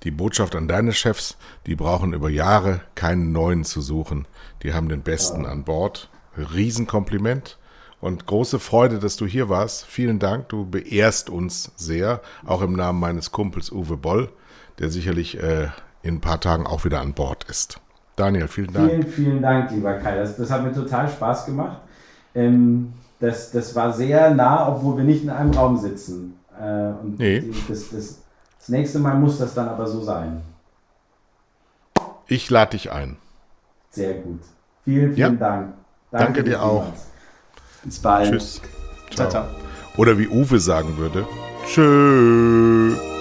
die 0.02 0.10
Botschaft 0.10 0.54
an 0.54 0.68
deine 0.68 0.92
Chefs. 0.92 1.36
Die 1.66 1.74
brauchen 1.74 2.12
über 2.12 2.28
Jahre 2.28 2.82
keinen 2.94 3.32
neuen 3.32 3.64
zu 3.64 3.80
suchen. 3.80 4.26
Die 4.62 4.74
haben 4.74 4.88
den 4.88 5.02
Besten 5.02 5.46
an 5.46 5.64
Bord. 5.64 6.10
Riesenkompliment. 6.36 7.56
Und 8.00 8.26
große 8.26 8.58
Freude, 8.58 8.98
dass 8.98 9.16
du 9.16 9.26
hier 9.26 9.50
warst. 9.50 9.84
Vielen 9.84 10.18
Dank. 10.18 10.48
Du 10.48 10.64
beehrst 10.64 11.28
uns 11.28 11.70
sehr, 11.76 12.22
auch 12.46 12.62
im 12.62 12.72
Namen 12.72 12.98
meines 12.98 13.30
Kumpels 13.30 13.70
Uwe 13.70 13.98
Boll, 13.98 14.30
der 14.80 14.90
sicherlich 14.90 15.40
äh, 15.40 15.68
in 16.02 16.16
ein 16.16 16.20
paar 16.20 16.40
Tagen 16.40 16.66
auch 16.66 16.84
wieder 16.84 17.00
an 17.00 17.12
Bord 17.12 17.44
ist. 17.44 17.80
Daniel, 18.16 18.48
vielen 18.48 18.72
Dank. 18.72 18.90
Vielen, 18.90 19.06
vielen 19.06 19.42
Dank, 19.42 19.70
lieber 19.70 19.94
Kai. 19.94 20.16
Das, 20.16 20.36
das 20.36 20.50
hat 20.50 20.64
mir 20.64 20.72
total 20.72 21.08
Spaß 21.08 21.46
gemacht. 21.46 21.78
Ähm, 22.34 22.92
das, 23.20 23.52
das 23.52 23.74
war 23.74 23.92
sehr 23.92 24.34
nah, 24.34 24.68
obwohl 24.68 24.96
wir 24.96 25.04
nicht 25.04 25.22
in 25.22 25.30
einem 25.30 25.52
Raum 25.52 25.76
sitzen. 25.76 26.38
Äh, 26.58 26.92
und 27.02 27.18
nee. 27.18 27.44
das, 27.68 27.90
das, 27.90 28.18
das 28.58 28.68
nächste 28.68 28.98
Mal 28.98 29.14
muss 29.14 29.38
das 29.38 29.54
dann 29.54 29.68
aber 29.68 29.86
so 29.86 30.02
sein. 30.02 30.42
Ich 32.26 32.48
lade 32.50 32.72
dich 32.72 32.90
ein. 32.90 33.16
Sehr 33.90 34.14
gut. 34.14 34.40
Vielen, 34.84 35.14
vielen 35.14 35.16
ja. 35.16 35.28
Dank. 35.30 35.74
Danke, 36.10 36.26
Danke 36.26 36.44
dir 36.44 36.62
auch. 36.62 36.86
Bis 37.82 37.98
bald. 37.98 38.30
Tschüss. 38.30 38.60
Ciao. 39.10 39.28
ciao, 39.28 39.44
ciao. 39.44 39.54
Oder 39.96 40.18
wie 40.18 40.28
Uwe 40.28 40.58
sagen 40.58 40.96
würde. 40.96 41.26
Tschüss. 41.66 43.19